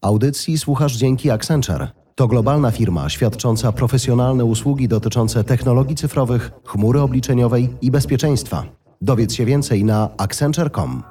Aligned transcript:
Audycji 0.00 0.58
słuchasz 0.58 0.96
dzięki 0.96 1.30
Accenture. 1.30 1.88
To 2.14 2.28
globalna 2.28 2.70
firma 2.70 3.08
świadcząca 3.08 3.72
profesjonalne 3.72 4.44
usługi 4.44 4.88
dotyczące 4.88 5.44
technologii 5.44 5.96
cyfrowych, 5.96 6.50
chmury 6.64 7.00
obliczeniowej 7.00 7.68
i 7.82 7.90
bezpieczeństwa. 7.90 8.64
Dowiedz 9.02 9.34
się 9.34 9.44
więcej 9.44 9.84
na 9.84 10.08
accenture.com. 10.16 11.02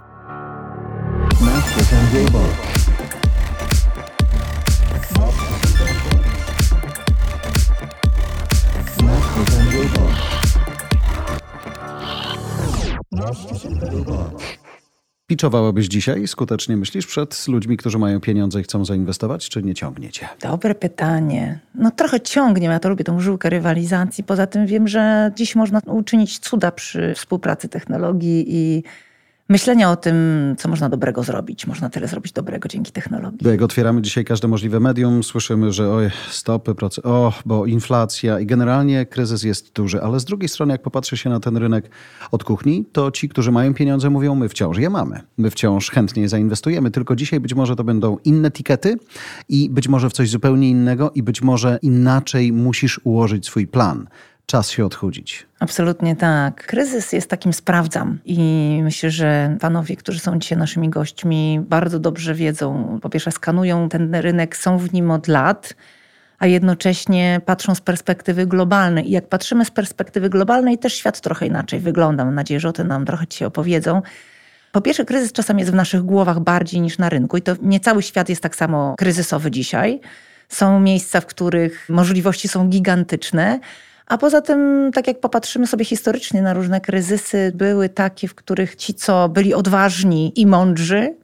Piczowałabyś 15.28 15.88
dzisiaj 15.88 16.28
skutecznie, 16.28 16.78
myślisz, 16.78 17.08
przed 17.08 17.48
ludźmi, 17.48 17.78
którzy 17.78 17.98
mają 17.98 18.20
pieniądze 18.20 18.60
i 18.60 18.64
chcą 18.64 18.86
zainwestować, 18.86 19.50
czy 19.50 19.64
nie 19.64 19.74
ciągniecie? 19.74 20.28
Dobre 20.42 20.76
pytanie. 20.76 21.60
No 21.76 21.92
trochę 21.92 22.22
ciągnie, 22.22 22.68
ja 22.68 22.80
to 22.80 22.90
lubię 22.90 23.04
tą 23.04 23.20
żyłkę 23.20 23.50
rywalizacji. 23.50 24.24
Poza 24.24 24.48
tym 24.48 24.66
wiem, 24.66 24.88
że 24.88 25.32
dziś 25.36 25.56
można 25.56 25.80
uczynić 25.86 26.40
cuda 26.40 26.72
przy 26.72 27.14
współpracy 27.16 27.70
technologii 27.70 28.46
i 28.48 28.84
myślenia 29.50 29.92
o 29.92 29.96
tym, 29.96 30.16
co 30.58 30.70
można 30.70 30.90
dobrego 30.90 31.24
zrobić. 31.24 31.68
Można 31.68 31.90
tyle 31.90 32.08
zrobić 32.08 32.34
dobrego 32.34 32.70
dzięki 32.70 32.92
technologii. 32.92 33.48
Jak 33.48 33.62
otwieramy 33.62 34.02
dzisiaj 34.02 34.26
każde 34.26 34.48
możliwe 34.48 34.80
medium, 34.80 35.24
słyszymy, 35.24 35.72
że 35.72 35.92
oj, 35.92 36.10
stopy, 36.30 36.72
proce- 36.72 37.02
o, 37.04 37.34
bo 37.46 37.66
inflacja 37.66 38.40
i 38.40 38.46
generalnie 38.46 39.06
kryzys 39.06 39.44
jest 39.44 39.74
duży. 39.74 40.02
Ale 40.02 40.20
z 40.20 40.26
drugiej 40.26 40.50
strony, 40.50 40.74
jak 40.74 40.82
popatrzy 40.82 41.18
się 41.18 41.30
na 41.30 41.40
ten 41.40 41.58
rynek 41.58 41.90
od 42.32 42.44
kuchni, 42.44 42.86
to 42.92 43.12
ci, 43.12 43.30
którzy 43.30 43.52
mają 43.52 43.74
pieniądze, 43.74 44.10
mówią, 44.10 44.36
my 44.36 44.50
wciąż 44.50 44.78
je 44.78 44.90
mamy. 44.90 45.22
My 45.38 45.50
wciąż 45.50 45.92
chętnie 45.92 46.30
zainwestujemy, 46.30 46.92
tylko 46.92 47.16
dzisiaj 47.16 47.40
być 47.40 47.54
może 47.54 47.76
to 47.76 47.84
będą 47.84 48.18
inne 48.26 48.52
tikety 48.52 48.98
i 49.50 49.70
być 49.70 49.88
może 49.88 50.10
w 50.10 50.14
coś 50.14 50.30
zupełnie 50.30 50.70
innego 50.70 51.12
i 51.16 51.24
być 51.24 51.42
może 51.42 51.80
inaczej 51.82 52.52
musisz 52.54 53.02
ułożyć 53.04 53.46
swój 53.46 53.68
plan. 53.68 54.08
Czas 54.50 54.70
się 54.70 54.86
odchudzić. 54.86 55.48
Absolutnie 55.60 56.16
tak. 56.16 56.68
Kryzys 56.68 57.14
jest 57.14 57.30
takim 57.30 57.54
sprawdzam 57.54 58.20
i 58.26 58.80
myślę, 58.84 59.12
że 59.12 59.58
panowie, 59.60 59.96
którzy 59.96 60.20
są 60.20 60.40
dzisiaj 60.40 60.58
naszymi 60.58 60.90
gośćmi, 60.90 61.60
bardzo 61.70 62.00
dobrze 62.00 62.34
wiedzą. 62.34 63.00
Po 63.02 63.10
pierwsze, 63.10 63.32
skanują 63.32 63.90
ten 63.90 64.16
rynek, 64.16 64.58
są 64.58 64.78
w 64.78 64.94
nim 64.94 65.12
od 65.12 65.28
lat, 65.28 65.74
a 66.40 66.48
jednocześnie 66.48 67.42
patrzą 67.46 67.76
z 67.76 67.82
perspektywy 67.82 68.46
globalnej. 68.46 69.10
I 69.10 69.12
jak 69.12 69.30
patrzymy 69.30 69.66
z 69.66 69.72
perspektywy 69.72 70.30
globalnej, 70.30 70.78
też 70.78 70.94
świat 70.94 71.22
trochę 71.22 71.48
inaczej 71.48 71.80
wygląda. 71.80 72.26
Mam 72.26 72.36
nadzieję, 72.36 72.60
że 72.60 72.70
o 72.70 72.74
tym 72.74 72.88
nam 72.88 73.06
trochę 73.06 73.28
dzisiaj 73.28 73.48
opowiedzą. 73.48 74.02
Po 74.72 74.82
pierwsze, 74.82 75.06
kryzys 75.06 75.32
czasami 75.32 75.60
jest 75.60 75.72
w 75.72 75.76
naszych 75.76 76.02
głowach 76.02 76.40
bardziej 76.40 76.82
niż 76.82 76.98
na 76.98 77.10
rynku 77.10 77.38
i 77.38 77.42
to 77.42 77.56
nie 77.62 77.80
cały 77.80 78.04
świat 78.04 78.30
jest 78.30 78.42
tak 78.42 78.56
samo 78.56 78.96
kryzysowy 78.98 79.52
dzisiaj. 79.52 80.00
Są 80.50 80.80
miejsca, 80.80 81.22
w 81.22 81.26
których 81.26 81.90
możliwości 81.90 82.48
są 82.48 82.70
gigantyczne, 82.70 83.60
a 84.08 84.18
poza 84.18 84.42
tym, 84.42 84.92
tak 84.94 85.08
jak 85.08 85.20
popatrzymy 85.20 85.68
sobie 85.68 85.86
historycznie 85.86 86.42
na 86.42 86.54
różne 86.54 86.82
kryzysy, 86.82 87.52
były 87.56 87.90
takie, 87.90 88.28
w 88.28 88.36
których 88.36 88.76
ci, 88.76 88.94
co 88.94 89.30
byli 89.30 89.54
odważni 89.54 90.32
i 90.36 90.46
mądrzy, 90.46 91.16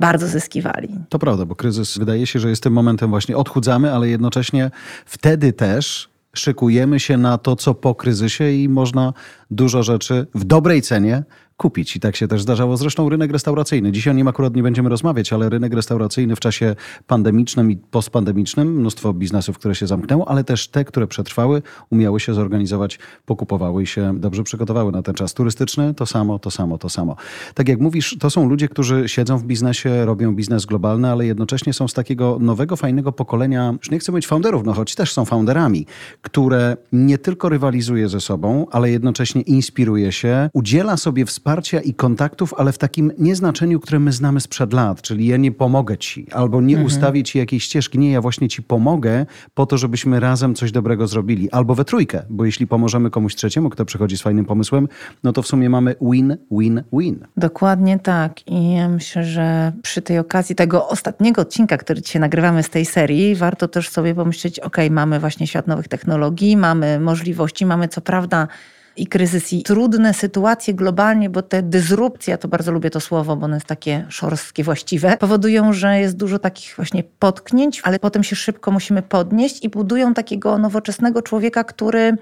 bardzo 0.00 0.28
zyskiwali. 0.28 0.88
To 1.08 1.18
prawda, 1.18 1.46
bo 1.46 1.56
kryzys 1.56 1.98
wydaje 1.98 2.26
się, 2.26 2.38
że 2.38 2.50
jest 2.50 2.62
tym 2.62 2.72
momentem 2.72 3.10
właśnie 3.10 3.36
odchudzamy, 3.36 3.92
ale 3.92 4.08
jednocześnie 4.08 4.70
wtedy 5.06 5.52
też 5.52 6.08
szykujemy 6.34 7.00
się 7.00 7.16
na 7.16 7.38
to, 7.38 7.56
co 7.56 7.74
po 7.74 7.94
kryzysie 7.94 8.50
i 8.50 8.68
można 8.68 9.12
dużo 9.50 9.82
rzeczy 9.82 10.26
w 10.34 10.44
dobrej 10.44 10.82
cenie 10.82 11.22
kupić. 11.62 11.96
I 11.96 12.00
tak 12.00 12.16
się 12.16 12.28
też 12.28 12.42
zdarzało. 12.42 12.76
Zresztą 12.76 13.08
rynek 13.08 13.32
restauracyjny. 13.32 13.92
Dzisiaj 13.92 14.10
o 14.10 14.16
nim 14.16 14.28
akurat 14.28 14.56
nie 14.56 14.62
będziemy 14.62 14.88
rozmawiać, 14.88 15.32
ale 15.32 15.48
rynek 15.48 15.74
restauracyjny 15.74 16.36
w 16.36 16.40
czasie 16.40 16.76
pandemicznym 17.06 17.70
i 17.70 17.76
postpandemicznym, 17.76 18.74
mnóstwo 18.74 19.12
biznesów, 19.12 19.58
które 19.58 19.74
się 19.74 19.86
zamknęło, 19.86 20.28
ale 20.28 20.44
też 20.44 20.68
te, 20.68 20.84
które 20.84 21.06
przetrwały, 21.06 21.62
umiały 21.90 22.20
się 22.20 22.34
zorganizować, 22.34 22.98
pokupowały 23.26 23.82
i 23.82 23.86
się 23.86 24.20
dobrze 24.20 24.42
przygotowały 24.42 24.92
na 24.92 25.02
ten 25.02 25.14
czas 25.14 25.34
turystyczny. 25.34 25.94
To 25.94 26.06
samo, 26.06 26.38
to 26.38 26.50
samo, 26.50 26.78
to 26.78 26.88
samo. 26.88 27.16
Tak 27.54 27.68
jak 27.68 27.80
mówisz, 27.80 28.16
to 28.20 28.30
są 28.30 28.48
ludzie, 28.48 28.68
którzy 28.68 29.08
siedzą 29.08 29.38
w 29.38 29.44
biznesie, 29.44 30.04
robią 30.04 30.34
biznes 30.34 30.66
globalny, 30.66 31.10
ale 31.10 31.26
jednocześnie 31.26 31.72
są 31.72 31.88
z 31.88 31.94
takiego 31.94 32.38
nowego, 32.40 32.76
fajnego 32.76 33.12
pokolenia, 33.12 33.74
już 33.78 33.90
nie 33.90 33.98
chcę 33.98 34.12
mówić 34.12 34.26
founderów, 34.26 34.64
no 34.64 34.72
choć 34.72 34.94
też 34.94 35.12
są 35.12 35.24
founderami, 35.24 35.86
które 36.22 36.76
nie 36.92 37.18
tylko 37.18 37.48
rywalizuje 37.48 38.08
ze 38.08 38.20
sobą, 38.20 38.66
ale 38.70 38.90
jednocześnie 38.90 39.42
inspiruje 39.42 40.12
się, 40.12 40.50
udziela 40.52 40.96
sobie 40.96 41.26
wsparcia 41.26 41.51
i 41.84 41.94
kontaktów, 41.94 42.54
ale 42.56 42.72
w 42.72 42.78
takim 42.78 43.12
nieznaczeniu, 43.18 43.80
które 43.80 43.98
my 43.98 44.12
znamy 44.12 44.40
sprzed 44.40 44.72
lat, 44.72 45.02
czyli 45.02 45.26
ja 45.26 45.36
nie 45.36 45.52
pomogę 45.52 45.98
ci, 45.98 46.26
albo 46.32 46.60
nie 46.60 46.74
Mhm. 46.74 46.86
ustawię 46.86 47.22
ci 47.22 47.38
jakiejś 47.38 47.64
ścieżki, 47.64 47.98
nie, 47.98 48.10
ja 48.12 48.20
właśnie 48.20 48.48
ci 48.48 48.62
pomogę 48.62 49.26
po 49.54 49.66
to, 49.66 49.78
żebyśmy 49.78 50.20
razem 50.20 50.54
coś 50.54 50.72
dobrego 50.72 51.06
zrobili, 51.06 51.50
albo 51.50 51.74
we 51.74 51.84
trójkę, 51.84 52.22
bo 52.30 52.44
jeśli 52.44 52.66
pomożemy 52.66 53.10
komuś 53.10 53.34
trzeciemu, 53.34 53.70
kto 53.70 53.84
przychodzi 53.84 54.16
z 54.18 54.22
fajnym 54.22 54.44
pomysłem, 54.44 54.88
no 55.24 55.32
to 55.32 55.42
w 55.42 55.46
sumie 55.46 55.70
mamy 55.70 55.94
win, 56.12 56.36
win, 56.50 56.82
win. 56.92 57.26
Dokładnie 57.36 57.98
tak. 57.98 58.48
I 58.48 58.72
ja 58.72 58.88
myślę, 58.88 59.24
że 59.24 59.72
przy 59.82 60.02
tej 60.02 60.18
okazji 60.18 60.54
tego 60.54 60.88
ostatniego 60.88 61.42
odcinka, 61.42 61.76
który 61.76 62.02
dzisiaj 62.02 62.20
nagrywamy 62.20 62.62
z 62.62 62.70
tej 62.70 62.84
serii, 62.86 63.34
warto 63.34 63.68
też 63.68 63.88
sobie 63.88 64.14
pomyśleć, 64.14 64.60
ok, 64.60 64.76
mamy 64.90 65.20
właśnie 65.20 65.46
świat 65.46 65.66
nowych 65.66 65.88
technologii, 65.88 66.56
mamy 66.56 67.00
możliwości, 67.00 67.66
mamy 67.66 67.88
co 67.88 68.00
prawda 68.00 68.48
i 68.96 69.06
kryzys, 69.06 69.52
i 69.52 69.62
trudne 69.62 70.14
sytuacje 70.14 70.74
globalnie, 70.74 71.30
bo 71.30 71.42
te 71.42 71.62
dysrupcje, 71.62 72.30
ja 72.30 72.38
to 72.38 72.48
bardzo 72.48 72.72
lubię 72.72 72.90
to 72.90 73.00
słowo, 73.00 73.36
bo 73.36 73.44
ono 73.44 73.56
jest 73.56 73.66
takie 73.66 74.06
szorstkie, 74.08 74.64
właściwe, 74.64 75.16
powodują, 75.16 75.72
że 75.72 76.00
jest 76.00 76.16
dużo 76.16 76.38
takich 76.38 76.76
właśnie 76.76 77.04
potknięć, 77.18 77.80
ale 77.84 77.98
potem 77.98 78.24
się 78.24 78.36
szybko 78.36 78.70
musimy 78.70 79.02
podnieść 79.02 79.64
i 79.64 79.68
budują 79.68 80.14
takiego 80.14 80.58
nowoczesnego 80.58 81.22
człowieka, 81.22 81.64
który 81.64 82.16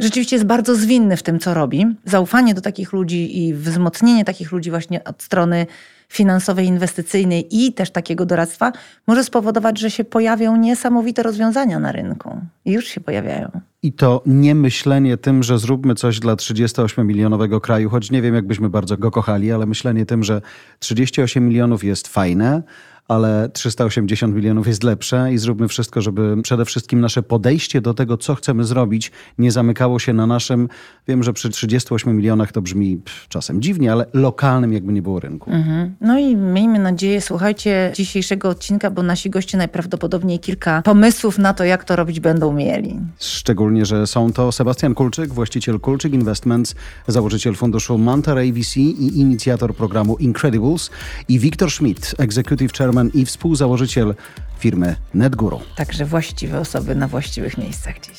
rzeczywiście 0.00 0.36
jest 0.36 0.46
bardzo 0.46 0.74
zwinny 0.74 1.16
w 1.16 1.22
tym, 1.22 1.38
co 1.38 1.54
robi. 1.54 1.86
Zaufanie 2.04 2.54
do 2.54 2.60
takich 2.60 2.92
ludzi 2.92 3.46
i 3.46 3.54
wzmocnienie 3.54 4.24
takich 4.24 4.52
ludzi 4.52 4.70
właśnie 4.70 5.04
od 5.04 5.22
strony 5.22 5.66
finansowej, 6.08 6.66
inwestycyjnej 6.66 7.46
i 7.50 7.72
też 7.72 7.90
takiego 7.90 8.26
doradztwa 8.26 8.72
może 9.06 9.24
spowodować, 9.24 9.78
że 9.78 9.90
się 9.90 10.04
pojawią 10.04 10.56
niesamowite 10.56 11.22
rozwiązania 11.22 11.78
na 11.78 11.92
rynku. 11.92 12.40
I 12.64 12.72
już 12.72 12.86
się 12.86 13.00
pojawiają. 13.00 13.50
I 13.82 13.92
to 13.92 14.22
nie 14.26 14.54
myślenie 14.54 15.16
tym, 15.16 15.42
że 15.42 15.58
zróbmy 15.58 15.94
coś 15.94 16.20
dla 16.20 16.34
38-milionowego 16.34 17.60
kraju, 17.60 17.90
choć 17.90 18.10
nie 18.10 18.22
wiem, 18.22 18.34
jakbyśmy 18.34 18.70
bardzo 18.70 18.96
go 18.96 19.10
kochali, 19.10 19.52
ale 19.52 19.66
myślenie 19.66 20.06
tym, 20.06 20.24
że 20.24 20.42
38 20.78 21.48
milionów 21.48 21.84
jest 21.84 22.08
fajne, 22.08 22.62
ale 23.08 23.48
380 23.52 24.34
milionów 24.34 24.66
jest 24.66 24.84
lepsze 24.84 25.32
i 25.32 25.38
zróbmy 25.38 25.68
wszystko, 25.68 26.00
żeby 26.00 26.42
przede 26.42 26.64
wszystkim 26.64 27.00
nasze 27.00 27.22
podejście 27.22 27.80
do 27.80 27.94
tego, 27.94 28.16
co 28.16 28.34
chcemy 28.34 28.64
zrobić, 28.64 29.12
nie 29.38 29.52
zamykało 29.52 29.98
się 29.98 30.12
na 30.12 30.26
naszym, 30.26 30.68
wiem, 31.08 31.22
że 31.22 31.32
przy 31.32 31.50
38 31.50 32.16
milionach 32.16 32.52
to 32.52 32.62
brzmi 32.62 33.00
czasem 33.28 33.62
dziwnie, 33.62 33.92
ale 33.92 34.06
lokalnym 34.12 34.72
jakby 34.72 34.92
nie 34.92 35.02
było 35.02 35.20
rynku. 35.20 35.50
No 36.00 36.18
i 36.18 36.36
miejmy 36.36 36.78
nadzieję, 36.78 37.20
słuchajcie 37.20 37.92
dzisiejszego 37.94 38.48
odcinka, 38.48 38.90
bo 38.90 39.02
nasi 39.02 39.30
goście 39.30 39.58
najprawdopodobniej 39.58 40.38
kilka 40.38 40.82
pomysłów 40.82 41.38
na 41.38 41.54
to, 41.54 41.64
jak 41.64 41.84
to 41.84 41.96
robić 41.96 42.20
będą 42.20 42.52
mieli. 42.52 43.00
Szczególnie, 43.18 43.86
że 43.86 44.06
są 44.06 44.32
to 44.32 44.52
Sebastian 44.52 44.94
Kulczyk, 44.94 45.32
właściciel 45.32 45.80
Kulczyk 45.80 46.12
Investments, 46.12 46.74
założyciel 47.06 47.54
funduszu 47.54 47.98
Mantar 47.98 48.38
AVC 48.38 48.76
i 48.76 49.20
inicjator 49.20 49.74
programu 49.74 50.16
Incredibles 50.16 50.90
i 51.28 51.38
Wiktor 51.38 51.70
Schmidt, 51.70 52.14
executive 52.18 52.72
chairman 52.72 52.97
i 53.14 53.24
współzałożyciel 53.24 54.14
firmy 54.58 54.96
NetGuru. 55.14 55.60
Także 55.76 56.04
właściwe 56.04 56.60
osoby 56.60 56.94
na 56.94 57.08
właściwych 57.08 57.58
miejscach 57.58 57.94
dziś. 58.00 58.18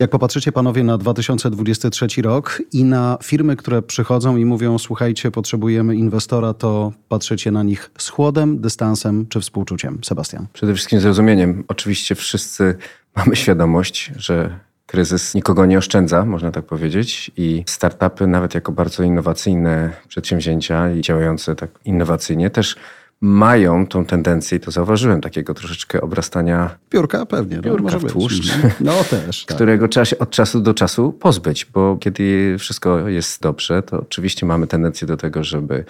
Jak 0.00 0.10
popatrzycie 0.10 0.52
panowie 0.52 0.84
na 0.84 0.98
2023 0.98 2.06
rok 2.22 2.62
i 2.72 2.84
na 2.84 3.18
firmy, 3.22 3.56
które 3.56 3.82
przychodzą 3.82 4.36
i 4.36 4.44
mówią, 4.44 4.78
słuchajcie, 4.78 5.30
potrzebujemy 5.30 5.96
inwestora, 5.96 6.54
to 6.54 6.92
patrzycie 7.08 7.50
na 7.50 7.62
nich 7.62 7.90
z 7.98 8.08
chłodem, 8.08 8.60
dystansem 8.60 9.26
czy 9.28 9.40
współczuciem? 9.40 9.98
Sebastian. 10.04 10.46
Przede 10.52 10.74
wszystkim 10.74 11.00
zrozumieniem. 11.00 11.64
Oczywiście 11.68 12.14
wszyscy 12.14 12.76
mamy 13.16 13.36
świadomość, 13.36 14.12
że 14.16 14.58
kryzys 14.86 15.34
nikogo 15.34 15.66
nie 15.66 15.78
oszczędza, 15.78 16.24
można 16.24 16.50
tak 16.50 16.64
powiedzieć, 16.64 17.30
i 17.36 17.64
startupy, 17.66 18.26
nawet 18.26 18.54
jako 18.54 18.72
bardzo 18.72 19.02
innowacyjne 19.02 19.90
przedsięwzięcia 20.08 20.90
i 20.90 21.00
działające 21.00 21.56
tak 21.56 21.70
innowacyjnie, 21.84 22.50
też 22.50 22.76
mają 23.20 23.86
tą 23.86 24.04
tendencję, 24.04 24.58
i 24.58 24.60
to 24.60 24.70
zauważyłem, 24.70 25.20
takiego 25.20 25.54
troszeczkę 25.54 26.00
obrastania, 26.00 26.78
Piórka 26.90 27.26
pewnie. 27.26 27.56
No, 27.56 27.62
Piórka 27.62 27.82
może 27.82 27.98
w 27.98 28.12
tłuszcz. 28.12 28.54
No 28.80 29.04
też. 29.04 29.44
Tak. 29.44 29.56
którego 29.56 29.88
trzeba 29.88 30.04
się 30.04 30.18
od 30.18 30.30
czasu 30.30 30.60
do 30.60 30.74
czasu 30.74 31.12
pozbyć, 31.12 31.64
bo 31.64 31.96
kiedy 32.00 32.56
wszystko 32.58 33.08
jest 33.08 33.42
dobrze, 33.42 33.82
to 33.82 34.00
oczywiście 34.00 34.46
mamy 34.46 34.66
tendencję 34.66 35.06
do 35.06 35.16
tego, 35.16 35.44
żeby 35.44 35.84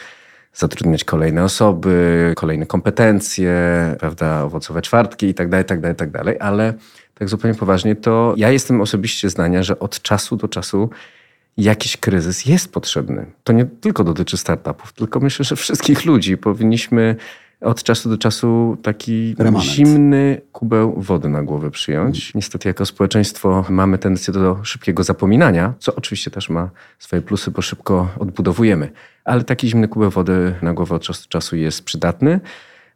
zatrudniać 0.55 1.05
kolejne 1.05 1.45
osoby, 1.45 2.33
kolejne 2.37 2.67
kompetencje, 2.67 3.55
prawda, 4.01 4.43
owocowe 4.43 4.83
czwartki 4.83 5.27
i 5.27 5.35
tak 5.35 5.49
dalej, 5.49 5.65
tak 5.65 5.81
dalej, 5.81 5.97
tak 5.97 6.11
dalej, 6.11 6.37
ale 6.41 6.75
tak 7.19 7.29
zupełnie 7.29 7.59
poważnie, 7.59 7.97
to 7.97 8.35
ja 8.37 8.51
jestem 8.51 8.81
osobiście 8.81 9.31
zdania, 9.31 9.63
że 9.63 9.79
od 9.79 10.03
czasu 10.03 10.37
do 10.37 10.49
czasu 10.49 10.91
jakiś 11.57 11.97
kryzys 11.97 12.47
jest 12.47 12.73
potrzebny. 12.73 13.27
To 13.45 13.53
nie 13.53 13.65
tylko 13.65 14.05
dotyczy 14.05 14.37
startupów, 14.37 14.93
tylko 14.93 15.21
myślę, 15.21 15.45
że 15.45 15.57
wszystkich 15.57 16.05
ludzi. 16.05 16.37
Powinniśmy 16.37 17.17
od 17.61 17.83
czasu 17.83 18.09
do 18.09 18.19
czasu 18.19 18.77
taki 18.83 19.35
Remanent. 19.39 19.71
zimny 19.71 20.41
kubeł 20.53 20.95
wody 21.03 21.29
na 21.29 21.43
głowę 21.43 21.71
przyjąć. 21.71 22.35
Niestety 22.35 22.69
jako 22.69 22.87
społeczeństwo 22.87 23.65
mamy 23.69 23.99
tendencję 23.99 24.35
do 24.35 24.59
szybkiego 24.63 25.05
zapominania, 25.05 25.75
co 25.79 25.95
oczywiście 25.95 26.31
też 26.31 26.49
ma 26.49 26.71
swoje 26.99 27.23
plusy, 27.23 27.51
bo 27.51 27.63
szybko 27.63 28.09
odbudowujemy. 28.19 28.93
Ale 29.25 29.45
taki 29.45 29.69
zimny 29.69 29.89
kubeł 29.89 30.11
wody 30.11 30.55
na 30.63 30.73
głowę 30.73 30.95
od 30.95 31.03
czasu 31.03 31.23
do 31.23 31.29
czasu 31.29 31.57
jest 31.57 31.85
przydatny. 31.85 32.41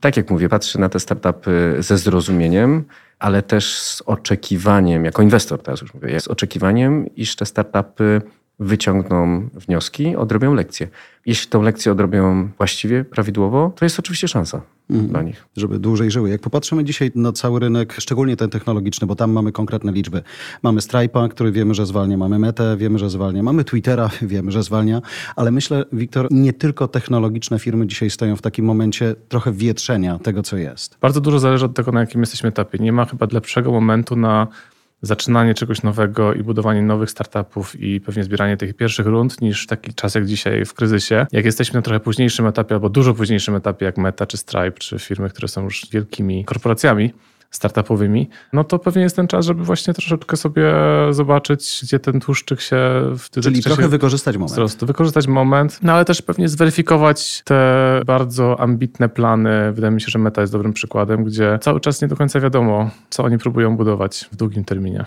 Tak 0.01 0.17
jak 0.17 0.31
mówię, 0.31 0.49
patrzę 0.49 0.79
na 0.79 0.89
te 0.89 1.01
startupy 1.01 1.77
ze 1.79 1.99
zrozumieniem, 1.99 2.85
ale 3.21 3.43
też 3.43 3.79
z 3.79 4.03
oczekiwaniem, 4.07 5.05
jako 5.05 5.23
inwestor 5.23 5.63
teraz 5.63 5.81
już 5.81 5.95
mówię, 5.95 6.21
z 6.21 6.29
oczekiwaniem, 6.29 7.15
iż 7.17 7.37
te 7.37 7.47
startupy 7.47 8.23
wyciągną 8.61 9.49
wnioski, 9.55 10.17
odrobią 10.17 10.55
lekcje. 10.55 10.89
Jeśli 11.27 11.51
tą 11.51 11.63
lekcję 11.63 11.93
odrobią 11.93 12.49
właściwie, 12.59 13.05
prawidłowo, 13.05 13.73
to 13.77 13.85
jest 13.85 13.99
oczywiście 13.99 14.29
szansa 14.29 14.61
dla 14.91 15.23
nich. 15.23 15.47
żeby 15.57 15.79
dłużej 15.79 16.11
żyły. 16.11 16.31
Jak 16.31 16.41
popatrzymy 16.41 16.85
dzisiaj 16.85 17.11
na 17.15 17.33
cały 17.33 17.61
rynek, 17.61 17.95
szczególnie 17.99 18.37
ten 18.37 18.51
technologiczny, 18.51 19.07
bo 19.07 19.17
tam 19.17 19.33
mamy 19.33 19.53
konkretne 19.53 19.93
liczby. 19.93 20.23
Mamy 20.63 20.81
Stripe'a, 20.81 21.29
który 21.29 21.53
wiemy, 21.53 21.75
że 21.75 21.87
zwalnia, 21.87 22.17
mamy 22.17 22.39
Metę, 22.39 22.77
wiemy, 22.77 22.99
że 22.99 23.11
zwalnia, 23.11 23.43
mamy 23.43 23.65
Twittera, 23.65 24.11
wiemy, 24.23 24.53
że 24.53 24.63
zwalnia, 24.63 25.03
ale 25.37 25.51
myślę, 25.51 25.85
Wiktor, 25.93 26.27
nie 26.31 26.53
tylko 26.53 26.89
technologiczne 26.89 27.59
firmy 27.59 27.87
dzisiaj 27.87 28.11
stoją 28.11 28.37
w 28.37 28.43
takim 28.43 28.65
momencie 28.65 29.15
trochę 29.29 29.53
wietrzenia 29.53 30.19
tego, 30.19 30.43
co 30.43 30.57
jest. 30.57 30.99
Bardzo 31.01 31.21
dużo 31.21 31.39
zależy 31.39 31.65
od 31.65 31.75
tego, 31.75 31.93
na 31.93 32.01
jakim 32.01 32.21
jesteśmy 32.21 32.49
etapie. 32.49 32.79
Nie 32.79 32.93
ma 32.93 33.05
chyba 33.05 33.27
lepszego 33.33 33.73
momentu 33.73 34.17
na 34.17 34.47
zaczynanie 35.03 35.55
czegoś 35.55 35.83
nowego 35.83 36.35
i 36.35 36.43
budowanie 36.43 36.83
nowych 36.83 37.11
startupów 37.11 37.81
i 37.81 38.01
pewnie 38.01 38.25
zbieranie 38.25 38.57
tych 38.57 38.75
pierwszych 38.75 39.07
rund 39.07 39.41
niż 39.41 39.67
taki 39.67 39.95
czas 39.95 40.15
jak 40.15 40.27
dzisiaj 40.27 40.65
w 40.65 40.75
kryzysie. 40.75 41.27
Jak 41.33 41.45
jesteśmy 41.45 41.79
na 41.79 41.83
trochę 41.83 42.01
późniejszym 42.01 42.47
etapie 42.47 42.75
albo 42.75 42.89
dużo 42.89 43.15
późniejszym 43.15 43.55
etapie 43.55 43.87
jak 43.87 43.99
Meta 43.99 44.27
czy 44.27 44.37
Stripe 44.37 44.79
czy 44.79 44.99
firmy, 44.99 45.31
które 45.31 45.49
są 45.49 45.65
już 45.65 45.87
wielkimi 45.93 46.45
korporacjami, 46.45 47.13
startupowymi, 47.51 48.29
no 48.53 48.65
to 48.65 48.79
pewnie 48.79 49.03
jest 49.03 49.17
ten 49.17 49.27
czas, 49.27 49.47
żeby 49.47 49.65
właśnie 49.65 49.95
troszeczkę 49.95 50.37
sobie 50.37 50.73
zobaczyć, 51.11 51.81
gdzie 51.83 51.99
ten 51.99 52.21
tłuszczyk 52.21 52.61
się 52.61 52.77
w 53.19 53.29
tym 53.31 53.43
Czyli 53.43 53.63
trochę 53.63 53.89
wykorzystać 53.89 54.37
moment. 54.37 54.53
wzrostu, 54.53 54.87
wykorzystać 54.87 55.27
moment, 55.27 55.79
no 55.83 55.93
ale 55.93 56.05
też 56.05 56.23
pewnie 56.23 56.49
zweryfikować 56.49 57.43
te 57.45 58.01
bardzo 58.07 58.61
ambitne 58.61 59.09
plany. 59.09 59.73
Wydaje 59.73 59.95
mi 59.95 60.01
się, 60.01 60.07
że 60.11 60.19
Meta 60.19 60.41
jest 60.41 60.53
dobrym 60.53 60.73
przykładem, 60.73 61.25
gdzie 61.25 61.59
cały 61.63 61.81
czas 61.81 62.03
nie 62.03 62.09
do 62.09 62.17
końca 62.17 62.41
wiadomo, 62.41 62.91
co 63.11 63.25
oni 63.25 63.39
próbują 63.39 63.77
budować 63.77 64.29
w 64.33 64.37
długim 64.37 64.65
terminie. 64.65 65.05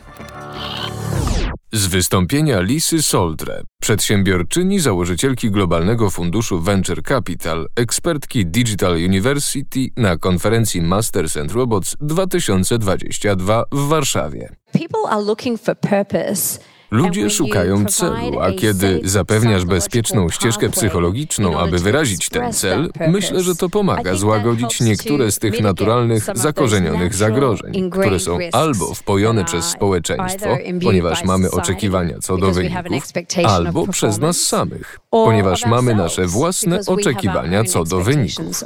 Z 1.75 1.87
wystąpienia 1.87 2.61
Lisy 2.61 3.03
Soldre, 3.03 3.61
przedsiębiorczyni, 3.81 4.79
założycielki 4.79 5.51
globalnego 5.51 6.09
funduszu 6.09 6.59
Venture 6.59 7.03
Capital, 7.03 7.67
ekspertki 7.75 8.45
Digital 8.45 8.93
University 8.93 9.89
na 9.97 10.17
konferencji 10.17 10.81
Masters 10.81 11.37
and 11.37 11.51
Robots 11.51 11.95
2022 12.01 13.63
w 13.71 13.87
Warszawie. 13.87 14.55
People 14.73 15.09
are 15.09 15.21
looking 15.21 15.61
for 15.61 15.79
purpose. 15.79 16.59
Ludzie 16.93 17.29
szukają 17.29 17.85
celu, 17.85 18.39
a 18.39 18.51
kiedy 18.51 19.01
zapewniasz 19.03 19.65
bezpieczną 19.65 20.29
ścieżkę 20.29 20.69
psychologiczną, 20.69 21.59
aby 21.59 21.77
wyrazić 21.79 22.29
ten 22.29 22.53
cel, 22.53 22.91
myślę, 23.07 23.43
że 23.43 23.55
to 23.55 23.69
pomaga 23.69 24.15
złagodzić 24.15 24.81
niektóre 24.81 25.31
z 25.31 25.39
tych 25.39 25.61
naturalnych, 25.61 26.25
zakorzenionych 26.33 27.15
zagrożeń, 27.15 27.89
które 27.91 28.19
są 28.19 28.37
albo 28.51 28.93
wpojone 28.93 29.45
przez 29.45 29.65
społeczeństwo, 29.65 30.57
ponieważ 30.83 31.23
mamy 31.23 31.51
oczekiwania 31.51 32.19
co 32.19 32.37
do 32.37 32.51
wyników, 32.51 33.03
albo 33.45 33.87
przez 33.87 34.19
nas 34.19 34.37
samych, 34.37 34.99
ponieważ 35.09 35.65
mamy 35.65 35.95
nasze 35.95 36.27
własne 36.27 36.79
oczekiwania 36.87 37.63
co 37.63 37.83
do 37.83 38.01
wyników. 38.01 38.63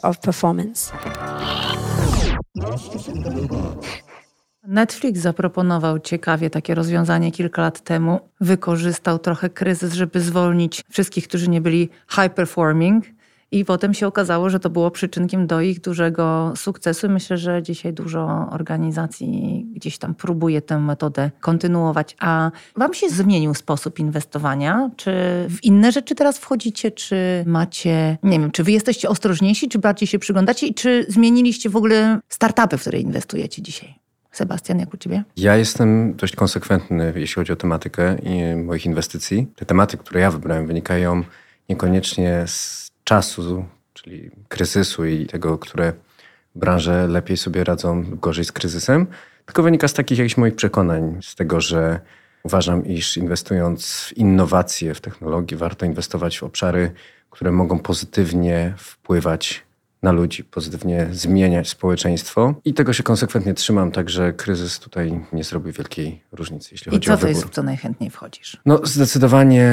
Netflix 4.67 5.19
zaproponował 5.19 5.99
ciekawie 5.99 6.49
takie 6.49 6.75
rozwiązanie 6.75 7.31
kilka 7.31 7.61
lat 7.61 7.81
temu. 7.81 8.19
Wykorzystał 8.41 9.19
trochę 9.19 9.49
kryzys, 9.49 9.93
żeby 9.93 10.21
zwolnić 10.21 10.83
wszystkich, 10.89 11.27
którzy 11.27 11.49
nie 11.49 11.61
byli 11.61 11.89
high 12.09 12.33
performing. 12.33 13.05
I 13.51 13.65
potem 13.65 13.93
się 13.93 14.07
okazało, 14.07 14.49
że 14.49 14.59
to 14.59 14.69
było 14.69 14.91
przyczynkiem 14.91 15.47
do 15.47 15.61
ich 15.61 15.81
dużego 15.81 16.53
sukcesu. 16.55 17.09
Myślę, 17.09 17.37
że 17.37 17.63
dzisiaj 17.63 17.93
dużo 17.93 18.47
organizacji 18.51 19.65
gdzieś 19.75 19.97
tam 19.97 20.15
próbuje 20.15 20.61
tę 20.61 20.79
metodę 20.79 21.31
kontynuować. 21.39 22.15
A 22.19 22.51
wam 22.75 22.93
się 22.93 23.09
zmienił 23.09 23.53
sposób 23.53 23.99
inwestowania? 23.99 24.89
Czy 24.95 25.11
w 25.49 25.63
inne 25.63 25.91
rzeczy 25.91 26.15
teraz 26.15 26.37
wchodzicie? 26.37 26.91
Czy 26.91 27.43
macie, 27.45 28.17
nie 28.23 28.39
wiem, 28.39 28.51
czy 28.51 28.63
wy 28.63 28.71
jesteście 28.71 29.09
ostrożniejsi, 29.09 29.69
czy 29.69 29.79
bardziej 29.79 30.07
się 30.07 30.19
przyglądacie? 30.19 30.67
I 30.67 30.73
czy 30.73 31.05
zmieniliście 31.09 31.69
w 31.69 31.75
ogóle 31.75 32.19
startupy, 32.29 32.77
w 32.77 32.81
które 32.81 32.99
inwestujecie 32.99 33.61
dzisiaj? 33.61 34.06
Sebastian, 34.37 34.79
jak 34.79 34.93
u 34.93 34.97
ciebie? 34.97 35.23
Ja 35.37 35.55
jestem 35.55 36.13
dość 36.15 36.35
konsekwentny, 36.35 37.13
jeśli 37.15 37.35
chodzi 37.35 37.53
o 37.53 37.55
tematykę 37.55 38.17
moich 38.55 38.85
inwestycji. 38.85 39.47
Te 39.55 39.65
tematy, 39.65 39.97
które 39.97 40.21
ja 40.21 40.31
wybrałem, 40.31 40.67
wynikają 40.67 41.23
niekoniecznie 41.69 42.43
z 42.47 42.87
czasu, 43.03 43.65
czyli 43.93 44.31
kryzysu 44.47 45.05
i 45.05 45.25
tego, 45.25 45.57
które 45.57 45.93
branże 46.55 47.07
lepiej 47.07 47.37
sobie 47.37 47.63
radzą 47.63 48.03
gorzej 48.03 48.45
z 48.45 48.51
kryzysem, 48.51 49.07
tylko 49.45 49.63
wynika 49.63 49.87
z 49.87 49.93
takich 49.93 50.17
jakichś 50.17 50.37
moich 50.37 50.55
przekonań, 50.55 51.19
z 51.23 51.35
tego, 51.35 51.61
że 51.61 51.99
uważam, 52.43 52.85
iż 52.85 53.17
inwestując 53.17 53.91
w 53.91 54.17
innowacje, 54.17 54.93
w 54.93 55.01
technologię, 55.01 55.57
warto 55.57 55.85
inwestować 55.85 56.39
w 56.39 56.43
obszary, 56.43 56.91
które 57.29 57.51
mogą 57.51 57.79
pozytywnie 57.79 58.73
wpływać 58.77 59.66
na 60.03 60.11
ludzi, 60.11 60.43
pozytywnie 60.43 61.07
zmieniać 61.11 61.69
społeczeństwo. 61.69 62.53
I 62.65 62.73
tego 62.73 62.93
się 62.93 63.03
konsekwentnie 63.03 63.53
trzymam, 63.53 63.91
także 63.91 64.33
kryzys 64.33 64.79
tutaj 64.79 65.19
nie 65.33 65.43
zrobi 65.43 65.71
wielkiej 65.71 66.21
różnicy, 66.31 66.69
jeśli 66.71 66.89
I 66.89 66.95
chodzi 66.95 67.07
co 67.07 67.13
o 67.13 67.17
to 67.17 67.21
wybór. 67.21 67.35
jest, 67.35 67.47
w 67.47 67.49
co 67.49 67.63
najchętniej 67.63 68.09
wchodzisz? 68.09 68.57
No, 68.65 68.79
zdecydowanie 68.83 69.69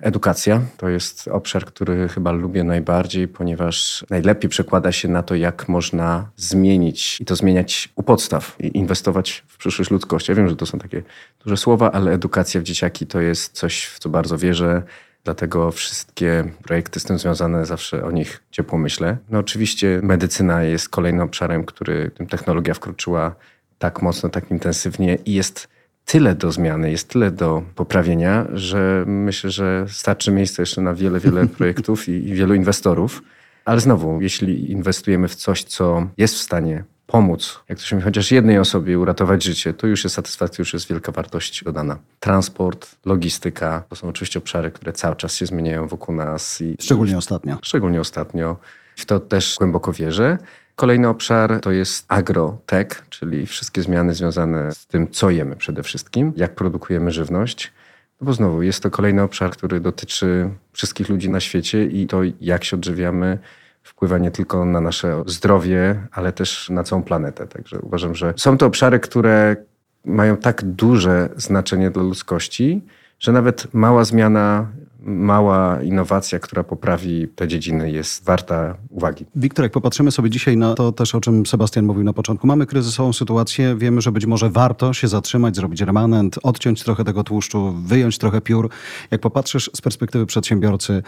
edukacja 0.00 0.60
to 0.76 0.88
jest 0.88 1.28
obszar, 1.28 1.64
który 1.64 2.08
chyba 2.08 2.32
lubię 2.32 2.64
najbardziej, 2.64 3.28
ponieważ 3.28 4.04
najlepiej 4.10 4.50
przekłada 4.50 4.92
się 4.92 5.08
na 5.08 5.22
to, 5.22 5.34
jak 5.34 5.68
można 5.68 6.30
zmienić 6.36 7.20
i 7.20 7.24
to 7.24 7.36
zmieniać 7.36 7.88
u 7.96 8.02
podstaw 8.02 8.56
i 8.60 8.78
inwestować 8.78 9.44
w 9.46 9.56
przyszłość 9.56 9.90
ludzkości. 9.90 10.30
Ja 10.30 10.36
wiem, 10.36 10.48
że 10.48 10.56
to 10.56 10.66
są 10.66 10.78
takie 10.78 11.02
duże 11.44 11.56
słowa, 11.56 11.92
ale 11.92 12.12
edukacja 12.12 12.60
w 12.60 12.64
dzieciaki 12.64 13.06
to 13.06 13.20
jest 13.20 13.52
coś, 13.52 13.84
w 13.86 13.98
co 13.98 14.08
bardzo 14.08 14.38
wierzę. 14.38 14.82
Dlatego 15.26 15.70
wszystkie 15.70 16.44
projekty 16.62 17.00
z 17.00 17.04
tym 17.04 17.18
związane, 17.18 17.66
zawsze 17.66 18.04
o 18.04 18.10
nich 18.10 18.42
ciepło 18.50 18.78
myślę. 18.78 19.16
No 19.30 19.38
oczywiście 19.38 20.00
medycyna 20.02 20.62
jest 20.62 20.88
kolejnym 20.88 21.22
obszarem, 21.22 21.64
który 21.64 22.10
technologia 22.30 22.74
wkroczyła 22.74 23.34
tak 23.78 24.02
mocno, 24.02 24.28
tak 24.28 24.50
intensywnie 24.50 25.18
i 25.24 25.34
jest 25.34 25.68
tyle 26.04 26.34
do 26.34 26.52
zmiany, 26.52 26.90
jest 26.90 27.08
tyle 27.08 27.30
do 27.30 27.62
poprawienia, 27.74 28.46
że 28.52 29.04
myślę, 29.06 29.50
że 29.50 29.86
starczy 29.88 30.32
miejsca 30.32 30.62
jeszcze 30.62 30.80
na 30.80 30.94
wiele, 30.94 31.20
wiele 31.20 31.46
projektów 31.58 32.08
i, 32.08 32.12
i 32.12 32.34
wielu 32.34 32.54
inwestorów. 32.54 33.22
Ale 33.64 33.80
znowu, 33.80 34.20
jeśli 34.20 34.70
inwestujemy 34.72 35.28
w 35.28 35.34
coś, 35.34 35.64
co 35.64 36.08
jest 36.16 36.34
w 36.34 36.38
stanie 36.38 36.84
pomóc, 37.06 37.60
jak 37.68 37.78
to 37.78 37.84
się 37.84 37.96
mówi, 37.96 38.04
chociaż 38.04 38.30
jednej 38.30 38.58
osobie 38.58 38.98
uratować 38.98 39.44
życie, 39.44 39.74
to 39.74 39.86
już 39.86 40.04
jest 40.04 40.16
satysfakcja, 40.16 40.62
już 40.62 40.72
jest 40.72 40.88
wielka 40.88 41.12
wartość 41.12 41.64
dodana. 41.64 41.98
Transport, 42.20 42.96
logistyka, 43.04 43.82
to 43.88 43.96
są 43.96 44.08
oczywiście 44.08 44.38
obszary, 44.38 44.70
które 44.70 44.92
cały 44.92 45.16
czas 45.16 45.34
się 45.34 45.46
zmieniają 45.46 45.88
wokół 45.88 46.14
nas. 46.14 46.60
I, 46.60 46.76
Szczególnie 46.80 47.18
ostatnio. 47.18 47.58
szczególnie 47.62 48.00
ostatnio. 48.00 48.56
W 48.96 49.04
to 49.06 49.20
też 49.20 49.56
głęboko 49.58 49.92
wierzę. 49.92 50.38
Kolejny 50.76 51.08
obszar 51.08 51.60
to 51.60 51.70
jest 51.70 52.04
agrotech, 52.08 53.06
czyli 53.10 53.46
wszystkie 53.46 53.82
zmiany 53.82 54.14
związane 54.14 54.72
z 54.72 54.86
tym, 54.86 55.10
co 55.10 55.30
jemy 55.30 55.56
przede 55.56 55.82
wszystkim, 55.82 56.32
jak 56.36 56.54
produkujemy 56.54 57.10
żywność. 57.10 57.72
No 58.20 58.24
bo 58.24 58.32
znowu 58.32 58.62
jest 58.62 58.82
to 58.82 58.90
kolejny 58.90 59.22
obszar, 59.22 59.50
który 59.50 59.80
dotyczy 59.80 60.50
wszystkich 60.72 61.08
ludzi 61.08 61.30
na 61.30 61.40
świecie 61.40 61.84
i 61.86 62.06
to, 62.06 62.20
jak 62.40 62.64
się 62.64 62.76
odżywiamy, 62.76 63.38
wpływa 63.86 64.18
nie 64.18 64.30
tylko 64.30 64.64
na 64.64 64.80
nasze 64.80 65.22
zdrowie, 65.26 66.06
ale 66.12 66.32
też 66.32 66.70
na 66.70 66.84
całą 66.84 67.02
planetę. 67.02 67.46
Także 67.46 67.78
uważam, 67.80 68.14
że 68.14 68.34
są 68.36 68.58
to 68.58 68.66
obszary, 68.66 69.00
które 69.00 69.56
mają 70.04 70.36
tak 70.36 70.64
duże 70.64 71.28
znaczenie 71.36 71.90
dla 71.90 72.02
ludzkości, 72.02 72.84
że 73.18 73.32
nawet 73.32 73.74
mała 73.74 74.04
zmiana, 74.04 74.66
mała 75.06 75.82
innowacja, 75.82 76.38
która 76.38 76.64
poprawi 76.64 77.28
te 77.28 77.48
dziedziny, 77.48 77.90
jest 77.90 78.24
warta 78.24 78.74
uwagi. 78.90 79.26
Wiktor, 79.36 79.64
jak 79.64 79.72
popatrzymy 79.72 80.10
sobie 80.10 80.30
dzisiaj 80.30 80.56
na 80.56 80.74
to 80.74 80.92
też, 80.92 81.14
o 81.14 81.20
czym 81.20 81.46
Sebastian 81.46 81.84
mówił 81.84 82.04
na 82.04 82.12
początku, 82.12 82.46
mamy 82.46 82.66
kryzysową 82.66 83.12
sytuację, 83.12 83.76
wiemy, 83.78 84.00
że 84.00 84.12
być 84.12 84.26
może 84.26 84.50
warto 84.50 84.92
się 84.92 85.08
zatrzymać, 85.08 85.56
zrobić 85.56 85.80
remanent, 85.80 86.38
odciąć 86.42 86.82
trochę 86.82 87.04
tego 87.04 87.24
tłuszczu, 87.24 87.72
wyjąć 87.72 88.18
trochę 88.18 88.40
piór. 88.40 88.70
Jak 89.10 89.20
popatrzysz 89.20 89.70
z 89.74 89.80
perspektywy 89.80 90.26
przedsiębiorcy, 90.26 91.02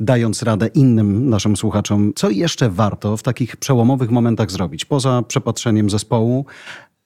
dając 0.00 0.42
radę 0.42 0.66
innym 0.66 1.28
naszym 1.30 1.56
słuchaczom, 1.56 2.12
co 2.16 2.30
jeszcze 2.30 2.70
warto 2.70 3.16
w 3.16 3.22
takich 3.22 3.56
przełomowych 3.56 4.10
momentach 4.10 4.50
zrobić, 4.50 4.84
poza 4.84 5.22
przepatrzeniem 5.28 5.90
zespołu, 5.90 6.46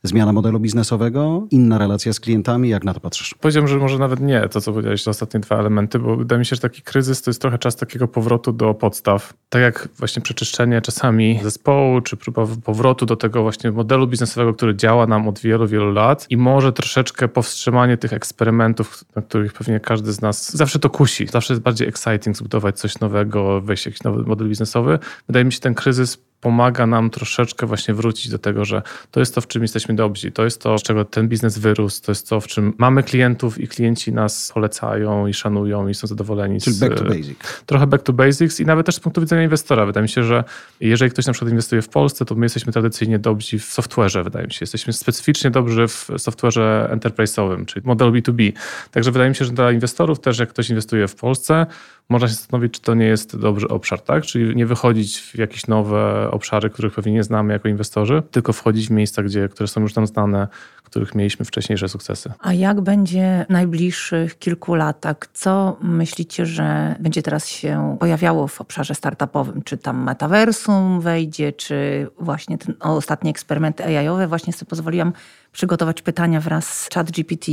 Zmiana 0.07 0.33
modelu 0.33 0.61
biznesowego, 0.61 1.47
inna 1.51 1.79
relacja 1.79 2.13
z 2.13 2.21
klientami, 2.21 2.69
jak 2.69 2.85
na 2.85 2.95
to 2.95 3.01
patrzysz? 3.01 3.35
Powiedziałbym, 3.35 3.69
że 3.69 3.77
może 3.77 3.99
nawet 3.99 4.21
nie 4.21 4.49
to, 4.49 4.61
co 4.61 4.73
powiedziałeś, 4.73 5.05
te 5.05 5.11
ostatnie 5.11 5.41
dwa 5.41 5.59
elementy, 5.59 5.99
bo 5.99 6.17
wydaje 6.17 6.39
mi 6.39 6.47
się, 6.47 6.57
że 6.57 6.63
taki 6.63 6.83
kryzys 6.83 7.23
to 7.23 7.31
jest 7.31 7.41
trochę 7.41 7.59
czas 7.59 7.77
takiego 7.77 8.09
powrotu 8.09 8.53
do 8.53 8.75
podstaw. 8.75 9.35
Tak 9.49 9.63
jak 9.63 9.89
właśnie 9.99 10.23
przeczyszczenie 10.23 10.81
czasami 10.81 11.41
zespołu, 11.43 12.01
czy 12.01 12.17
próba 12.17 12.47
powrotu 12.65 13.07
do 13.07 13.17
tego 13.17 13.43
właśnie 13.43 13.71
modelu 13.71 14.07
biznesowego, 14.07 14.55
który 14.55 14.77
działa 14.77 15.07
nam 15.07 15.29
od 15.29 15.39
wielu, 15.39 15.67
wielu 15.67 15.93
lat 15.93 16.27
i 16.31 16.37
może 16.37 16.73
troszeczkę 16.73 17.29
powstrzymanie 17.29 17.97
tych 17.97 18.13
eksperymentów, 18.13 19.05
na 19.17 19.23
których 19.23 19.53
pewnie 19.53 19.81
każdy 19.81 20.13
z 20.13 20.21
nas 20.21 20.57
zawsze 20.57 20.79
to 20.79 20.91
kusi. 20.91 21.27
Zawsze 21.27 21.55
jest 21.55 21.63
bardziej 21.63 21.89
exciting 21.89 22.37
zbudować 22.37 22.79
coś 22.79 23.01
nowego, 23.01 23.61
wejść 23.61 23.87
jakiś 23.87 24.03
nowy 24.03 24.23
model 24.23 24.49
biznesowy. 24.49 24.99
Wydaje 25.27 25.45
mi 25.45 25.53
się, 25.53 25.61
ten 25.61 25.75
kryzys 25.75 26.19
pomaga 26.45 26.87
nam 26.87 27.11
troszeczkę 27.11 27.67
właśnie 27.67 27.95
wrócić 27.95 28.29
do 28.29 28.39
tego, 28.39 28.65
że 28.65 28.83
to 29.11 29.21
jest 29.21 29.35
to, 29.35 29.41
w 29.41 29.47
czym 29.47 29.63
jesteśmy 29.63 29.95
dobrzy, 29.95 30.31
to 30.31 30.45
jest 30.45 30.63
to, 30.63 30.79
z 30.79 30.83
czego 30.83 31.05
ten 31.05 31.29
biznes 31.29 31.59
wyrósł, 31.59 32.03
to 32.03 32.13
jest 32.13 32.29
to, 32.29 32.41
w 32.41 32.47
czym 32.47 32.73
mamy 32.79 33.03
klientów 33.03 33.61
i 33.61 33.69
klienci 33.69 34.13
nas 34.13 34.53
polecają 34.55 35.27
i 35.27 35.35
szanują 35.35 35.89
i 35.89 35.95
są 35.95 36.07
zadowoleni. 36.07 36.61
Czyli 36.61 36.77
z, 36.77 36.81
back 36.81 36.95
to 36.95 37.05
basic. 37.05 37.39
Trochę 37.67 37.87
back 37.87 38.05
to 38.05 38.13
basics 38.13 38.61
i 38.61 38.67
nawet 38.67 38.87
też 38.87 38.95
z 38.95 39.01
punktu 39.01 39.21
widzenia 39.21 39.43
inwestora. 39.43 39.87
Wydaje 39.87 40.03
mi 40.03 40.09
się, 40.09 40.25
że 40.25 40.45
jeżeli 40.81 41.11
ktoś 41.11 41.27
na 41.27 41.33
przykład 41.33 41.51
inwestuje 41.51 41.83
w 41.83 41.89
Polsce, 41.89 42.25
to 42.25 42.35
my 42.35 42.45
jesteśmy 42.45 42.73
tradycyjnie 42.73 43.19
dobrzy 43.19 43.59
w 43.59 43.75
software'ze, 43.75 44.25
wydaje 44.25 44.47
mi 44.47 44.53
się. 44.53 44.59
Jesteśmy 44.61 44.93
specyficznie 44.93 45.51
dobrzy 45.51 45.89
w 45.89 46.09
software'ze 46.09 46.99
enterprise'owym, 46.99 47.65
czyli 47.65 47.87
modelu 47.87 48.13
B2B. 48.13 48.53
Także 48.91 49.11
wydaje 49.11 49.31
mi 49.31 49.37
się, 49.37 49.45
że 49.45 49.53
dla 49.53 49.73
inwestorów 49.73 50.21
też, 50.21 50.39
jak 50.39 50.49
ktoś 50.49 50.71
inwestuje 50.71 51.09
w 51.09 51.15
Polsce, 51.15 51.67
można 52.09 52.29
się 52.29 52.35
zastanowić, 52.35 52.75
czy 52.75 52.81
to 52.81 52.95
nie 52.95 53.07
jest 53.07 53.37
dobry 53.37 53.69
obszar, 53.69 54.01
tak? 54.01 54.25
Czyli 54.25 54.57
nie 54.57 54.67
wychodzić 54.67 55.21
w 55.21 55.39
jakieś 55.39 55.67
nowe 55.67 56.31
obszary, 56.35 56.71
których 56.71 56.95
pewnie 56.95 57.13
nie 57.13 57.25
znamy 57.25 57.53
jako 57.53 57.69
inwestorzy, 57.69 58.23
tylko 58.31 58.53
wchodzić 58.53 58.89
w 58.89 58.91
miejsca, 58.91 59.23
gdzie, 59.23 59.49
które 59.49 59.69
są 59.69 59.81
już 59.81 59.95
nam 59.95 60.07
znane, 60.07 60.49
których 60.85 61.15
mieliśmy 61.15 61.45
wcześniejsze 61.45 61.89
sukcesy. 61.89 62.33
A 62.41 62.53
jak 62.53 62.81
będzie 62.81 63.47
w 63.49 63.53
najbliższych 63.53 64.39
kilku 64.39 64.75
latach? 64.75 65.17
Co 65.33 65.77
myślicie, 65.81 66.47
że 66.47 66.95
będzie 67.01 67.23
teraz 67.23 67.49
się 67.49 67.97
pojawiało 68.01 68.49
w 68.49 68.61
obszarze 68.61 68.95
startupowym? 68.95 69.63
Czy 69.63 69.79
tam 69.79 70.05
metaversum 70.05 71.01
wejdzie, 71.01 71.53
czy 71.53 72.07
właśnie 72.21 72.59
ten 72.59 72.75
ostatnie 72.81 73.31
eksperymenty 73.31 73.85
AI-owe? 73.85 74.29
Właśnie 74.29 74.53
sobie 74.53 74.69
pozwoliłam 74.69 75.13
przygotować 75.53 76.03
pytania 76.03 76.41
wraz 76.41 76.67
z 76.81 76.89
ChatGPT 76.95 77.47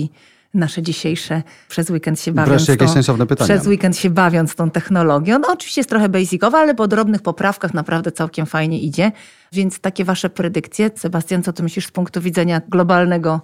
nasze 0.53 0.81
dzisiejsze 0.81 1.43
przez 1.69 1.89
weekend 1.89 2.19
się 2.19 2.31
bawiąc. 2.31 2.49
Wreszcie 2.49 2.73
jakieś 2.73 2.87
tą, 2.87 2.93
sensowne 2.93 3.27
pytania. 3.27 3.47
Przez 3.47 3.67
weekend 3.67 3.97
się 3.97 4.09
bawiąc 4.09 4.55
tą 4.55 4.69
technologią. 4.69 5.39
No 5.39 5.47
oczywiście 5.51 5.81
jest 5.81 5.89
trochę 5.89 6.09
basicowa, 6.09 6.59
ale 6.59 6.75
po 6.75 6.87
drobnych 6.87 7.21
poprawkach 7.21 7.73
naprawdę 7.73 8.11
całkiem 8.11 8.45
fajnie 8.45 8.79
idzie. 8.79 9.11
Więc 9.51 9.79
takie 9.79 10.05
wasze 10.05 10.29
predykcje. 10.29 10.91
Sebastian, 10.95 11.43
co 11.43 11.53
ty 11.53 11.63
myślisz 11.63 11.87
z 11.87 11.91
punktu 11.91 12.21
widzenia 12.21 12.61
globalnego 12.69 13.41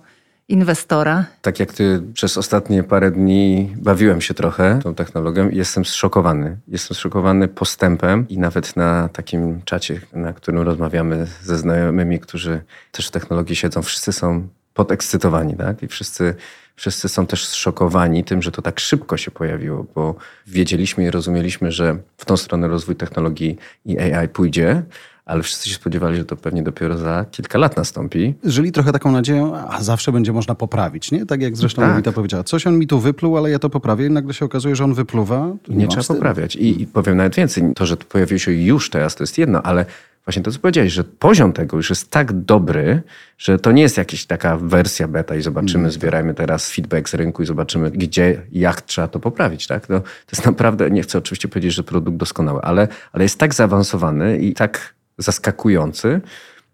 inwestora? 0.48 1.26
Tak 1.42 1.60
jak 1.60 1.74
ty 1.74 2.04
przez 2.14 2.38
ostatnie 2.38 2.84
parę 2.84 3.12
dni 3.12 3.74
bawiłem 3.76 4.22
się 4.22 4.34
trochę 4.34 4.80
tą 4.84 4.96
technologią 4.96 5.50
i 5.50 5.58
jestem 5.58 5.86
zszokowany. 5.86 6.58
Jestem 6.68 6.96
zszokowany 6.96 7.48
postępem 7.48 8.28
i 8.30 8.38
nawet 8.40 8.76
na 8.76 9.10
takim 9.10 9.62
czacie, 9.66 10.02
na 10.14 10.34
którym 10.34 10.62
rozmawiamy 10.62 11.28
ze 11.44 11.58
znajomymi, 11.58 12.20
którzy 12.20 12.62
też 12.92 13.08
w 13.08 13.12
technologii 13.12 13.56
siedzą, 13.56 13.82
wszyscy 13.82 14.14
są 14.14 14.48
podekscytowani, 14.78 15.56
tak? 15.56 15.84
I 15.84 15.88
wszyscy 15.88 16.36
Wszyscy 16.78 17.10
są 17.10 17.28
też 17.28 17.46
zszokowani 17.46 18.24
tym, 18.24 18.42
że 18.42 18.52
to 18.52 18.62
tak 18.62 18.80
szybko 18.80 19.18
się 19.18 19.32
pojawiło, 19.32 19.86
bo 19.96 20.16
wiedzieliśmy 20.48 21.04
i 21.04 21.12
rozumieliśmy, 21.12 21.72
że 21.72 21.98
w 22.18 22.26
tą 22.26 22.38
stronę 22.38 22.68
rozwój 22.68 22.96
technologii 22.96 23.58
i 23.86 24.00
AI 24.00 24.28
pójdzie, 24.28 24.84
ale 25.26 25.44
wszyscy 25.44 25.70
się 25.70 25.76
spodziewali, 25.76 26.18
że 26.18 26.26
to 26.26 26.36
pewnie 26.36 26.64
dopiero 26.64 26.98
za 26.98 27.26
kilka 27.32 27.58
lat 27.58 27.78
nastąpi. 27.78 28.34
Żyli 28.44 28.72
trochę 28.72 28.92
taką 28.92 29.12
nadzieją, 29.12 29.56
a 29.56 29.84
zawsze 29.84 30.12
będzie 30.12 30.34
można 30.34 30.56
poprawić, 30.56 31.12
nie? 31.12 31.26
Tak 31.26 31.42
jak 31.42 31.58
zresztą 31.58 31.82
tak. 32.04 32.14
powiedziała. 32.14 32.44
Coś 32.44 32.68
on 32.68 32.78
mi 32.80 32.88
tu 32.88 33.00
wypluł, 33.00 33.38
ale 33.38 33.50
ja 33.50 33.60
to 33.60 33.70
poprawię 33.70 34.06
i 34.06 34.10
nagle 34.10 34.34
się 34.34 34.46
okazuje, 34.46 34.76
że 34.76 34.84
on 34.84 34.94
wypluwa. 34.94 35.52
Nie, 35.68 35.76
nie 35.76 35.88
trzeba 35.88 36.04
poprawiać. 36.04 36.56
I, 36.56 36.82
I 36.82 36.88
powiem 36.88 37.18
nawet 37.18 37.36
więcej. 37.36 37.64
To, 37.76 37.86
że 37.86 37.98
to 37.98 38.06
pojawiło 38.06 38.40
się 38.40 38.52
już 38.52 38.90
teraz, 38.90 39.16
to 39.16 39.24
jest 39.24 39.38
jedno, 39.38 39.62
ale 39.62 39.86
właśnie 40.28 40.44
to, 40.44 40.52
co 40.52 40.60
powiedziałeś, 40.60 40.94
że 40.94 41.04
poziom 41.04 41.54
tego 41.54 41.78
już 41.78 41.90
jest 41.90 42.12
tak 42.12 42.34
dobry, 42.34 43.02
że 43.38 43.60
to 43.60 43.72
nie 43.72 43.82
jest 43.82 43.98
jakaś 43.98 44.26
taka 44.26 44.58
wersja 44.58 45.08
beta 45.08 45.36
i 45.36 45.42
zobaczymy, 45.42 45.80
mm. 45.80 45.92
zbierajmy 45.92 46.34
teraz 46.34 46.72
feedback 46.72 47.10
z 47.10 47.14
rynku 47.14 47.44
i 47.44 47.46
zobaczymy, 47.46 47.92
gdzie, 47.92 48.42
jak 48.52 48.82
trzeba 48.82 49.08
to 49.08 49.20
poprawić. 49.20 49.68
Tak? 49.68 49.90
No, 49.90 50.00
to 50.00 50.32
jest 50.32 50.46
naprawdę, 50.46 50.92
nie 50.92 51.02
chcę 51.02 51.18
oczywiście 51.18 51.48
powiedzieć, 51.48 51.74
że 51.74 51.84
produkt 51.84 52.18
doskonały, 52.18 52.62
ale, 52.62 52.88
ale 53.12 53.24
jest 53.24 53.40
tak 53.40 53.54
zaawansowany 53.54 54.38
i 54.38 54.54
tak 54.54 54.94
zaskakujący, 55.18 56.22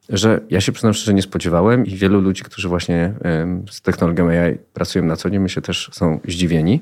że 0.10 0.42
ja 0.50 0.62
się 0.62 0.72
przyznam 0.72 0.94
szczerze 0.94 1.14
nie 1.14 1.22
spodziewałem 1.22 1.86
i 1.86 1.96
wielu 1.96 2.22
ludzi, 2.22 2.44
którzy 2.44 2.70
właśnie 2.70 3.14
z 3.72 3.82
technologią 3.82 4.30
AI 4.30 4.58
pracują 4.74 5.06
na 5.06 5.16
co 5.16 5.30
dzień, 5.30 5.40
myślę 5.40 5.62
też 5.62 5.90
są 5.94 6.20
zdziwieni, 6.28 6.82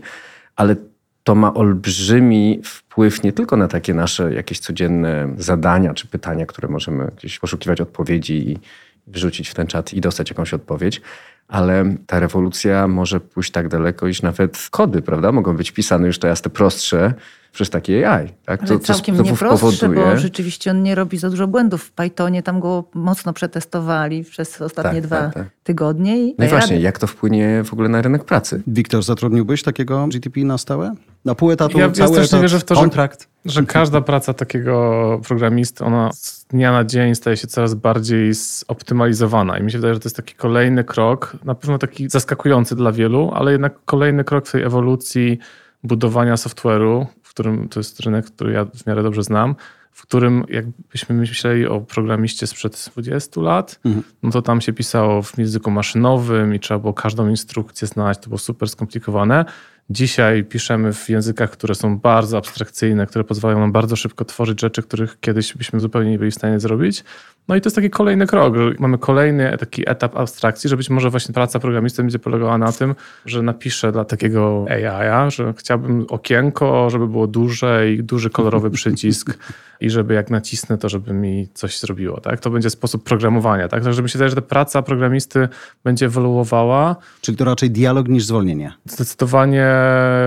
ale 0.55 0.75
to 1.23 1.35
ma 1.35 1.53
olbrzymi 1.53 2.61
wpływ 2.63 3.23
nie 3.23 3.33
tylko 3.33 3.57
na 3.57 3.67
takie 3.67 3.93
nasze 3.93 4.33
jakieś 4.33 4.59
codzienne 4.59 5.33
zadania 5.37 5.93
czy 5.93 6.07
pytania, 6.07 6.45
które 6.45 6.67
możemy 6.67 7.11
gdzieś 7.17 7.39
poszukiwać 7.39 7.81
odpowiedzi 7.81 8.49
i 8.49 8.59
wrzucić 9.07 9.49
w 9.49 9.53
ten 9.53 9.67
czat 9.67 9.93
i 9.93 10.01
dostać 10.01 10.29
jakąś 10.29 10.53
odpowiedź, 10.53 11.01
ale 11.47 11.95
ta 12.07 12.19
rewolucja 12.19 12.87
może 12.87 13.19
pójść 13.19 13.51
tak 13.51 13.67
daleko, 13.67 14.07
iż 14.07 14.21
nawet 14.21 14.67
kody, 14.71 15.01
prawda, 15.01 15.31
mogą 15.31 15.57
być 15.57 15.71
pisane 15.71 16.07
już 16.07 16.19
teraz 16.19 16.41
te 16.41 16.49
prostsze 16.49 17.13
przez 17.51 17.69
takie 17.69 18.09
AI. 18.09 18.29
Tak? 18.45 18.59
Ale 18.59 18.69
to, 18.69 18.79
całkiem 18.79 19.17
to, 19.17 19.23
to 19.23 19.29
nie 19.29 19.37
prostsze, 19.37 19.89
bo 19.89 20.17
rzeczywiście 20.17 20.71
on 20.71 20.83
nie 20.83 20.95
robi 20.95 21.17
za 21.17 21.29
dużo 21.29 21.47
błędów. 21.47 21.83
W 21.83 21.91
Pythonie 21.91 22.43
tam 22.43 22.59
go 22.59 22.83
mocno 22.93 23.33
przetestowali 23.33 24.23
przez 24.23 24.61
ostatnie 24.61 25.01
tak, 25.01 25.03
dwa 25.03 25.21
tak, 25.21 25.33
tak. 25.33 25.47
tygodnie. 25.63 26.27
I 26.27 26.35
no 26.39 26.45
i 26.45 26.47
właśnie, 26.47 26.79
jak 26.79 26.99
to 26.99 27.07
wpłynie 27.07 27.63
w 27.63 27.73
ogóle 27.73 27.89
na 27.89 28.01
rynek 28.01 28.23
pracy? 28.23 28.63
Wiktor, 28.67 29.03
zatrudniłbyś 29.03 29.63
takiego 29.63 30.07
GTP 30.07 30.39
na 30.39 30.57
stałe? 30.57 30.95
Na 31.25 31.35
pół 31.35 31.51
etatu, 31.51 31.79
ja, 31.79 31.91
cały 31.91 32.17
ja 32.17 32.23
etat, 32.23 32.41
wierzę 32.41 32.59
w 32.59 32.63
to, 32.63 32.75
kontrakt? 32.75 33.27
Że, 33.45 33.51
że 33.51 33.63
każda 33.63 34.01
praca 34.01 34.33
takiego 34.33 35.19
programisty, 35.27 35.85
ona 35.85 36.09
z 36.13 36.45
dnia 36.45 36.71
na 36.71 36.83
dzień 36.83 37.15
staje 37.15 37.37
się 37.37 37.47
coraz 37.47 37.73
bardziej 37.73 38.33
zoptymalizowana. 38.33 39.57
I 39.57 39.63
mi 39.63 39.71
się 39.71 39.77
wydaje, 39.77 39.93
że 39.93 39.99
to 39.99 40.07
jest 40.07 40.15
taki 40.15 40.35
kolejny 40.35 40.83
krok, 40.83 41.37
na 41.45 41.55
pewno 41.55 41.77
taki 41.77 42.09
zaskakujący 42.09 42.75
dla 42.75 42.91
wielu, 42.91 43.31
ale 43.33 43.51
jednak 43.51 43.73
kolejny 43.85 44.23
krok 44.23 44.47
w 44.47 44.51
tej 44.51 44.63
ewolucji 44.63 45.39
budowania 45.83 46.35
software'u, 46.35 47.05
w 47.31 47.33
którym 47.33 47.69
to 47.69 47.79
jest 47.79 47.99
rynek, 47.99 48.25
który 48.25 48.53
ja 48.53 48.65
w 48.65 48.85
miarę 48.87 49.03
dobrze 49.03 49.23
znam, 49.23 49.55
w 49.91 50.01
którym 50.01 50.45
jakbyśmy 50.49 51.15
myśleli 51.15 51.67
o 51.67 51.81
programiście 51.81 52.47
sprzed 52.47 52.89
20 52.93 53.41
lat, 53.41 53.79
mhm. 53.85 54.03
no 54.23 54.31
to 54.31 54.41
tam 54.41 54.61
się 54.61 54.73
pisało 54.73 55.21
w 55.21 55.37
języku 55.37 55.71
maszynowym 55.71 56.55
i 56.55 56.59
trzeba 56.59 56.79
było 56.79 56.93
każdą 56.93 57.29
instrukcję 57.29 57.87
znać, 57.87 58.17
to 58.17 58.27
było 58.27 58.37
super 58.37 58.69
skomplikowane. 58.69 59.45
Dzisiaj 59.91 60.43
piszemy 60.43 60.93
w 60.93 61.09
językach, 61.09 61.51
które 61.51 61.75
są 61.75 61.97
bardzo 61.99 62.37
abstrakcyjne, 62.37 63.07
które 63.07 63.23
pozwalają 63.23 63.59
nam 63.59 63.71
bardzo 63.71 63.95
szybko 63.95 64.25
tworzyć 64.25 64.61
rzeczy, 64.61 64.83
których 64.83 65.19
kiedyś 65.19 65.57
byśmy 65.57 65.79
zupełnie 65.79 66.11
nie 66.11 66.19
byli 66.19 66.31
w 66.31 66.35
stanie 66.35 66.59
zrobić. 66.59 67.03
No 67.47 67.55
i 67.55 67.61
to 67.61 67.67
jest 67.67 67.75
taki 67.75 67.89
kolejny 67.89 68.27
krok. 68.27 68.53
Mamy 68.79 68.97
kolejny 68.97 69.57
taki 69.57 69.89
etap 69.89 70.17
abstrakcji, 70.17 70.69
że 70.69 70.77
być 70.77 70.89
może 70.89 71.09
właśnie 71.09 71.33
praca 71.33 71.59
programisty 71.59 72.01
będzie 72.01 72.19
polegała 72.19 72.57
na 72.57 72.71
tym, 72.71 72.95
że 73.25 73.41
napiszę 73.41 73.91
dla 73.91 74.05
takiego 74.05 74.65
AI, 74.69 75.31
że 75.31 75.53
chciałbym 75.57 76.05
okienko, 76.09 76.89
żeby 76.89 77.07
było 77.07 77.27
duże 77.27 77.91
i 77.91 78.03
duży 78.03 78.29
kolorowy 78.29 78.69
przycisk 78.79 79.37
i 79.81 79.89
żeby 79.89 80.13
jak 80.13 80.29
nacisnę, 80.29 80.77
to 80.77 80.89
żeby 80.89 81.13
mi 81.13 81.47
coś 81.53 81.79
zrobiło. 81.79 82.19
Tak? 82.21 82.39
To 82.39 82.49
będzie 82.49 82.69
sposób 82.69 83.03
programowania. 83.03 83.67
Tak? 83.67 83.83
Także 83.83 84.01
mi 84.01 84.09
się 84.09 84.13
wydaje, 84.13 84.29
że 84.29 84.35
ta 84.35 84.41
praca 84.41 84.81
programisty 84.81 85.47
będzie 85.83 86.05
ewoluowała. 86.05 86.95
Czyli 87.21 87.37
to 87.37 87.45
raczej 87.45 87.71
dialog 87.71 88.07
niż 88.07 88.25
zwolnienie? 88.25 88.73
Zdecydowanie 88.85 89.67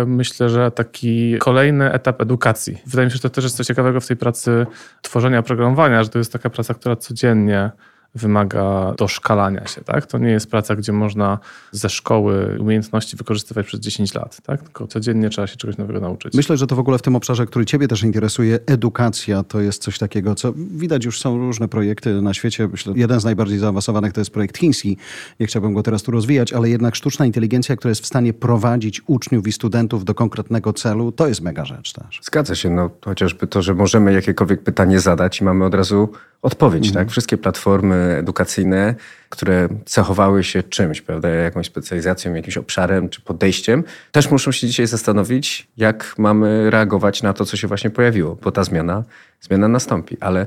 myślę, 0.06 0.49
że 0.49 0.70
taki 0.70 1.38
kolejny 1.38 1.92
etap 1.92 2.20
edukacji. 2.20 2.82
Wydaje 2.87 3.06
mi 3.06 3.11
się, 3.11 3.16
że 3.16 3.23
to 3.23 3.30
też 3.30 3.44
jest 3.44 3.56
coś 3.56 3.66
ciekawego 3.66 4.00
w 4.00 4.06
tej 4.06 4.16
pracy 4.16 4.66
tworzenia 5.02 5.42
programowania, 5.42 6.02
że 6.02 6.08
to 6.08 6.18
jest 6.18 6.32
taka 6.32 6.50
praca, 6.50 6.75
która 6.75 6.96
codziennie 6.96 7.70
wymaga 8.14 8.94
doszkalania 8.99 9.66
się. 9.66 9.80
Tak? 9.80 10.06
To 10.06 10.18
nie 10.18 10.30
jest 10.30 10.50
praca, 10.50 10.76
gdzie 10.76 10.92
można 10.92 11.38
ze 11.73 11.90
szkoły 11.90 12.56
umiejętności 12.61 13.16
wykorzystywać 13.16 13.66
przez 13.66 13.80
10 13.80 14.14
lat. 14.14 14.40
Tak? 14.42 14.62
Tylko 14.62 14.87
codziennie 14.87 15.30
trzeba 15.30 15.47
się 15.47 15.56
czegoś 15.56 15.76
nowego 15.76 16.00
nauczyć. 16.00 16.35
Myślę, 16.35 16.56
że 16.56 16.66
to 16.66 16.76
w 16.76 16.78
ogóle 16.78 16.99
w 16.99 17.02
tym 17.02 17.16
obszarze, 17.16 17.47
który 17.47 17.64
Ciebie 17.64 17.88
też 17.88 18.02
interesuje, 18.02 18.59
edukacja 18.66 19.42
to 19.42 19.61
jest 19.61 19.83
coś 19.83 19.99
takiego, 19.99 20.35
co 20.35 20.52
widać 20.56 21.04
już 21.04 21.21
są 21.21 21.38
różne 21.38 21.68
projekty 21.68 22.23
na 22.23 22.35
świecie. 22.35 22.68
Myślę, 22.68 22.92
jeden 22.97 23.21
z 23.21 23.25
najbardziej 23.25 23.59
zaawansowanych 23.59 24.12
to 24.12 24.21
jest 24.21 24.30
projekt 24.30 24.59
chiński. 24.59 24.97
Nie 25.40 25.47
chciałbym 25.47 25.75
go 25.75 25.83
teraz 25.83 26.02
tu 26.02 26.11
rozwijać, 26.11 26.52
ale 26.52 26.68
jednak 26.68 26.94
sztuczna 26.94 27.26
inteligencja, 27.26 27.76
która 27.76 27.90
jest 27.90 28.02
w 28.02 28.06
stanie 28.06 28.33
prowadzić 28.33 29.02
uczniów 29.06 29.47
i 29.47 29.52
studentów 29.52 30.04
do 30.04 30.14
konkretnego 30.14 30.73
celu, 30.73 31.12
to 31.12 31.28
jest 31.28 31.40
mega 31.40 31.64
rzecz 31.64 31.92
też. 31.92 32.21
Zgadza 32.23 32.54
się. 32.54 32.71
No, 32.71 32.90
chociażby 33.04 33.47
to, 33.47 33.62
że 33.62 33.75
możemy 33.75 34.12
jakiekolwiek 34.12 34.62
pytanie 34.62 35.00
zadać 35.00 35.40
i 35.40 35.44
mamy 35.44 35.64
od 35.64 35.75
razu 35.75 36.09
odpowiedź. 36.44 36.86
Mhm. 36.86 37.04
Tak? 37.04 37.12
Wszystkie 37.12 37.36
platformy 37.36 38.16
edukacyjne, 38.18 38.94
które 39.28 39.68
cechowały 39.84 40.44
się 40.44 40.62
czymś, 40.62 41.00
prawda, 41.00 41.28
jakąś 41.28 41.66
specjalizacją, 41.66 42.34
jakimś 42.34 42.56
obszarem 42.56 43.08
czy 43.08 43.20
podejściem, 43.20 43.84
też 44.12 44.30
muszą 44.30 44.52
się 44.52 44.66
dzisiaj 44.66 44.86
zastanowić, 44.86 45.68
jak 45.76 46.14
mamy 46.18 46.70
reagować 46.70 47.22
na 47.22 47.32
to, 47.32 47.44
co 47.44 47.56
się 47.56 47.68
właśnie 47.68 47.90
pojawiło, 47.90 48.36
bo 48.42 48.52
ta 48.52 48.64
zmiana, 48.64 49.04
zmiana 49.40 49.68
nastąpi. 49.68 50.16
Ale 50.20 50.46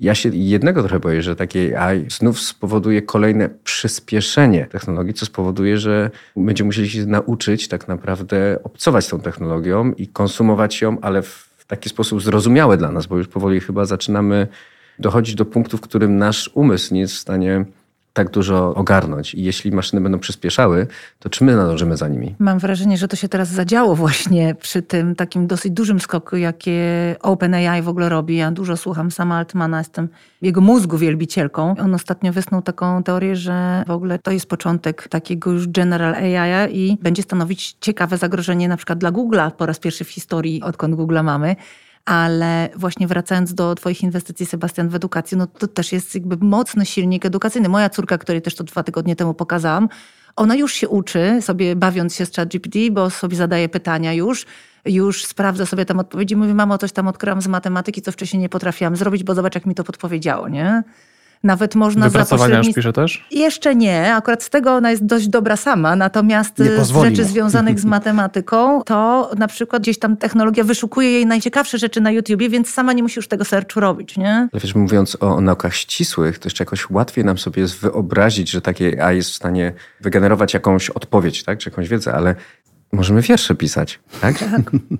Ja 0.00 0.14
się 0.14 0.28
jednego 0.32 0.82
trochę 0.82 1.00
boję, 1.00 1.22
że 1.22 1.36
takie 1.36 1.80
AI 1.80 2.06
znów 2.10 2.40
spowoduje 2.40 3.02
kolejne 3.02 3.48
przyspieszenie 3.64 4.66
technologii, 4.66 5.14
co 5.14 5.26
spowoduje, 5.26 5.78
że 5.78 6.10
będziemy 6.36 6.66
musieli 6.66 6.90
się 6.90 7.06
nauczyć 7.06 7.68
tak 7.68 7.88
naprawdę 7.88 8.58
obcować 8.64 9.04
z 9.04 9.08
tą 9.08 9.20
technologią 9.20 9.92
i 9.92 10.08
konsumować 10.08 10.82
ją, 10.82 11.00
ale 11.00 11.22
w 11.22 11.64
taki 11.66 11.88
sposób 11.88 12.22
zrozumiały 12.22 12.76
dla 12.76 12.92
nas, 12.92 13.06
bo 13.06 13.18
już 13.18 13.28
powoli 13.28 13.60
chyba 13.60 13.84
zaczynamy 13.84 14.48
dochodzić 14.98 15.34
do 15.34 15.44
punktu, 15.44 15.76
w 15.76 15.80
którym 15.80 16.16
nasz 16.16 16.50
umysł 16.54 16.94
nie 16.94 17.00
jest 17.00 17.14
w 17.14 17.18
stanie 17.18 17.64
tak 18.12 18.30
dużo 18.30 18.74
ogarnąć. 18.74 19.34
I 19.34 19.42
jeśli 19.42 19.72
maszyny 19.72 20.00
będą 20.00 20.18
przyspieszały, 20.18 20.86
to 21.18 21.30
czy 21.30 21.44
my 21.44 21.56
nadążymy 21.56 21.96
za 21.96 22.08
nimi? 22.08 22.34
Mam 22.38 22.58
wrażenie, 22.58 22.98
że 22.98 23.08
to 23.08 23.16
się 23.16 23.28
teraz 23.28 23.48
zadziało 23.48 23.96
właśnie 23.96 24.54
przy 24.54 24.82
tym 24.82 25.14
takim 25.14 25.46
dosyć 25.46 25.72
dużym 25.72 26.00
skoku, 26.00 26.36
jakie 26.36 26.82
OpenAI 27.20 27.82
w 27.82 27.88
ogóle 27.88 28.08
robi. 28.08 28.36
Ja 28.36 28.50
dużo 28.50 28.76
słucham 28.76 29.10
sama 29.10 29.36
Altmana, 29.38 29.78
jestem 29.78 30.08
jego 30.42 30.60
mózgu 30.60 30.98
wielbicielką. 30.98 31.74
On 31.78 31.94
ostatnio 31.94 32.32
wysnuł 32.32 32.62
taką 32.62 33.02
teorię, 33.02 33.36
że 33.36 33.84
w 33.86 33.90
ogóle 33.90 34.18
to 34.18 34.30
jest 34.30 34.46
początek 34.46 35.08
takiego 35.08 35.50
już 35.50 35.68
General 35.68 36.14
AI 36.14 36.78
i 36.78 36.98
będzie 37.02 37.22
stanowić 37.22 37.76
ciekawe 37.80 38.18
zagrożenie 38.18 38.68
na 38.68 38.76
przykład 38.76 38.98
dla 38.98 39.12
Google'a 39.12 39.50
po 39.50 39.66
raz 39.66 39.78
pierwszy 39.78 40.04
w 40.04 40.10
historii, 40.10 40.62
odkąd 40.62 40.94
Google'a 40.94 41.24
mamy. 41.24 41.56
Ale 42.04 42.68
właśnie 42.76 43.06
wracając 43.06 43.54
do 43.54 43.74
Twoich 43.74 44.02
inwestycji, 44.02 44.46
Sebastian, 44.46 44.88
w 44.88 44.94
edukację, 44.94 45.38
no 45.38 45.46
to 45.46 45.68
też 45.68 45.92
jest 45.92 46.14
jakby 46.14 46.36
mocny 46.36 46.86
silnik 46.86 47.26
edukacyjny. 47.26 47.68
Moja 47.68 47.90
córka, 47.90 48.18
której 48.18 48.42
też 48.42 48.54
to 48.54 48.64
dwa 48.64 48.82
tygodnie 48.82 49.16
temu 49.16 49.34
pokazałam, 49.34 49.88
ona 50.36 50.54
już 50.54 50.72
się 50.72 50.88
uczy, 50.88 51.38
sobie 51.40 51.76
bawiąc 51.76 52.14
się 52.14 52.26
z 52.26 52.32
ChatGPT, 52.32 52.78
bo 52.90 53.10
sobie 53.10 53.36
zadaje 53.36 53.68
pytania 53.68 54.12
już, 54.12 54.46
już 54.84 55.24
sprawdza 55.24 55.66
sobie 55.66 55.84
tam 55.84 55.98
odpowiedzi. 55.98 56.36
Mówi, 56.36 56.54
mamo, 56.54 56.78
coś 56.78 56.92
tam 56.92 57.08
odkryłam 57.08 57.42
z 57.42 57.46
matematyki, 57.46 58.02
co 58.02 58.12
wcześniej 58.12 58.40
nie 58.40 58.48
potrafiłam 58.48 58.96
zrobić, 58.96 59.24
bo 59.24 59.34
zobacz, 59.34 59.54
jak 59.54 59.66
mi 59.66 59.74
to 59.74 59.84
podpowiedziało, 59.84 60.48
nie? 60.48 60.82
Nawet 61.42 61.74
można 61.74 62.04
Wypracowania 62.04 62.58
już 62.58 62.74
pisze 62.74 62.92
też? 62.92 63.26
Jeszcze 63.30 63.74
nie. 63.74 64.14
Akurat 64.14 64.42
z 64.42 64.50
tego 64.50 64.72
ona 64.72 64.90
jest 64.90 65.06
dość 65.06 65.28
dobra 65.28 65.56
sama. 65.56 65.96
Natomiast 65.96 66.58
z 66.58 66.90
rzeczy 67.02 67.24
związanych 67.24 67.80
z 67.80 67.84
matematyką, 67.96 68.82
to 68.82 69.30
na 69.38 69.48
przykład 69.48 69.82
gdzieś 69.82 69.98
tam 69.98 70.16
technologia 70.16 70.64
wyszukuje 70.64 71.10
jej 71.10 71.26
najciekawsze 71.26 71.78
rzeczy 71.78 72.00
na 72.00 72.10
YouTubie, 72.10 72.48
więc 72.48 72.70
sama 72.70 72.92
nie 72.92 73.02
musi 73.02 73.18
już 73.18 73.28
tego 73.28 73.44
searchu 73.44 73.80
robić, 73.80 74.16
nie? 74.16 74.48
Ale 74.52 74.60
wiesz, 74.60 74.74
mówiąc 74.74 75.16
o, 75.20 75.36
o 75.36 75.40
naukach 75.40 75.74
ścisłych, 75.74 76.38
to 76.38 76.46
jeszcze 76.46 76.64
jakoś 76.64 76.90
łatwiej 76.90 77.24
nam 77.24 77.38
sobie 77.38 77.62
jest 77.62 77.78
wyobrazić, 77.78 78.50
że 78.50 78.60
takie 78.60 79.04
AI 79.04 79.16
jest 79.16 79.30
w 79.30 79.34
stanie 79.34 79.72
wygenerować 80.00 80.54
jakąś 80.54 80.90
odpowiedź, 80.90 81.42
tak, 81.42 81.58
czy 81.58 81.70
jakąś 81.70 81.88
wiedzę, 81.88 82.14
ale 82.14 82.34
możemy 82.92 83.22
wiersze 83.22 83.54
pisać, 83.54 84.00
tak? 84.20 84.44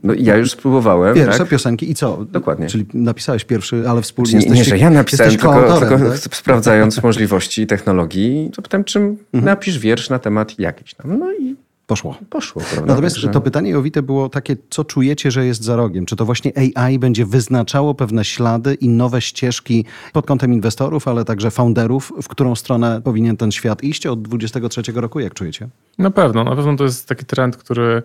No, 0.03 0.13
ja 0.17 0.37
już 0.37 0.51
spróbowałem, 0.51 1.15
Pierwsze 1.15 1.39
tak? 1.39 1.49
piosenki 1.49 1.91
i 1.91 1.95
co? 1.95 2.25
Dokładnie. 2.25 2.67
Czyli 2.67 2.87
napisałeś 2.95 3.45
pierwszy, 3.45 3.85
ale 3.89 4.03
wspólnie 4.03 4.33
Nie, 4.33 4.39
nie, 4.39 4.45
jesteście- 4.47 4.71
że 4.71 4.79
ja 4.79 4.91
napisałem, 4.91 5.33
jesteś 5.33 5.51
tylko, 5.51 5.79
tylko 5.81 5.99
tak? 6.11 6.19
sprawdzając 6.37 7.03
możliwości 7.03 7.67
technologii, 7.67 8.51
to 8.55 8.63
pytam, 8.63 8.85
czym 8.85 9.17
napisz 9.33 9.79
wiersz 9.79 10.11
na 10.11 10.19
temat 10.19 10.59
jakiś 10.59 10.95
tam. 10.95 11.19
No 11.19 11.33
i 11.33 11.57
Poszło. 11.93 12.17
poszło, 12.31 12.63
prawda? 12.63 12.87
Natomiast 12.87 13.17
Także- 13.17 13.29
to 13.29 13.41
pytanie 13.41 13.71
Jowite 13.71 14.03
było 14.03 14.29
takie, 14.29 14.57
co 14.71 14.85
czujecie, 14.85 15.31
że 15.31 15.47
jest 15.47 15.65
za 15.65 15.77
rogiem? 15.77 16.07
Czy 16.07 16.17
to 16.17 16.25
właśnie 16.25 16.53
AI 16.77 16.99
będzie 16.99 17.27
wyznaczało 17.27 17.95
pewne 17.95 18.25
ślady 18.25 18.75
i 18.75 18.89
nowe 18.89 19.21
ścieżki 19.21 19.85
pod 20.13 20.27
kątem 20.27 20.53
inwestorów, 20.53 21.09
ale 21.09 21.25
także 21.25 21.51
founderów, 21.51 22.13
w 22.23 22.29
którą 22.29 22.55
stronę 22.55 23.01
powinien 23.05 23.37
ten 23.37 23.53
świat 23.53 23.83
iść 23.85 24.07
od 24.07 24.23
23 24.23 24.83
roku, 24.95 25.21
jak 25.21 25.35
czujecie? 25.35 25.69
Na 25.99 26.11
pewno, 26.11 26.45
na 26.45 26.57
pewno 26.57 26.77
to 26.77 26.85
jest 26.85 27.09
taki 27.09 27.25
trend, 27.25 27.57
który 27.57 28.03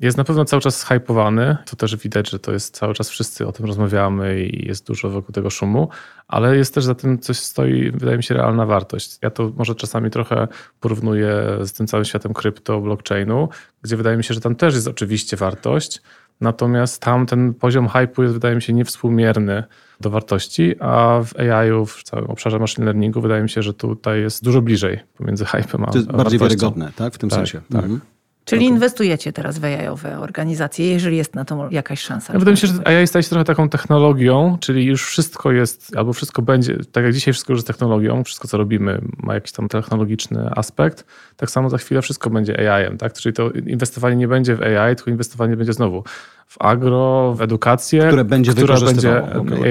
jest 0.00 0.16
na 0.18 0.24
pewno 0.24 0.44
cały 0.44 0.62
czas 0.62 0.84
hypowany. 0.84 1.56
To 1.66 1.76
też 1.76 1.96
widać, 1.96 2.30
że 2.30 2.38
to 2.38 2.52
jest 2.52 2.74
cały 2.76 2.94
czas 2.94 3.10
wszyscy 3.10 3.46
o 3.46 3.52
tym 3.52 3.66
rozmawiamy 3.66 4.40
i 4.40 4.66
jest 4.68 4.86
dużo 4.86 5.10
wokół 5.10 5.32
tego 5.32 5.50
szumu, 5.50 5.88
ale 6.28 6.56
jest 6.56 6.74
też 6.74 6.84
za 6.84 6.94
tym 6.94 7.18
coś 7.18 7.36
stoi, 7.38 7.90
wydaje 7.90 8.16
mi 8.16 8.22
się, 8.22 8.34
realna 8.34 8.66
wartość. 8.66 9.18
Ja 9.22 9.30
to 9.30 9.52
może 9.56 9.74
czasami 9.74 10.10
trochę 10.10 10.48
porównuję 10.80 11.42
z 11.64 11.72
tym 11.72 11.86
całym 11.86 12.04
światem 12.04 12.34
krypto, 12.34 12.80
blockchainu, 12.80 13.48
gdzie 13.82 13.96
wydaje 13.96 14.16
mi 14.16 14.24
się, 14.24 14.34
że 14.34 14.40
tam 14.40 14.54
też 14.56 14.74
jest 14.74 14.88
oczywiście 14.88 15.36
wartość, 15.36 16.02
natomiast 16.40 17.02
tam 17.02 17.26
ten 17.26 17.54
poziom 17.54 17.88
hypu 17.88 18.22
jest, 18.22 18.34
wydaje 18.34 18.54
mi 18.56 18.62
się, 18.62 18.72
niewspółmierny 18.72 19.64
do 20.00 20.10
wartości, 20.10 20.74
a 20.80 21.20
w 21.24 21.36
AI-u, 21.40 21.86
w 21.86 22.02
całym 22.02 22.26
obszarze 22.30 22.58
machine 22.58 22.84
learningu 22.84 23.20
wydaje 23.20 23.42
mi 23.42 23.50
się, 23.50 23.62
że 23.62 23.74
tutaj 23.74 24.20
jest 24.20 24.44
dużo 24.44 24.62
bliżej 24.62 25.00
pomiędzy 25.18 25.44
hypem 25.44 25.84
a 25.84 25.86
To 25.86 25.98
jest 25.98 26.10
a 26.10 26.12
bardziej 26.12 26.38
wartością. 26.38 26.66
wiarygodne, 26.66 26.92
tak? 26.96 27.14
W 27.14 27.18
tym 27.18 27.30
Tak, 27.30 27.36
sensie. 27.36 27.60
tak. 27.72 27.82
Mhm. 27.82 28.00
Czyli 28.46 28.66
inwestujecie 28.66 29.32
teraz 29.32 29.58
w 29.58 29.64
AI-owe 29.64 30.18
organizacje, 30.18 30.90
jeżeli 30.90 31.16
jest 31.16 31.34
na 31.34 31.44
to 31.44 31.68
jakaś 31.70 32.00
szansa. 32.00 32.32
Ja 32.32 32.38
wydaje 32.38 32.52
mi 32.52 32.58
się, 32.58 32.66
że 32.66 32.88
AI 32.88 33.06
staje 33.06 33.22
się 33.22 33.28
trochę 33.28 33.44
taką 33.44 33.68
technologią, 33.68 34.58
czyli 34.60 34.84
już 34.84 35.06
wszystko 35.06 35.52
jest, 35.52 35.96
albo 35.96 36.12
wszystko 36.12 36.42
będzie, 36.42 36.76
tak 36.92 37.04
jak 37.04 37.12
dzisiaj 37.12 37.34
wszystko 37.34 37.52
już 37.52 37.58
jest 37.58 37.66
technologią, 37.66 38.24
wszystko 38.24 38.48
co 38.48 38.58
robimy 38.58 39.00
ma 39.22 39.34
jakiś 39.34 39.52
tam 39.52 39.68
technologiczny 39.68 40.50
aspekt, 40.56 41.04
tak 41.36 41.50
samo 41.50 41.70
za 41.70 41.78
chwilę 41.78 42.02
wszystko 42.02 42.30
będzie 42.30 42.72
AI-em, 42.72 42.98
tak? 42.98 43.12
Czyli 43.12 43.32
to 43.32 43.50
inwestowanie 43.50 44.16
nie 44.16 44.28
będzie 44.28 44.56
w 44.56 44.62
AI, 44.62 44.96
tylko 44.96 45.10
inwestowanie 45.10 45.56
będzie 45.56 45.72
znowu 45.72 46.04
w 46.48 46.56
agro, 46.62 47.34
w 47.36 47.42
edukację, 47.42 48.06
Które 48.06 48.24
będzie 48.24 48.52
która 48.54 48.80
będzie. 48.80 49.22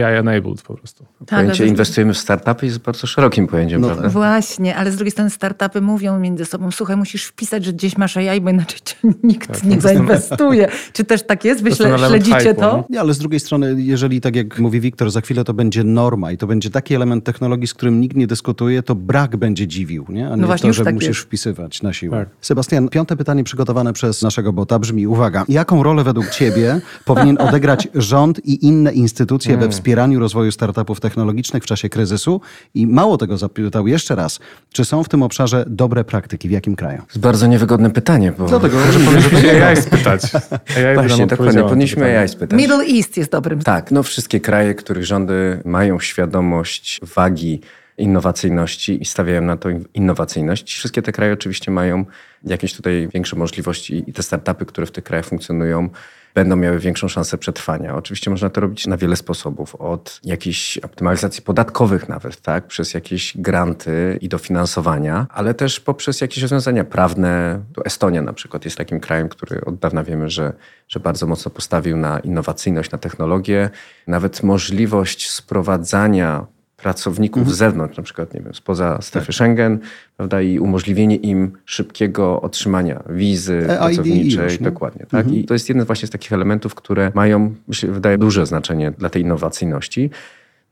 AI-enabled 0.06 0.62
po 0.62 0.74
prostu. 0.74 1.06
Tak, 1.26 1.40
Pojęcie 1.40 1.64
ale- 1.64 1.70
inwestujemy 1.70 2.14
w 2.14 2.18
startupy 2.18 2.66
jest 2.66 2.78
bardzo 2.80 3.08
szerokim 3.08 3.48
pojęciem, 3.48 3.82
No 3.82 3.88
prawda? 3.88 4.10
Właśnie, 4.10 4.76
ale 4.76 4.92
z 4.92 4.96
drugiej 4.96 5.12
strony 5.12 5.30
startupy 5.30 5.82
mówią 5.82 6.20
między 6.20 6.46
sobą, 6.46 6.72
słuchaj, 6.72 6.98
musisz 6.98 7.26
wpisać, 7.26 7.66
że 7.66 7.74
gdzieś 7.74 7.98
masz 7.98 8.18
AI, 8.18 8.42
bo 8.42 8.50
inaczej 8.50 8.80
cię 8.86 8.96
nikt 9.24 9.48
Tak, 9.54 9.64
nie 9.64 9.82
zainwestuje. 9.82 10.68
Czy 10.94 11.04
też 11.06 11.24
tak 11.26 11.46
jest? 11.46 11.64
Wy 11.64 11.70
śle- 11.72 12.08
śledzicie 12.08 12.38
hype'u, 12.38 12.56
to? 12.56 12.62
no. 12.78 12.84
Nie, 12.90 13.00
ale 13.00 13.14
z 13.14 13.18
drugiej 13.18 13.40
strony, 13.40 13.76
jeżeli 13.78 14.22
tak 14.22 14.36
jak 14.36 14.60
mówi 14.60 14.80
Wiktor, 14.80 15.12
za 15.12 15.22
chwilę 15.22 15.44
to 15.44 15.54
będzie 15.54 15.84
norma 15.84 16.32
i 16.32 16.38
to 16.38 16.48
będzie 16.48 16.70
taki 16.70 16.96
element 16.96 17.24
technologii, 17.24 17.68
z 17.68 17.74
którym 17.74 18.02
nikt 18.02 18.16
nie 18.18 18.28
dyskutuje, 18.28 18.84
to 18.84 18.96
brak 18.96 19.36
będzie 19.38 19.68
dziwił, 19.68 20.06
nie? 20.10 20.28
a 20.28 20.36
nie 20.36 20.42
No 20.42 20.48
właśnie, 20.48 20.62
to, 20.62 20.68
już 20.68 20.78
że 20.78 20.84
tak 20.84 20.94
musisz 20.94 21.08
jest. 21.10 21.20
wpisywać 21.20 21.82
na 21.82 21.94
siłę. 21.94 22.18
Tak. 22.18 22.30
Sebastian, 22.42 22.90
piąte 22.90 23.16
pytanie 23.18 23.44
przygotowane 23.44 23.94
przez 23.94 24.22
naszego 24.22 24.54
bota 24.54 24.80
brzmi, 24.80 25.08
uwaga, 25.08 25.46
jaką 25.50 25.84
rolę 25.84 26.04
według 26.04 26.30
ciebie 26.30 26.65
powinien 27.06 27.38
odegrać 27.42 27.88
rząd 27.96 28.46
i 28.46 28.66
inne 28.66 28.94
instytucje 28.94 29.52
Hmm. 29.52 29.70
we 29.70 29.74
wspieraniu 29.74 30.20
rozwoju 30.20 30.52
startupów 30.52 31.00
technologicznych 31.00 31.64
w 31.64 31.66
czasie 31.66 31.90
kryzysu? 31.90 32.42
I 32.74 32.88
mało 32.88 33.18
tego 33.18 33.38
zapytał 33.38 33.88
jeszcze 33.88 34.16
raz, 34.16 34.40
czy 34.72 34.86
są 34.86 35.04
w 35.04 35.10
tym 35.10 35.24
obszarze 35.24 35.66
dobre 35.68 36.04
praktyki, 36.04 36.48
w 36.48 36.52
jakim 36.52 36.76
kraju? 36.76 36.98
To 36.98 37.06
jest 37.08 37.20
bardzo 37.20 37.48
niewygodne 37.48 37.90
pytanie, 37.92 38.34
bo... 38.38 38.46
Dlatego, 38.46 38.80
że 38.92 39.00
Powinniśmy 39.00 39.66
AI 39.66 39.78
spytać. 39.78 40.22
AI 40.36 40.96
Właśnie, 40.96 41.28
dokładnie, 41.28 41.64
powinniśmy. 41.64 42.20
AI 42.20 42.30
spytać. 42.30 42.60
Middle 42.60 42.86
East 42.86 43.18
jest 43.18 43.32
dobrym. 43.32 43.62
Tak, 43.62 43.92
no 43.92 44.04
wszystkie 44.04 44.40
kraje, 44.40 44.76
których 44.76 45.06
rządy 45.06 45.62
mają 45.66 46.00
świadomość 46.00 47.00
wagi 47.16 47.62
innowacyjności 47.98 49.02
i 49.02 49.06
stawiają 49.06 49.42
na 49.42 49.58
to 49.58 49.70
innowacyjność. 49.94 50.74
Wszystkie 50.74 51.02
te 51.02 51.12
kraje 51.12 51.34
oczywiście 51.34 51.72
mają 51.72 52.06
jakieś 52.44 52.74
tutaj 52.74 53.10
większe 53.14 53.36
możliwości 53.36 54.04
i 54.08 54.14
te 54.14 54.24
startupy, 54.24 54.66
które 54.66 54.88
w 54.88 54.92
tych 54.92 55.04
krajach 55.04 55.26
funkcjonują, 55.26 55.90
będą 56.36 56.56
miały 56.56 56.80
większą 56.80 57.08
szansę 57.08 57.38
przetrwania. 57.38 57.96
Oczywiście 57.96 58.32
można 58.32 58.50
to 58.50 58.62
robić 58.62 58.88
na 58.88 58.98
wiele 58.98 59.16
sposobów, 59.16 59.76
od 59.76 60.20
jakichś 60.24 60.78
optymalizacji 60.78 61.44
podatkowych 61.44 62.10
nawet, 62.10 62.42
tak, 62.42 62.68
przez 62.68 62.94
jakieś 62.94 63.38
granty 63.38 64.18
i 64.22 64.30
dofinansowania, 64.30 65.28
ale 65.30 65.54
też 65.54 65.80
poprzez 65.80 66.22
jakieś 66.22 66.42
rozwiązania 66.42 66.84
prawne. 66.84 67.62
Tu 67.74 67.82
Estonia 67.86 68.22
na 68.22 68.34
przykład 68.34 68.66
jest 68.66 68.78
takim 68.78 69.00
krajem, 69.00 69.30
który 69.30 69.66
od 69.66 69.76
dawna 69.76 70.04
wiemy, 70.04 70.30
że, 70.30 70.54
że 70.88 71.00
bardzo 71.00 71.28
mocno 71.28 71.52
postawił 71.52 71.98
na 71.98 72.20
innowacyjność, 72.20 72.92
na 72.92 72.98
technologię. 72.98 73.70
Nawet 74.08 74.44
możliwość 74.44 75.30
sprowadzania 75.30 76.46
pracowników 76.86 77.54
z 77.54 77.58
zewnątrz, 77.58 77.98
na 77.98 78.04
przykład, 78.04 78.34
nie 78.34 78.42
wiem, 78.42 78.54
spoza 78.54 79.02
strefy 79.02 79.34
Schengen, 79.34 79.80
prawda, 80.18 80.42
i 80.42 80.60
umożliwienie 80.60 81.16
im 81.16 81.52
szybkiego 81.66 82.42
otrzymania 82.42 83.04
wizy 83.10 83.58
EID 83.70 83.80
pracowniczej. 83.80 84.44
już, 84.44 84.60
nie? 84.60 84.66
Dokładnie, 84.66 85.06
tak. 85.10 85.32
I 85.32 85.44
to 85.46 85.54
jest 85.54 85.70
jeden 85.70 85.86
właśnie 85.86 86.08
z 86.08 86.12
takich 86.12 86.34
elementów, 86.34 86.76
które 86.76 87.12
mają, 87.16 87.56
myślę, 87.68 87.92
wydaje 87.92 88.18
duże 88.18 88.46
znaczenie 88.46 88.92
dla 88.92 89.10
tej 89.10 89.22
innowacyjności. 89.22 90.10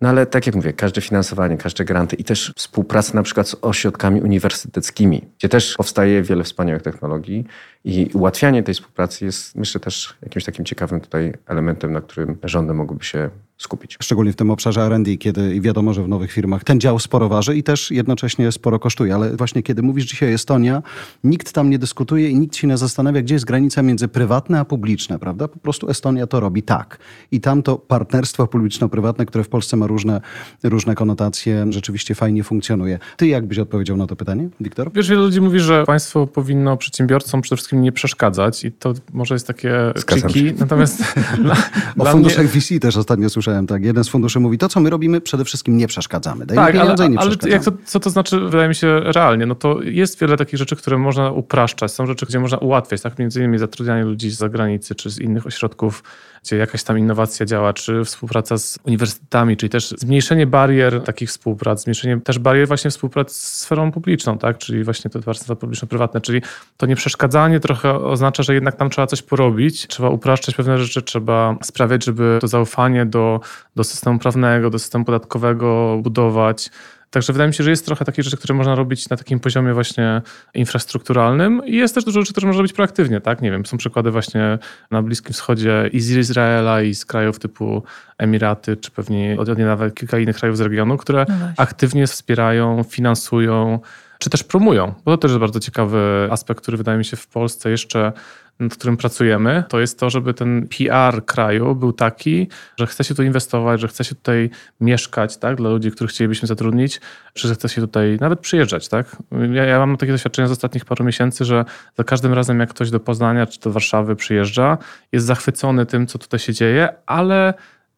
No 0.01 0.09
ale 0.09 0.25
tak 0.25 0.45
jak 0.45 0.55
mówię, 0.55 0.73
każde 0.73 1.01
finansowanie, 1.01 1.57
każde 1.57 1.85
granty 1.85 2.15
i 2.15 2.23
też 2.23 2.53
współpraca 2.55 3.13
na 3.13 3.23
przykład 3.23 3.47
z 3.47 3.55
ośrodkami 3.61 4.21
uniwersyteckimi, 4.21 5.21
gdzie 5.39 5.49
też 5.49 5.75
powstaje 5.77 6.23
wiele 6.23 6.43
wspaniałych 6.43 6.81
technologii 6.81 7.45
i 7.85 8.09
ułatwianie 8.13 8.63
tej 8.63 8.73
współpracy 8.73 9.25
jest 9.25 9.55
myślę 9.55 9.81
też 9.81 10.13
jakimś 10.21 10.45
takim 10.45 10.65
ciekawym 10.65 11.01
tutaj 11.01 11.33
elementem, 11.47 11.93
na 11.93 12.01
którym 12.01 12.37
rządy 12.43 12.73
mogłyby 12.73 13.05
się 13.05 13.29
skupić. 13.57 13.97
Szczególnie 14.01 14.31
w 14.31 14.35
tym 14.35 14.51
obszarze 14.51 14.81
R&D, 14.81 15.17
kiedy 15.17 15.61
wiadomo, 15.61 15.93
że 15.93 16.03
w 16.03 16.07
nowych 16.07 16.31
firmach 16.31 16.63
ten 16.63 16.79
dział 16.79 16.99
sporo 16.99 17.29
waży 17.29 17.55
i 17.55 17.63
też 17.63 17.91
jednocześnie 17.91 18.51
sporo 18.51 18.79
kosztuje. 18.79 19.15
Ale 19.15 19.35
właśnie 19.35 19.63
kiedy 19.63 19.81
mówisz 19.81 20.05
dzisiaj 20.05 20.33
Estonia, 20.33 20.83
nikt 21.23 21.53
tam 21.53 21.69
nie 21.69 21.79
dyskutuje 21.79 22.29
i 22.29 22.39
nikt 22.39 22.55
się 22.55 22.67
nie 22.67 22.77
zastanawia, 22.77 23.21
gdzie 23.21 23.35
jest 23.35 23.45
granica 23.45 23.81
między 23.81 24.07
prywatne 24.07 24.59
a 24.59 24.65
publiczne, 24.65 25.19
prawda? 25.19 25.47
Po 25.47 25.59
prostu 25.59 25.89
Estonia 25.89 26.27
to 26.27 26.39
robi 26.39 26.63
tak. 26.63 26.99
I 27.31 27.41
tam 27.41 27.63
to 27.63 27.77
partnerstwo 27.77 28.47
publiczno-prywatne, 28.47 29.25
które 29.25 29.43
w 29.43 29.49
Polsce 29.49 29.77
ma 29.77 29.87
różne, 29.87 30.21
różne 30.63 30.95
konotacje, 30.95 31.65
rzeczywiście 31.69 32.15
fajnie 32.15 32.43
funkcjonuje. 32.43 32.99
Ty 33.17 33.27
jak 33.27 33.45
byś 33.45 33.59
odpowiedział 33.59 33.97
na 33.97 34.07
to 34.07 34.15
pytanie, 34.15 34.49
Wiktor? 34.59 34.91
Wiesz, 34.93 35.09
wiele 35.09 35.21
ludzi 35.21 35.41
mówi, 35.41 35.59
że 35.59 35.83
państwo 35.85 36.27
powinno 36.27 36.77
przedsiębiorcom 36.77 37.41
przede 37.41 37.57
wszystkim 37.57 37.72
nie 37.81 37.91
przeszkadzać 37.91 38.65
i 38.65 38.71
to 38.71 38.93
może 39.13 39.35
jest 39.35 39.47
takie 39.47 39.73
tricky, 40.05 40.53
natomiast 40.59 41.03
dla, 41.43 41.53
O 41.53 41.57
dla 41.95 42.03
mnie... 42.03 42.11
funduszach 42.11 42.47
VC 42.47 42.79
też 42.79 42.97
ostatnio 42.97 43.29
słyszałem. 43.29 43.67
tak. 43.67 43.83
Jeden 43.83 44.03
z 44.03 44.09
funduszy 44.09 44.39
mówi, 44.39 44.57
to 44.57 44.69
co 44.69 44.79
my 44.79 44.89
robimy, 44.89 45.21
przede 45.21 45.45
wszystkim 45.45 45.77
nie 45.77 45.87
przeszkadzamy. 45.87 46.45
Dajmy 46.45 46.63
tak, 46.63 46.73
pieniądze 46.73 47.03
ale, 47.03 47.11
i 47.11 47.15
nie 47.15 47.19
ale 47.19 47.35
jak 47.45 47.63
to, 47.63 47.71
co 47.85 47.99
to 47.99 48.09
znaczy, 48.09 48.39
wydaje 48.39 48.67
mi 48.67 48.75
się, 48.75 48.99
realnie? 48.99 49.45
No 49.45 49.55
to 49.55 49.81
jest 49.81 50.19
wiele 50.19 50.37
takich 50.37 50.59
rzeczy, 50.59 50.75
które 50.75 50.97
można 50.97 51.31
upraszczać. 51.31 51.91
Są 51.91 52.05
rzeczy, 52.05 52.25
gdzie 52.25 52.39
można 52.39 52.57
ułatwiać, 52.57 53.01
tak? 53.01 53.19
Między 53.19 53.39
innymi 53.39 53.57
zatrudnianie 53.57 54.03
ludzi 54.03 54.31
z 54.31 54.37
zagranicy 54.37 54.95
czy 54.95 55.09
z 55.09 55.19
innych 55.19 55.47
ośrodków, 55.47 56.03
gdzie 56.43 56.57
jakaś 56.57 56.83
tam 56.83 56.99
innowacja 56.99 57.45
działa, 57.45 57.73
czy 57.73 58.05
współpraca 58.05 58.57
z 58.57 58.79
uniwersytetami, 58.83 59.57
czyli 59.57 59.69
też 59.69 59.89
zmniejszenie 59.89 60.47
barier 60.47 61.03
takich 61.03 61.29
współprac, 61.29 61.83
zmniejszenie 61.83 62.21
też 62.21 62.39
barier 62.39 62.67
właśnie 62.67 62.91
współpracy 62.91 63.35
z 63.35 63.57
sferą 63.59 63.91
publiczną, 63.91 64.37
tak? 64.37 64.57
Czyli 64.57 64.83
właśnie 64.83 65.11
te 65.11 65.19
partnerstwa 65.19 65.55
publiczno-prywatne, 65.55 66.21
czyli 66.21 66.41
to 66.77 66.85
nieprzeszkadzanie 66.85 67.59
trochę 67.63 67.95
oznacza, 67.95 68.43
że 68.43 68.53
jednak 68.53 68.75
tam 68.75 68.89
trzeba 68.89 69.07
coś 69.07 69.21
porobić, 69.21 69.87
trzeba 69.87 70.09
upraszczać 70.09 70.55
pewne 70.55 70.77
rzeczy, 70.77 71.01
trzeba 71.01 71.55
sprawiać, 71.63 72.05
żeby 72.05 72.37
to 72.41 72.47
zaufanie 72.47 73.05
do, 73.05 73.39
do 73.75 73.83
systemu 73.83 74.19
prawnego, 74.19 74.69
do 74.69 74.79
systemu 74.79 75.05
podatkowego 75.05 75.99
budować. 76.01 76.69
Także 77.09 77.33
wydaje 77.33 77.47
mi 77.47 77.53
się, 77.53 77.63
że 77.63 77.69
jest 77.69 77.85
trochę 77.85 78.05
takich 78.05 78.23
rzeczy, 78.23 78.37
które 78.37 78.53
można 78.53 78.75
robić 78.75 79.09
na 79.09 79.17
takim 79.17 79.39
poziomie 79.39 79.73
właśnie 79.73 80.21
infrastrukturalnym 80.53 81.61
i 81.65 81.75
jest 81.75 81.95
też 81.95 82.03
dużo 82.03 82.21
rzeczy, 82.21 82.31
które 82.31 82.47
można 82.47 82.59
robić 82.59 82.73
proaktywnie, 82.73 83.21
tak? 83.21 83.41
Nie 83.41 83.51
wiem, 83.51 83.65
są 83.65 83.77
przykłady 83.77 84.11
właśnie 84.11 84.59
na 84.91 85.01
Bliskim 85.01 85.33
Wschodzie 85.33 85.89
i 85.93 85.99
z 85.99 86.11
Izraela 86.11 86.81
i 86.81 86.95
z 86.95 87.05
krajów 87.05 87.39
typu 87.39 87.83
Emiraty, 88.17 88.77
czy 88.77 88.91
pewnie 88.91 89.35
od 89.39 89.57
nawet 89.57 89.95
kilka 89.95 90.19
innych 90.19 90.35
krajów 90.35 90.57
z 90.57 90.61
regionu, 90.61 90.97
które 90.97 91.25
No 91.29 91.35
aktywnie 91.57 92.07
wspierają, 92.07 92.83
finansują, 92.83 93.79
czy 94.23 94.29
też 94.29 94.43
promują. 94.43 94.93
Bo 95.05 95.11
to 95.11 95.17
też 95.17 95.31
jest 95.31 95.39
bardzo 95.39 95.59
ciekawy 95.59 96.27
aspekt, 96.31 96.61
który 96.61 96.77
wydaje 96.77 96.97
mi 96.97 97.05
się 97.05 97.17
w 97.17 97.27
Polsce 97.27 97.69
jeszcze 97.69 98.11
nad 98.59 98.75
którym 98.75 98.97
pracujemy, 98.97 99.63
to 99.69 99.79
jest 99.79 99.99
to, 99.99 100.09
żeby 100.09 100.33
ten 100.33 100.67
PR 100.67 101.25
kraju 101.25 101.75
był 101.75 101.93
taki, 101.93 102.47
że 102.77 102.87
chce 102.87 103.03
się 103.03 103.15
tu 103.15 103.23
inwestować, 103.23 103.81
że 103.81 103.87
chce 103.87 104.03
się 104.03 104.15
tutaj 104.15 104.49
mieszkać, 104.81 105.37
tak, 105.37 105.57
dla 105.57 105.69
ludzi, 105.69 105.91
których 105.91 106.11
chcielibyśmy 106.11 106.47
zatrudnić, 106.47 107.01
czy 107.33 107.47
że 107.47 107.55
chce 107.55 107.69
się 107.69 107.81
tutaj 107.81 108.17
nawet 108.21 108.39
przyjeżdżać, 108.39 108.87
tak. 108.87 109.15
Ja, 109.51 109.63
ja 109.63 109.79
mam 109.79 109.97
takie 109.97 110.11
doświadczenia 110.11 110.47
z 110.47 110.51
ostatnich 110.51 110.85
paru 110.85 111.05
miesięcy, 111.05 111.45
że 111.45 111.65
za 111.97 112.03
każdym 112.03 112.33
razem, 112.33 112.59
jak 112.59 112.69
ktoś 112.69 112.91
do 112.91 112.99
Poznania 112.99 113.45
czy 113.45 113.59
do 113.59 113.71
Warszawy 113.71 114.15
przyjeżdża, 114.15 114.77
jest 115.11 115.25
zachwycony 115.25 115.85
tym, 115.85 116.07
co 116.07 116.19
tutaj 116.19 116.39
się 116.39 116.53
dzieje, 116.53 116.89
ale 117.05 117.53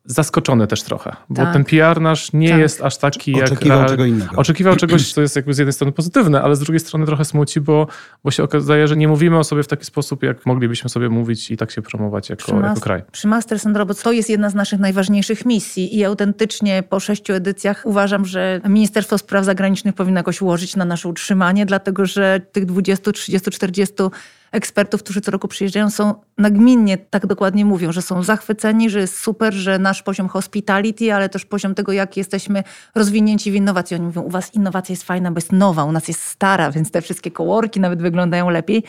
zaskoczony 0.05 0.67
też 0.67 0.83
trochę, 0.83 1.15
bo 1.29 1.35
Tak. 1.41 1.53
ten 1.53 1.65
PR 1.65 2.01
nasz 2.01 2.33
nie 2.33 2.49
Tak. 2.49 2.59
jest 2.59 2.81
aż 2.81 2.97
taki 2.97 3.31
jak... 3.31 3.45
Oczekiwał 3.45 3.77
real- 3.77 3.89
czego 3.89 4.05
innego. 4.05 4.35
Oczekiwał 4.35 4.75
czegoś, 4.85 5.13
co 5.13 5.21
jest 5.21 5.35
jakby 5.35 5.53
z 5.53 5.57
jednej 5.57 5.73
strony 5.73 5.91
pozytywne, 5.91 6.41
ale 6.41 6.55
z 6.55 6.59
drugiej 6.59 6.79
strony 6.79 7.05
trochę 7.05 7.25
smuci, 7.25 7.61
bo, 7.61 7.87
bo 8.23 8.31
się 8.31 8.43
okazuje, 8.43 8.87
że 8.87 8.97
nie 8.97 9.07
mówimy 9.07 9.37
o 9.37 9.43
sobie 9.43 9.63
w 9.63 9.67
taki 9.67 9.85
sposób, 9.85 10.23
jak 10.23 10.45
moglibyśmy 10.45 10.89
sobie 10.89 11.09
mówić 11.09 11.51
i 11.51 11.57
tak 11.57 11.71
się 11.71 11.81
promować 11.81 12.29
jako, 12.29 12.55
jako 12.55 12.67
Mas- 12.67 12.79
kraj. 12.79 13.01
Przy 13.11 13.27
Masters 13.27 13.65
and 13.65 13.77
Robots 13.77 14.01
to 14.01 14.11
jest 14.11 14.29
jedna 14.29 14.49
z 14.49 14.55
naszych 14.55 14.79
najważniejszych 14.79 15.45
misji 15.45 15.97
i 15.97 16.05
autentycznie 16.05 16.83
po 16.89 16.99
sześciu 16.99 17.33
edycjach 17.33 17.81
uważam, 17.85 18.25
że 18.25 18.61
Ministerstwo 18.69 19.17
Spraw 19.17 19.45
Zagranicznych 19.45 19.95
powinno 19.95 20.19
jakoś 20.19 20.41
ułożyć 20.41 20.75
na 20.75 20.85
nasze 20.85 21.09
utrzymanie, 21.09 21.65
dlatego 21.65 22.05
że 22.05 22.41
tych 22.51 22.65
20, 22.65 23.11
30, 23.11 23.51
40 23.51 23.93
ekspertów, 24.51 25.03
którzy 25.03 25.21
co 25.21 25.31
roku 25.31 25.47
przyjeżdżają, 25.47 25.89
są 25.89 26.13
nagminnie, 26.37 26.97
tak 26.97 27.25
dokładnie 27.25 27.65
mówią, 27.65 27.91
że 27.91 28.01
są 28.01 28.23
zachwyceni, 28.23 28.89
że 28.89 28.99
jest 28.99 29.19
super, 29.19 29.53
że 29.53 29.79
nasz 29.79 30.03
poziom 30.03 30.27
hospitality, 30.27 31.13
ale 31.13 31.29
też 31.29 31.45
poziom 31.45 31.75
tego, 31.75 31.91
jak 31.91 32.17
jesteśmy 32.17 32.63
rozwinięci 32.95 33.51
w 33.51 33.55
innowacji. 33.55 33.95
Oni 33.95 34.05
mówią, 34.05 34.21
u 34.21 34.29
was 34.29 34.53
innowacja 34.53 34.93
jest 34.93 35.03
fajna, 35.03 35.31
bo 35.31 35.37
jest 35.37 35.51
nowa, 35.51 35.83
u 35.83 35.91
nas 35.91 36.07
jest 36.07 36.23
stara, 36.23 36.71
więc 36.71 36.91
te 36.91 37.01
wszystkie 37.01 37.31
kołorki 37.31 37.79
nawet 37.79 38.01
wyglądają 38.01 38.49
lepiej 38.49 38.83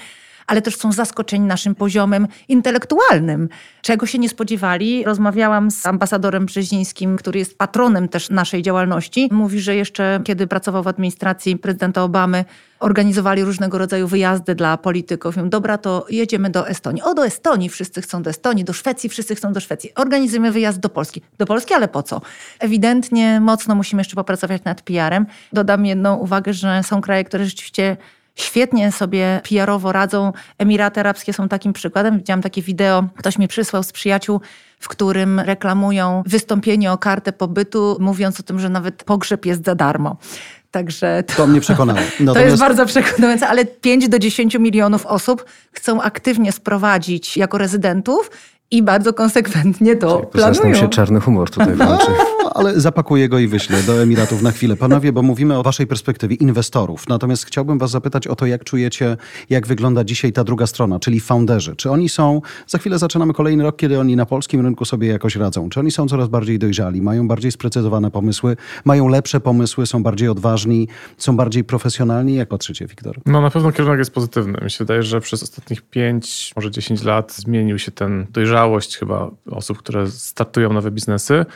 ale 0.47 0.63
też 0.63 0.77
są 0.77 0.93
zaskoczeni 0.93 1.47
naszym 1.47 1.75
poziomem 1.75 2.29
intelektualnym, 2.49 3.49
czego 3.83 4.07
się 4.07 4.19
nie 4.19 4.29
spodziewali. 4.29 5.05
Rozmawiałam 5.05 5.71
z 5.71 5.87
ambasadorem 5.87 6.47
Brzezińskim, 6.47 7.17
który 7.17 7.39
jest 7.39 7.59
patronem 7.59 8.09
też 8.09 8.31
naszej 8.31 8.63
działalności. 8.63 9.29
Mówi, 9.33 9.61
że 9.61 9.77
jeszcze 9.77 10.21
kiedy 10.25 10.47
pracował 10.47 10.83
w 10.83 10.89
administracji 10.89 11.57
prezydenta 11.57 12.03
Obamy, 12.03 12.45
organizowali 12.81 13.45
różnego 13.45 13.79
rodzaju 13.79 14.09
wyjazdy 14.09 14.55
dla 14.55 14.77
polityków. 14.77 15.37
Mówią, 15.37 15.49
dobra, 15.49 15.79
to 15.79 16.07
jedziemy 16.11 16.51
do 16.51 16.69
Estonii. 16.69 17.03
O, 17.03 17.15
do 17.15 17.27
Estonii 17.27 17.69
wszyscy 17.69 18.03
chcą 18.03 18.23
do 18.23 18.31
Estonii, 18.31 18.65
do 18.65 18.73
Szwecji 18.73 19.09
wszyscy 19.09 19.35
chcą 19.35 19.53
do 19.53 19.61
Szwecji. 19.61 19.95
Organizujemy 19.95 20.53
wyjazd 20.53 20.79
do 20.79 20.89
Polski. 20.89 21.23
Do 21.39 21.47
Polski, 21.47 21.75
ale 21.75 21.89
po 21.89 22.03
co? 22.03 22.21
Ewidentnie 22.59 23.41
mocno 23.41 23.75
musimy 23.75 24.01
jeszcze 24.01 24.17
popracować 24.17 24.65
nad 24.65 24.83
PR-em. 24.83 25.27
Dodam 25.53 25.87
jedną 25.87 26.17
uwagę, 26.17 26.53
że 26.53 26.83
są 26.83 27.01
kraje, 27.01 27.25
które 27.25 27.45
rzeczywiście 27.45 27.97
świetnie 28.37 28.93
sobie 28.93 29.41
PR-owo 29.49 29.93
radzą. 29.93 30.33
Emiraty 30.59 31.01
Arabskie 31.01 31.33
są 31.33 31.49
takim 31.49 31.73
przykładem. 31.73 32.19
Widziałam 32.19 32.43
takie 32.43 32.63
wideo, 32.63 33.05
ktoś 33.17 33.39
mi 33.39 33.49
przysłał 33.49 33.83
z 33.83 33.93
przyjaciół, 33.93 34.41
w 34.81 34.89
którym 34.89 35.41
reklamują 35.41 36.23
wystąpienie 36.27 36.93
o 36.93 36.99
kartę 36.99 37.33
pobytu, 37.33 37.97
mówiąc 38.01 38.41
o 38.41 38.43
tym, 38.43 38.61
że 38.61 38.69
nawet 38.69 39.05
pogrzeb 39.05 39.47
jest 39.47 39.65
za 39.65 39.75
darmo. 39.75 40.17
Także 40.71 41.23
to, 41.27 41.35
To 41.35 41.47
mnie 41.47 41.61
przekonało. 41.61 41.99
to 42.19 42.25
Natomiast 42.25 42.51
jest 42.51 42.61
bardzo 42.61 42.87
przekonujące, 42.87 43.49
ale 43.49 43.65
5 43.65 44.09
do 44.09 44.19
10 44.19 44.55
milionów 44.59 45.07
osób 45.07 45.45
chcą 45.73 46.03
aktywnie 46.03 46.53
sprowadzić 46.53 47.37
jako 47.37 47.59
rezydentów 47.59 48.31
i 48.71 48.83
bardzo 48.83 49.13
konsekwentnie 49.13 49.97
to 49.97 50.09
Zasnął 50.35 50.55
planują. 50.63 50.75
się 50.81 50.89
czarny 50.89 51.21
humor 51.21 51.51
tutaj 51.51 51.75
włączy. 51.87 52.07
No, 52.47 52.53
ale 52.55 52.81
zapakuję 52.81 53.29
go 53.29 53.39
i 53.39 53.47
wyślę 53.47 53.83
do 53.83 54.03
Emiratów 54.03 54.43
na 54.43 54.51
chwilę. 54.51 54.77
Panowie, 54.77 55.13
bo 55.13 55.23
mówimy 55.23 55.59
o 55.59 55.63
waszej 55.63 55.87
perspektywie 55.87 56.37
inwestorów. 56.37 57.09
Natomiast 57.09 57.45
chciałbym 57.45 57.79
was 57.79 57.91
zapytać 57.91 58.27
o 58.27 58.37
to, 58.37 58.47
jak 58.47 58.65
czujecie, 58.65 59.17
jak 59.51 59.67
wygląda 59.67 60.05
dzisiaj 60.05 60.33
ta 60.33 60.45
druga 60.45 60.67
strona, 60.67 61.01
czyli 61.01 61.21
founderzy. 61.21 61.77
Czy 61.77 61.91
oni 61.91 62.09
są, 62.09 62.43
za 62.67 62.79
chwilę 62.79 62.99
zaczynamy 62.99 63.33
kolejny 63.33 63.65
rok, 63.65 63.77
kiedy 63.77 64.01
oni 64.01 64.17
na 64.17 64.27
polskim 64.27 64.61
rynku 64.61 64.85
sobie 64.85 65.09
jakoś 65.09 65.37
radzą. 65.37 65.69
Czy 65.69 65.81
oni 65.81 65.91
są 65.91 66.09
coraz 66.09 66.29
bardziej 66.29 66.59
dojrzali, 66.59 67.03
mają 67.03 67.29
bardziej 67.29 67.53
sprecyzowane 67.53 68.11
pomysły, 68.11 68.57
mają 68.85 69.09
lepsze 69.09 69.41
pomysły, 69.41 69.87
są 69.87 70.03
bardziej 70.03 70.29
odważni, 70.29 70.89
są 71.19 71.37
bardziej 71.37 71.65
profesjonalni? 71.65 72.35
Jak 72.35 72.49
patrzycie, 72.49 72.87
Wiktor? 72.87 73.21
No 73.27 73.41
na 73.41 73.51
pewno 73.51 73.73
kierunek 73.73 73.99
jest 73.99 74.15
pozytywny. 74.15 74.59
Mi 74.65 74.71
się 74.71 74.79
wydaje, 74.79 75.03
że 75.03 75.21
przez 75.21 75.43
ostatnich 75.43 75.83
5, 75.83 76.53
może 76.57 76.71
10 76.71 77.03
lat 77.03 77.33
zmienił 77.33 77.79
się 77.79 77.91
ten 77.91 78.27
dojrzałość 78.31 78.97
chyba 78.97 79.31
osób, 79.51 79.79
które 79.79 80.11
startują 80.11 80.73
nowe 80.73 80.91
biznesy. 80.91 81.47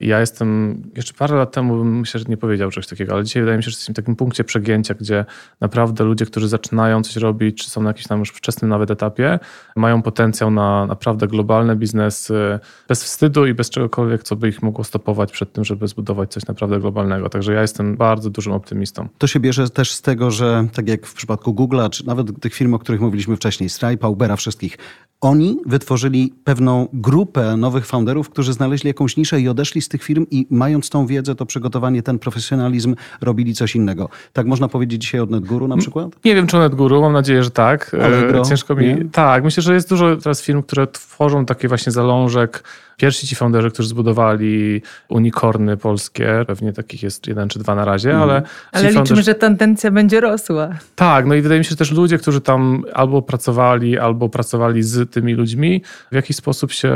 Ja 0.00 0.20
jestem, 0.20 0.82
jeszcze 0.96 1.14
parę 1.14 1.36
lat 1.36 1.52
temu 1.52 1.76
bym 1.76 1.98
myślę, 1.98 2.20
że 2.20 2.26
nie 2.28 2.36
powiedział 2.36 2.70
czegoś 2.70 2.86
takiego, 2.86 3.12
ale 3.12 3.24
dzisiaj 3.24 3.42
wydaje 3.42 3.56
mi 3.56 3.62
się, 3.62 3.70
że 3.70 3.74
jesteśmy 3.74 3.94
w 3.94 3.96
takim 3.96 4.16
punkcie 4.16 4.44
przegięcia, 4.44 4.94
gdzie 4.94 5.24
naprawdę 5.60 6.04
ludzie, 6.04 6.26
którzy 6.26 6.48
zaczynają 6.48 7.02
coś 7.02 7.16
robić, 7.16 7.64
czy 7.64 7.70
są 7.70 7.82
na 7.82 7.90
jakimś 7.90 8.06
tam 8.06 8.18
już 8.18 8.28
wczesnym 8.28 8.68
nawet 8.68 8.90
etapie, 8.90 9.38
mają 9.76 10.02
potencjał 10.02 10.50
na 10.50 10.86
naprawdę 10.86 11.26
globalne 11.26 11.76
biznesy, 11.76 12.58
bez 12.88 13.04
wstydu 13.04 13.46
i 13.46 13.54
bez 13.54 13.70
czegokolwiek, 13.70 14.22
co 14.22 14.36
by 14.36 14.48
ich 14.48 14.62
mogło 14.62 14.84
stopować 14.84 15.32
przed 15.32 15.52
tym, 15.52 15.64
żeby 15.64 15.88
zbudować 15.88 16.32
coś 16.32 16.46
naprawdę 16.46 16.80
globalnego. 16.80 17.28
Także 17.28 17.52
ja 17.52 17.62
jestem 17.62 17.96
bardzo 17.96 18.30
dużym 18.30 18.52
optymistą. 18.52 19.08
To 19.18 19.26
się 19.26 19.40
bierze 19.40 19.70
też 19.70 19.92
z 19.92 20.02
tego, 20.02 20.30
że 20.30 20.66
tak 20.72 20.88
jak 20.88 21.06
w 21.06 21.14
przypadku 21.14 21.52
Google'a, 21.52 21.90
czy 21.90 22.06
nawet 22.06 22.40
tych 22.40 22.54
firm, 22.54 22.74
o 22.74 22.78
których 22.78 23.00
mówiliśmy 23.00 23.36
wcześniej, 23.36 23.68
Stripe'a, 23.68 24.10
Ubera, 24.10 24.36
wszystkich, 24.36 24.78
oni 25.20 25.56
wytworzyli 25.66 26.34
pewną 26.44 26.88
grupę 26.92 27.56
nowych 27.56 27.86
founderów, 27.86 28.30
którzy 28.30 28.52
znaleźli 28.52 28.88
jakąś 28.88 29.16
niszę 29.16 29.40
i 29.40 29.48
odeszli 29.48 29.82
z 29.82 29.88
tych 29.88 30.02
firm 30.02 30.26
i 30.30 30.46
mając 30.50 30.90
tą 30.90 31.06
wiedzę, 31.06 31.34
to 31.34 31.46
przygotowanie, 31.46 32.02
ten 32.02 32.18
profesjonalizm, 32.18 32.94
robili 33.20 33.54
coś 33.54 33.76
innego. 33.76 34.08
Tak 34.32 34.46
można 34.46 34.68
powiedzieć 34.68 35.02
dzisiaj 35.02 35.20
od 35.20 35.30
NetGuru 35.30 35.68
na 35.68 35.76
przykład? 35.76 36.08
Nie 36.24 36.34
wiem, 36.34 36.46
czy 36.46 36.56
NetGuru, 36.58 37.00
mam 37.00 37.12
nadzieję, 37.12 37.42
że 37.44 37.50
tak. 37.50 37.96
Allegro, 38.04 38.40
E, 38.40 38.44
Ciężko 38.44 38.74
mi. 38.74 38.86
nie? 38.86 39.04
Tak, 39.12 39.44
myślę, 39.44 39.62
że 39.62 39.74
jest 39.74 39.88
dużo 39.88 40.16
teraz 40.16 40.42
firm, 40.42 40.62
które 40.62 40.86
tworzą 40.86 41.46
taki 41.46 41.68
właśnie 41.68 41.92
zalążek. 41.92 42.64
Pierwsi 42.96 43.26
ci 43.26 43.36
founderzy, 43.36 43.70
którzy 43.70 43.88
zbudowali 43.88 44.82
unikorny 45.08 45.76
polskie, 45.76 46.44
pewnie 46.46 46.72
takich 46.72 47.02
jest 47.02 47.26
jeden 47.26 47.48
czy 47.48 47.58
dwa 47.58 47.74
na 47.74 47.84
razie, 47.84 48.10
Mhm. 48.10 48.30
ale. 48.30 48.42
Ale 48.72 48.84
liczymy, 48.88 49.04
founderzy- 49.04 49.22
że 49.22 49.34
tendencja 49.34 49.90
będzie 49.90 50.20
rosła. 50.20 50.68
Tak, 50.96 51.26
no 51.26 51.34
i 51.34 51.40
wydaje 51.42 51.58
mi 51.58 51.64
się, 51.64 51.70
że 51.70 51.76
też 51.76 51.90
ludzie, 51.92 52.18
którzy 52.18 52.40
tam 52.40 52.84
albo 52.94 53.22
pracowali, 53.22 53.98
albo 53.98 54.28
pracowali 54.28 54.82
z 54.82 55.09
tymi 55.10 55.34
ludźmi, 55.34 55.82
w 56.12 56.14
jakiś 56.14 56.36
sposób 56.36 56.72
się 56.72 56.92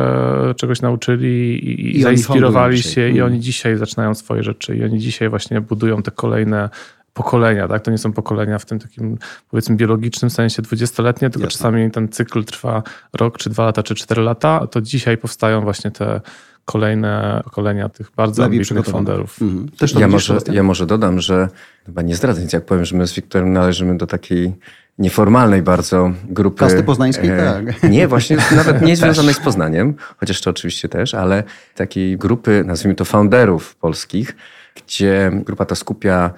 czegoś 0.56 0.82
nauczyli 0.82 1.54
i, 1.54 1.98
i, 1.98 2.02
zainspirowali 2.02 2.76
się 2.76 2.88
dzisiaj. 2.88 3.10
i 3.10 3.18
Mm. 3.18 3.32
oni 3.32 3.40
dzisiaj 3.40 3.76
zaczynają 3.76 4.14
swoje 4.14 4.42
rzeczy 4.42 4.76
i 4.76 4.84
oni 4.84 4.98
dzisiaj 4.98 5.28
właśnie 5.28 5.60
budują 5.60 6.02
te 6.02 6.10
kolejne 6.10 6.68
pokolenia, 7.14 7.68
tak? 7.68 7.82
To 7.82 7.90
nie 7.90 7.98
są 7.98 8.12
pokolenia 8.12 8.58
w 8.58 8.66
tym 8.66 8.78
takim 8.78 9.18
powiedzmy 9.50 9.76
biologicznym 9.76 10.30
sensie 10.30 10.62
dwudziestoletnie, 10.62 11.30
tylko 11.30 11.46
Jasne. 11.46 11.58
czasami 11.58 11.90
ten 11.90 12.08
cykl 12.08 12.44
trwa 12.44 12.82
rok, 13.12 13.38
czy 13.38 13.50
dwa 13.50 13.64
lata, 13.64 13.82
czy 13.82 13.94
cztery 13.94 14.22
lata, 14.22 14.66
to 14.66 14.80
dzisiaj 14.80 15.18
powstają 15.18 15.60
właśnie 15.60 15.90
te 15.90 16.20
kolejne 16.64 17.40
pokolenia 17.44 17.88
tych 17.88 18.10
bardzo 18.16 18.42
Lepiej 18.42 18.58
ambitnych 18.58 18.86
founderów. 18.86 19.42
Mhm. 19.42 19.68
Też 19.68 19.92
to 19.92 20.00
Ja 20.00 20.08
może, 20.08 20.38
ja 20.52 20.62
może 20.62 20.86
dodam, 20.86 21.20
że 21.20 21.48
chyba 21.86 22.02
nie 22.02 22.16
zdradzę 22.16 22.42
nic, 22.42 22.52
jak 22.52 22.64
powiem, 22.64 22.84
że 22.84 22.96
my 22.96 23.06
z 23.06 23.14
Wiktorem 23.14 23.52
należymy 23.52 23.96
do 23.96 24.06
takiej 24.06 24.54
nieformalnej 24.98 25.62
bardzo 25.62 26.12
grupy. 26.24 26.58
Kasty 26.58 26.82
poznańskiej? 26.82 27.30
Tak. 27.30 27.90
Nie, 27.90 28.08
właśnie 28.08 28.36
nawet 28.56 28.82
nie 28.82 28.96
związanej 28.96 29.34
z 29.34 29.40
Poznaniem, 29.40 29.94
chociaż 30.16 30.40
to 30.40 30.50
oczywiście 30.50 30.88
też, 30.88 31.14
ale 31.14 31.42
takiej 31.74 32.18
grupy, 32.18 32.62
nazwijmy 32.66 32.94
to 32.94 33.04
founderów 33.04 33.76
polskich, 33.76 34.36
gdzie 34.74 35.30
grupa 35.44 35.64
ta 35.64 35.74
skupia 35.74 36.30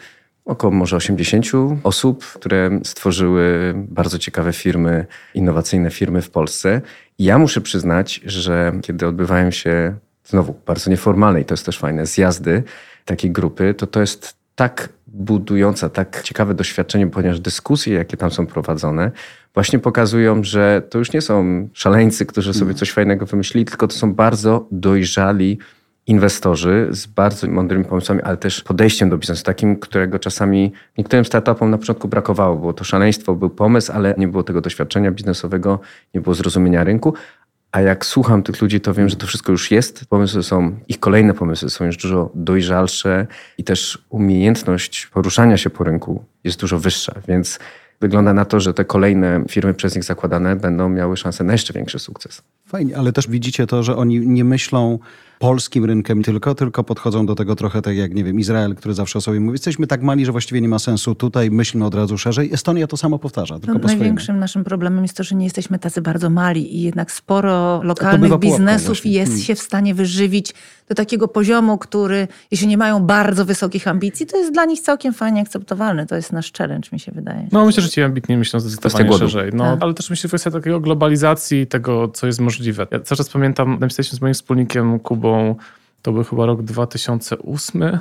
około 0.45 0.73
może 0.73 0.97
80 0.97 1.47
osób, 1.83 2.25
które 2.25 2.81
stworzyły 2.85 3.75
bardzo 3.77 4.19
ciekawe 4.19 4.53
firmy, 4.53 5.07
innowacyjne 5.35 5.91
firmy 5.91 6.23
w 6.23 6.31
Polsce. 6.31 6.81
I 7.19 7.25
ja 7.25 7.39
muszę 7.39 7.61
przyznać, 7.61 8.21
że 8.25 8.73
kiedy 8.83 9.07
odbywają 9.07 9.51
się 9.51 9.97
znowu 10.27 10.55
bardzo 10.67 10.91
nieformalnej, 10.91 11.45
to 11.45 11.55
jest 11.55 11.67
też 11.67 11.79
fajne, 11.79 12.07
zjazdy 12.07 12.63
takiej 13.05 13.31
grupy, 13.31 13.75
to 13.75 13.87
to 13.87 14.01
jest 14.01 14.37
tak 14.55 14.89
budująca, 15.07 15.89
tak 15.89 16.23
ciekawe 16.23 16.55
doświadczenie, 16.55 17.07
ponieważ 17.07 17.41
dyskusje, 17.41 17.95
jakie 17.95 18.17
tam 18.17 18.31
są 18.31 18.47
prowadzone, 18.47 19.11
właśnie 19.55 19.79
pokazują, 19.79 20.45
że 20.45 20.83
to 20.91 20.99
już 20.99 21.13
nie 21.13 21.21
są 21.21 21.69
szaleńcy, 21.73 22.27
którzy 22.27 22.55
sobie 22.55 22.75
coś 22.75 22.93
fajnego 22.93 23.27
wymyślili, 23.27 23.65
tylko 23.65 23.89
to 23.89 23.95
są 23.95 24.15
bardzo 24.15 24.69
dojrzali 24.71 25.59
inwestorzy 26.07 26.89
z 26.91 27.07
bardzo 27.07 27.47
mądrymi 27.47 27.85
pomysłami, 27.85 28.23
ale 28.23 28.37
też 28.37 28.63
podejściem 28.63 29.11
do 29.11 29.19
biznesu, 29.19 29.45
takim, 29.45 29.77
którego 29.77 30.19
czasami 30.19 30.73
niektórym 30.99 31.25
startupom 31.25 31.71
na 31.71 31.79
początku 31.79 32.09
brakowało. 32.09 32.57
Było 32.57 32.73
to 32.73 32.85
szaleństwo, 32.85 33.35
był 33.35 33.51
pomysł, 33.51 33.93
ale 33.93 34.15
nie 34.19 34.29
było 34.29 34.43
tego 34.43 34.61
doświadczenia 34.61 35.11
biznesowego, 35.11 35.81
nie 36.15 36.21
było 36.21 36.35
zrozumienia 36.35 36.85
rynku. 36.85 37.15
A 37.77 37.81
jak 37.81 38.07
słucham 38.07 38.43
tych 38.43 38.63
ludzi, 38.63 38.81
to 38.81 38.95
wiem, 38.95 39.09
że 39.09 39.17
to 39.17 39.27
wszystko 39.27 39.53
już 39.53 39.71
jest. 39.71 40.05
Pomysły 40.07 40.43
są, 40.43 40.79
ich 40.89 41.01
kolejne 41.01 41.35
pomysły 41.35 41.71
są 41.71 41.85
już 41.85 41.97
dużo 41.97 42.31
dojrzalsze 42.35 43.27
i 43.59 43.65
też 43.65 43.99
umiejętność 44.09 45.07
poruszania 45.07 45.57
się 45.57 45.71
po 45.71 45.85
rynku 45.85 46.25
jest 46.45 46.61
dużo 46.61 46.79
wyższa. 46.79 47.15
Więc 47.29 47.59
wygląda 48.01 48.35
na 48.35 48.45
to, 48.45 48.61
że 48.61 48.75
te 48.75 48.85
kolejne 48.85 49.45
firmy 49.49 49.75
przez 49.75 49.95
nich 49.95 50.05
zakładane 50.05 50.57
będą 50.57 50.89
miały 50.89 51.17
szansę 51.17 51.45
na 51.45 51.53
jeszcze 51.53 51.73
większy 51.73 51.99
sukces. 51.99 52.43
Fajnie, 52.67 52.97
ale 52.97 53.13
też 53.13 53.29
widzicie 53.29 53.67
to, 53.67 53.83
że 53.83 53.97
oni 53.97 54.27
nie 54.27 54.45
myślą 54.45 54.99
polskim 55.39 55.85
rynkiem 55.85 56.23
tylko, 56.23 56.55
tylko 56.55 56.85
podchodzą 56.85 57.27
do 57.27 57.35
tego 57.35 57.57
trochę 57.57 57.83
tak 57.83 57.97
jak, 57.97 58.15
nie 58.15 58.25
wiem, 58.25 58.41
Izrael, 58.41 58.75
który 58.75 58.95
zawsze 58.95 59.19
o 59.19 59.23
sobie 59.23 59.41
mówi, 59.41 59.55
jesteśmy 59.55 59.87
tak 59.87 60.03
mali, 60.03 60.27
że 60.27 60.33
właściwie 60.33 60.61
nie 60.61 60.69
ma 60.69 60.79
sensu. 60.79 61.15
Tutaj 61.15 61.51
myślmy 61.51 61.85
od 61.85 61.95
razu 61.95 62.19
szerzej. 62.19 62.53
Estonia 62.53 62.87
to 62.87 62.97
samo 62.97 63.19
powtarza, 63.19 63.55
tylko 63.59 63.75
No, 63.75 63.81
po 63.81 63.89
swojemu. 63.89 64.03
największym 64.03 64.39
naszym 64.39 64.65
problemem 64.65 65.03
jest 65.05 65.17
to, 65.17 65.25
że 65.25 65.35
nie 65.35 65.45
jesteśmy 65.45 65.79
tacy 65.79 66.03
bardzo 66.03 66.31
mali 66.31 66.77
i 66.77 66.83
jednak 66.83 67.13
sporo 67.13 67.81
lokalnych 67.83 68.39
biznesów 68.39 68.87
właśnie. 68.89 69.11
jest 69.13 69.31
Hmm. 69.31 69.45
się 69.45 69.55
w 69.55 69.61
stanie 69.61 69.95
wyżywić 69.95 70.55
do 70.89 70.95
takiego 70.95 71.29
poziomu, 71.29 71.79
który, 71.79 72.29
jeśli 72.51 72.67
nie 72.69 72.79
mają 72.79 73.01
bardzo 73.01 73.45
wysokich 73.45 73.89
ambicji, 73.89 74.27
to 74.27 74.37
jest 74.37 74.53
dla 74.53 74.65
nich 74.65 74.81
całkiem 74.81 75.15
fajnie 75.15 75.41
akceptowalny. 75.41 76.07
To 76.07 76.17
jest 76.17 76.33
nasz 76.33 76.53
challenge, 76.59 76.89
mi 76.93 77.01
się 77.01 77.13
wydaje. 77.13 77.49
No 77.53 77.67
myślę, 77.67 77.83
że 77.83 77.89
ci 77.89 78.03
ambitni 78.03 78.37
myślą 78.37 78.61
zdecydowanie 78.61 79.19
szerzej. 79.19 79.51
No, 79.55 79.65
Tak. 79.65 79.83
Ale 79.83 79.95
też 79.95 80.11
myślę, 80.11 80.23
że 80.23 80.29
kwestia 80.29 80.51
takiego 80.51 80.81
globalizacji 80.81 81.67
tego, 81.67 82.09
co 82.09 82.27
jest 82.27 82.41
możliwe. 82.41 82.87
Ja 82.91 83.01
cały 83.01 83.17
czas 83.17 83.29
pamiętam, 83.29 83.79
napisaliśmy 83.81 84.19
z 84.19 84.21
moim 84.21 84.35
wspólnikiem 84.35 84.99
Kubą, 84.99 85.26
to 86.03 86.13
był 86.13 86.25
chyba 86.25 86.47
rok 86.47 86.63
2008, 86.63 87.99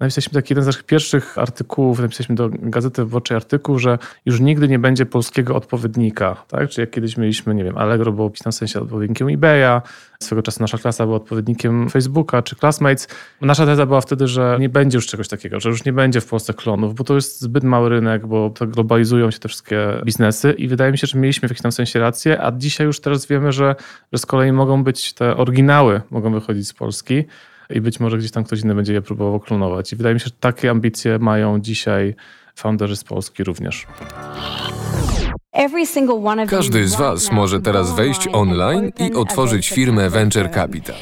Napisaliśmy 0.00 0.32
taki 0.32 0.52
jeden 0.52 0.64
z 0.64 0.66
naszych 0.66 0.82
pierwszych 0.82 1.38
artykułów, 1.38 2.00
napisaliśmy 2.00 2.34
do 2.34 2.48
Gazety 2.52 3.04
Wyborczej 3.04 3.36
artykuł, 3.36 3.78
że 3.78 3.98
już 4.26 4.40
nigdy 4.40 4.68
nie 4.68 4.78
będzie 4.78 5.06
polskiego 5.06 5.56
odpowiednika. 5.56 6.44
Tak? 6.48 6.68
Czyli 6.68 6.80
jak 6.80 6.90
kiedyś 6.90 7.16
mieliśmy, 7.16 7.54
nie 7.54 7.64
wiem, 7.64 7.78
Allegro 7.78 8.12
było 8.12 8.28
w 8.28 8.38
tym 8.38 8.52
sensie 8.52 8.80
odpowiednikiem 8.80 9.28
eBaya, 9.28 9.80
swego 10.20 10.42
czasu 10.42 10.60
nasza 10.60 10.78
klasa 10.78 11.04
była 11.04 11.16
odpowiednikiem 11.16 11.90
Facebooka 11.90 12.42
czy 12.42 12.56
Classmates. 12.56 13.08
Nasza 13.40 13.66
teza 13.66 13.86
była 13.86 14.00
wtedy, 14.00 14.26
że 14.26 14.56
nie 14.60 14.68
będzie 14.68 14.98
już 14.98 15.06
czegoś 15.06 15.28
takiego, 15.28 15.60
że 15.60 15.68
już 15.68 15.84
nie 15.84 15.92
będzie 15.92 16.20
w 16.20 16.26
Polsce 16.26 16.54
klonów, 16.54 16.94
bo 16.94 17.04
to 17.04 17.14
jest 17.14 17.40
zbyt 17.40 17.64
mały 17.64 17.88
rynek, 17.88 18.26
bo 18.26 18.50
to 18.50 18.66
globalizują 18.66 19.30
się 19.30 19.38
te 19.38 19.48
wszystkie 19.48 19.88
biznesy 20.04 20.52
i 20.52 20.68
wydaje 20.68 20.92
mi 20.92 20.98
się, 20.98 21.06
że 21.06 21.18
mieliśmy 21.18 21.48
w 21.48 21.50
jakimś 21.50 21.62
tam 21.62 21.72
sensie 21.72 22.00
rację, 22.00 22.42
a 22.42 22.52
dzisiaj 22.52 22.86
już 22.86 23.00
teraz 23.00 23.26
wiemy, 23.26 23.52
że, 23.52 23.76
że 24.12 24.18
z 24.18 24.26
kolei 24.26 24.52
mogą 24.52 24.84
być 24.84 25.12
te 25.12 25.36
oryginały, 25.36 26.00
mogą 26.10 26.32
wychodzić 26.32 26.68
z 26.68 26.72
Polski 26.72 27.24
i 27.70 27.80
być 27.80 28.00
może 28.00 28.18
gdzieś 28.18 28.30
tam 28.30 28.44
ktoś 28.44 28.60
inny 28.60 28.74
będzie 28.74 28.92
je 28.92 29.02
próbował 29.02 29.40
klonować. 29.40 29.92
I 29.92 29.96
wydaje 29.96 30.14
mi 30.14 30.20
się, 30.20 30.24
że 30.24 30.36
takie 30.40 30.70
ambicje 30.70 31.18
mają 31.18 31.60
dzisiaj 31.60 32.14
founderzy 32.54 32.96
z 32.96 33.04
Polski 33.04 33.44
również. 33.44 33.86
Każdy 36.48 36.88
z 36.88 36.94
Was 36.94 37.32
może 37.32 37.60
teraz 37.60 37.94
wejść 37.94 38.28
online 38.32 38.92
i 38.98 39.14
otworzyć 39.14 39.70
firmę 39.70 40.10
Venture 40.10 40.50
Capital. 40.50 40.96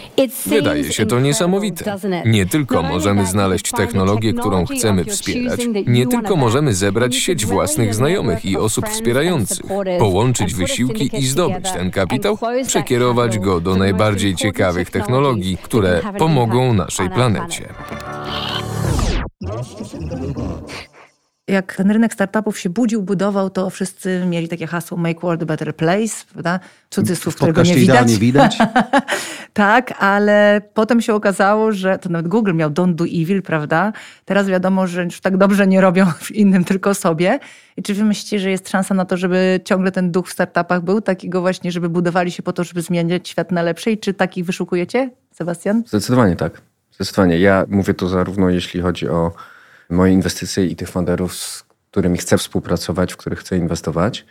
Wydaje 0.47 0.93
się 0.93 1.07
to 1.07 1.21
niesamowite. 1.21 1.99
Nie 2.25 2.47
tylko 2.47 2.83
możemy 2.83 3.27
znaleźć 3.27 3.71
technologię, 3.71 4.33
którą 4.33 4.67
chcemy 4.67 5.05
wspierać, 5.05 5.61
nie 5.87 6.07
tylko 6.07 6.37
możemy 6.37 6.75
zebrać 6.75 7.17
sieć 7.17 7.47
własnych 7.47 7.95
znajomych 7.95 8.45
i 8.45 8.57
osób 8.57 8.89
wspierających, 8.89 9.67
połączyć 9.99 10.55
wysiłki 10.55 11.11
i 11.13 11.27
zdobyć 11.27 11.71
ten 11.71 11.91
kapitał, 11.91 12.39
przekierować 12.67 13.39
go 13.39 13.61
do 13.61 13.77
najbardziej 13.77 14.37
ciekawych 14.37 14.91
technologii, 14.91 15.57
które 15.63 16.01
pomogą 16.19 16.75
naszej 16.75 17.11
planecie. 17.11 17.69
Jak 21.49 21.77
ten 21.77 21.91
rynek 21.91 22.15
startupów 22.15 22.59
się 22.59 22.71
budził, 22.71 23.03
budował, 23.03 23.51
to 23.51 23.71
wszyscy 23.71 24.25
mieli 24.27 24.49
takie 24.49 24.67
hasło 24.67 24.99
Make 24.99 25.21
World 25.21 25.43
a 25.43 25.47
Better 25.47 25.77
Place, 25.77 26.25
prawda? 26.33 26.61
Cudzysłów, 26.91 27.37
którego 27.37 27.63
nie 27.63 27.75
widać. 27.75 27.85
idealnie 27.85 28.17
widać. 28.17 28.59
tak, 29.53 29.95
ale 29.99 30.61
potem 30.75 31.01
się 31.01 31.15
okazało, 31.15 31.73
że 31.73 31.99
to 31.99 32.09
nawet 32.09 32.29
Google 32.29 32.55
miał 32.55 32.71
Don't 32.71 32.95
Do 32.95 33.05
Evil, 33.05 33.43
prawda? 33.43 33.93
Teraz 34.25 34.47
wiadomo, 34.47 34.87
że 34.87 35.05
już 35.05 35.21
tak 35.21 35.37
dobrze 35.37 35.67
nie 35.67 35.81
robią 35.81 36.07
w 36.21 36.31
innym, 36.31 36.65
tylko 36.65 36.95
sobie. 36.95 37.39
I 37.77 37.83
czy 37.83 37.95
wy 37.95 38.05
myślicie, 38.05 38.39
że 38.39 38.51
jest 38.51 38.69
szansa 38.69 38.95
na 38.95 39.05
to, 39.05 39.17
żeby 39.17 39.61
ciągle 39.65 39.93
ten 39.93 40.11
duch 40.11 40.29
w 40.29 40.33
startupach 40.33 40.83
był? 40.83 41.01
Takiego 41.01 41.41
właśnie, 41.41 41.73
żeby 41.73 41.89
budowali 41.89 42.31
się 42.31 42.43
po 42.43 42.53
to, 42.53 42.65
żeby 42.65 42.83
zmieniać 42.83 43.29
świat 43.29 43.53
na 43.53 43.63
lepsze? 43.63 43.91
I 43.91 43.99
czy 43.99 44.15
takich 44.15 44.45
wyszukujecie, 44.45 45.11
Sebastian? 45.31 45.83
Zdecydowanie 45.87 46.37
tak. 46.37 46.63
Zdecydowanie. 46.93 47.39
Ja 47.39 47.65
mówię 47.69 47.95
to 47.95 48.09
zarówno 48.09 48.51
jeśli 48.51 48.81
chodzi 48.81 49.09
o 49.09 49.33
moje 49.93 50.13
inwestycje 50.13 50.67
i 50.67 50.77
tych 50.77 50.89
funderów, 50.89 51.35
z 51.35 51.65
którymi 51.91 52.19
chcę 52.19 52.39
współpracować, 52.39 53.13
w 53.13 53.17
których 53.17 53.39
chcę 53.39 53.57
inwestować, 53.57 54.27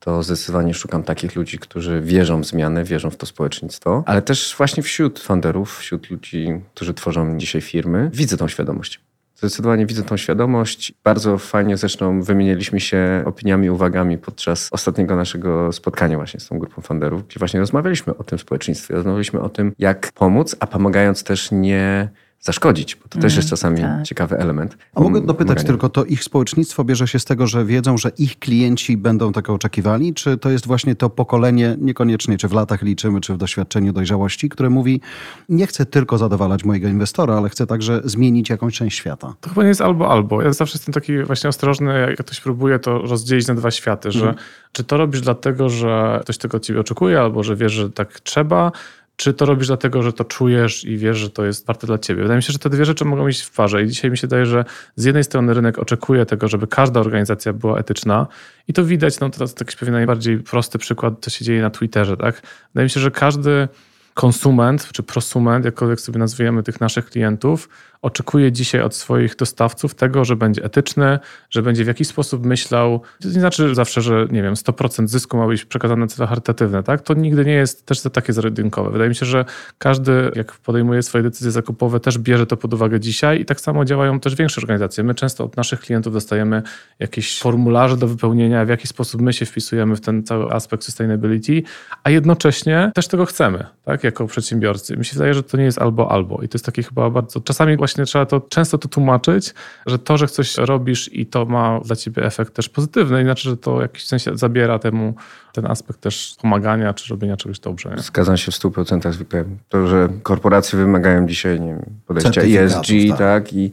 to 0.00 0.22
zdecydowanie 0.22 0.74
szukam 0.74 1.02
takich 1.02 1.36
ludzi, 1.36 1.58
którzy 1.58 2.00
wierzą 2.00 2.40
w 2.40 2.46
zmiany, 2.46 2.84
wierzą 2.84 3.10
w 3.10 3.16
to 3.16 3.26
społeczeństwo, 3.26 4.02
ale 4.06 4.22
też 4.22 4.54
właśnie 4.58 4.82
wśród 4.82 5.18
funderów, 5.18 5.78
wśród 5.78 6.10
ludzi, 6.10 6.60
którzy 6.74 6.94
tworzą 6.94 7.38
dzisiaj 7.38 7.60
firmy, 7.60 8.10
widzę 8.12 8.36
tą 8.36 8.48
świadomość. 8.48 9.00
Zdecydowanie 9.36 9.86
widzę 9.86 10.02
tą 10.02 10.16
świadomość. 10.16 10.92
Bardzo 11.04 11.38
fajnie 11.38 11.76
zresztą 11.76 12.22
wymieniliśmy 12.22 12.80
się 12.80 13.22
opiniami, 13.26 13.70
uwagami 13.70 14.18
podczas 14.18 14.68
ostatniego 14.72 15.16
naszego 15.16 15.72
spotkania 15.72 16.16
właśnie 16.16 16.40
z 16.40 16.48
tą 16.48 16.58
grupą 16.58 16.82
funderów, 16.82 17.28
gdzie 17.28 17.38
właśnie 17.38 17.60
rozmawialiśmy 17.60 18.16
o 18.16 18.24
tym 18.24 18.38
społeczeństwie, 18.38 18.94
rozmawialiśmy 18.94 19.40
o 19.40 19.48
tym, 19.48 19.72
jak 19.78 20.12
pomóc, 20.14 20.56
a 20.60 20.66
pomagając 20.66 21.24
też 21.24 21.50
nie 21.52 22.08
zaszkodzić, 22.46 22.96
bo 22.96 23.08
to 23.08 23.18
też 23.18 23.36
jest 23.36 23.48
czasami 23.48 23.80
tak. 23.80 24.02
ciekawy 24.02 24.38
element. 24.38 24.76
A 24.94 25.00
mogę 25.00 25.20
dopytać 25.20 25.38
Pomagania. 25.46 25.66
tylko, 25.66 25.88
to 25.88 26.04
ich 26.04 26.24
społecznictwo 26.24 26.84
bierze 26.84 27.08
się 27.08 27.18
z 27.18 27.24
tego, 27.24 27.46
że 27.46 27.64
wiedzą, 27.64 27.98
że 27.98 28.08
ich 28.18 28.38
klienci 28.38 28.96
będą 28.96 29.32
tego 29.32 29.54
oczekiwali, 29.54 30.14
czy 30.14 30.38
to 30.38 30.50
jest 30.50 30.66
właśnie 30.66 30.94
to 30.94 31.10
pokolenie, 31.10 31.76
niekoniecznie 31.80 32.38
czy 32.38 32.48
w 32.48 32.52
latach 32.52 32.82
liczymy, 32.82 33.20
czy 33.20 33.34
w 33.34 33.36
doświadczeniu 33.36 33.92
dojrzałości, 33.92 34.48
które 34.48 34.70
mówi, 34.70 35.00
nie 35.48 35.66
chcę 35.66 35.86
tylko 35.86 36.18
zadowalać 36.18 36.64
mojego 36.64 36.88
inwestora, 36.88 37.36
ale 37.36 37.48
chcę 37.48 37.66
także 37.66 38.00
zmienić 38.04 38.50
jakąś 38.50 38.74
część 38.74 38.98
świata. 38.98 39.34
To 39.40 39.48
chyba 39.48 39.62
nie 39.62 39.68
jest 39.68 39.80
albo 39.80 40.10
albo. 40.10 40.42
Ja 40.42 40.52
zawsze 40.52 40.78
jestem 40.78 40.94
taki 40.94 41.22
właśnie 41.22 41.48
ostrożny, 41.48 42.00
jak 42.00 42.26
ktoś 42.26 42.40
próbuje 42.40 42.78
to 42.78 42.98
rozdzielić 42.98 43.46
na 43.46 43.54
dwa 43.54 43.70
światy, 43.70 44.12
że 44.12 44.34
czy 44.72 44.84
to 44.84 44.96
robisz 44.96 45.20
dlatego, 45.20 45.68
że 45.68 46.20
ktoś 46.22 46.38
tego 46.38 46.56
od 46.56 46.62
ciebie 46.62 46.80
oczekuje, 46.80 47.20
albo 47.20 47.42
że 47.42 47.56
wiesz, 47.56 47.72
że 47.72 47.90
tak 47.90 48.20
trzeba, 48.20 48.72
czy 49.16 49.34
to 49.34 49.46
robisz 49.46 49.66
dlatego, 49.66 50.02
że 50.02 50.12
to 50.12 50.24
czujesz 50.24 50.84
i 50.84 50.96
wiesz, 50.96 51.18
że 51.18 51.30
to 51.30 51.44
jest 51.44 51.66
warte 51.66 51.86
dla 51.86 51.98
ciebie. 51.98 52.22
Wydaje 52.22 52.36
mi 52.36 52.42
się, 52.42 52.52
że 52.52 52.58
te 52.58 52.70
dwie 52.70 52.84
rzeczy 52.84 53.04
mogą 53.04 53.28
iść 53.28 53.42
w 53.42 53.50
parze 53.50 53.82
i 53.82 53.88
dzisiaj 53.88 54.10
mi 54.10 54.18
się 54.18 54.26
daje, 54.26 54.46
że 54.46 54.64
z 54.96 55.04
jednej 55.04 55.24
strony 55.24 55.54
rynek 55.54 55.78
oczekuje 55.78 56.26
tego, 56.26 56.48
żeby 56.48 56.66
każda 56.66 57.00
organizacja 57.00 57.52
była 57.52 57.78
etyczna 57.78 58.26
i 58.68 58.72
to 58.72 58.84
widać, 58.84 59.20
no 59.20 59.30
teraz 59.30 59.54
jakiś 59.60 59.76
pewien 59.76 59.94
najbardziej 59.94 60.38
prosty 60.38 60.78
przykład, 60.78 61.14
co 61.20 61.30
się 61.30 61.44
dzieje 61.44 61.62
na 61.62 61.70
Twitterze, 61.70 62.16
tak? 62.16 62.42
Wydaje 62.74 62.84
mi 62.84 62.90
się, 62.90 63.00
że 63.00 63.10
każdy 63.10 63.68
konsument 64.14 64.88
czy 64.92 65.02
prosument, 65.02 65.64
jakkolwiek 65.64 66.00
sobie 66.00 66.18
nazwiemy 66.18 66.62
tych 66.62 66.80
naszych 66.80 67.06
klientów, 67.06 67.68
oczekuje 68.02 68.52
dzisiaj 68.52 68.82
od 68.82 68.94
swoich 68.94 69.36
dostawców 69.36 69.94
tego, 69.94 70.24
że 70.24 70.36
będzie 70.36 70.64
etyczny, 70.64 71.18
że 71.50 71.62
będzie 71.62 71.84
w 71.84 71.86
jakiś 71.86 72.08
sposób 72.08 72.46
myślał. 72.46 73.02
To 73.22 73.28
nie 73.28 73.40
znaczy 73.40 73.74
zawsze, 73.74 74.02
że 74.02 74.26
nie 74.30 74.42
wiem, 74.42 74.54
100% 74.54 75.06
zysku 75.06 75.36
ma 75.36 75.46
być 75.46 75.64
przekazane 75.64 76.00
na 76.00 76.06
cele 76.06 76.28
charytatywne, 76.28 76.82
tak? 76.82 77.00
To 77.00 77.14
nigdy 77.14 77.44
nie 77.44 77.52
jest 77.52 77.86
też 77.86 78.00
takie 78.12 78.32
zero-jedynkowe. 78.32 78.90
Wydaje 78.90 79.08
mi 79.08 79.14
się, 79.14 79.26
że 79.26 79.44
każdy, 79.78 80.30
jak 80.34 80.52
podejmuje 80.52 81.02
swoje 81.02 81.24
decyzje 81.24 81.50
zakupowe, 81.50 82.00
też 82.00 82.18
bierze 82.18 82.46
to 82.46 82.56
pod 82.56 82.74
uwagę 82.74 83.00
dzisiaj 83.00 83.40
i 83.40 83.44
tak 83.44 83.60
samo 83.60 83.84
działają 83.84 84.20
też 84.20 84.34
większe 84.34 84.60
organizacje. 84.60 85.04
My 85.04 85.14
często 85.14 85.44
od 85.44 85.56
naszych 85.56 85.80
klientów 85.80 86.12
dostajemy 86.12 86.62
jakieś 86.98 87.40
formularze 87.40 87.96
do 87.96 88.08
wypełnienia, 88.08 88.64
w 88.64 88.68
jaki 88.68 88.86
sposób 88.86 89.20
my 89.20 89.32
się 89.32 89.46
wpisujemy 89.46 89.96
w 89.96 90.00
ten 90.00 90.22
cały 90.22 90.52
aspekt 90.52 90.84
sustainability, 90.84 91.62
a 92.04 92.10
jednocześnie 92.10 92.92
też 92.94 93.08
tego 93.08 93.26
chcemy, 93.26 93.66
tak? 93.84 94.04
Jako 94.04 94.26
przedsiębiorcy. 94.26 94.96
Mi 94.96 95.04
się 95.04 95.12
wydaje, 95.12 95.34
że 95.34 95.42
to 95.42 95.56
nie 95.56 95.64
jest 95.64 95.78
albo 95.78 96.12
albo 96.12 96.42
i 96.42 96.48
to 96.48 96.56
jest 96.56 96.66
takie 96.66 96.82
chyba 96.82 97.10
bardzo, 97.10 97.40
czasami 97.40 97.76
właśnie 97.76 97.95
trzeba 98.04 98.26
to 98.26 98.40
często 98.40 98.78
to 98.78 98.88
tłumaczyć, 98.88 99.54
że 99.86 99.98
to, 99.98 100.16
że 100.16 100.26
coś 100.26 100.56
robisz 100.56 101.12
i 101.12 101.26
to 101.26 101.44
ma 101.44 101.80
dla 101.84 101.96
ciebie 101.96 102.24
efekt 102.24 102.54
też 102.54 102.68
pozytywny, 102.68 103.22
inaczej, 103.22 103.50
że 103.50 103.56
to 103.56 103.76
w 103.76 103.80
jakimś 103.80 104.06
sensie 104.06 104.38
zabiera 104.38 104.78
temu 104.78 105.14
ten 105.52 105.66
aspekt 105.66 106.00
też 106.00 106.36
pomagania 106.42 106.94
czy 106.94 107.10
robienia 107.10 107.36
czegoś 107.36 107.58
dobrze. 107.58 107.90
Nie? 107.96 108.02
Zgadzam 108.02 108.36
się 108.36 108.52
w 108.52 108.54
100% 108.54 109.12
zwykle. 109.12 109.44
To, 109.68 109.86
że 109.86 110.08
korporacje 110.22 110.78
wymagają 110.78 111.26
dzisiaj 111.26 111.60
nie 111.60 111.74
wiem, 111.74 111.84
podejścia 112.06 112.42
ESG, 112.42 112.86
tak. 113.08 113.18
tak, 113.18 113.52
i, 113.52 113.70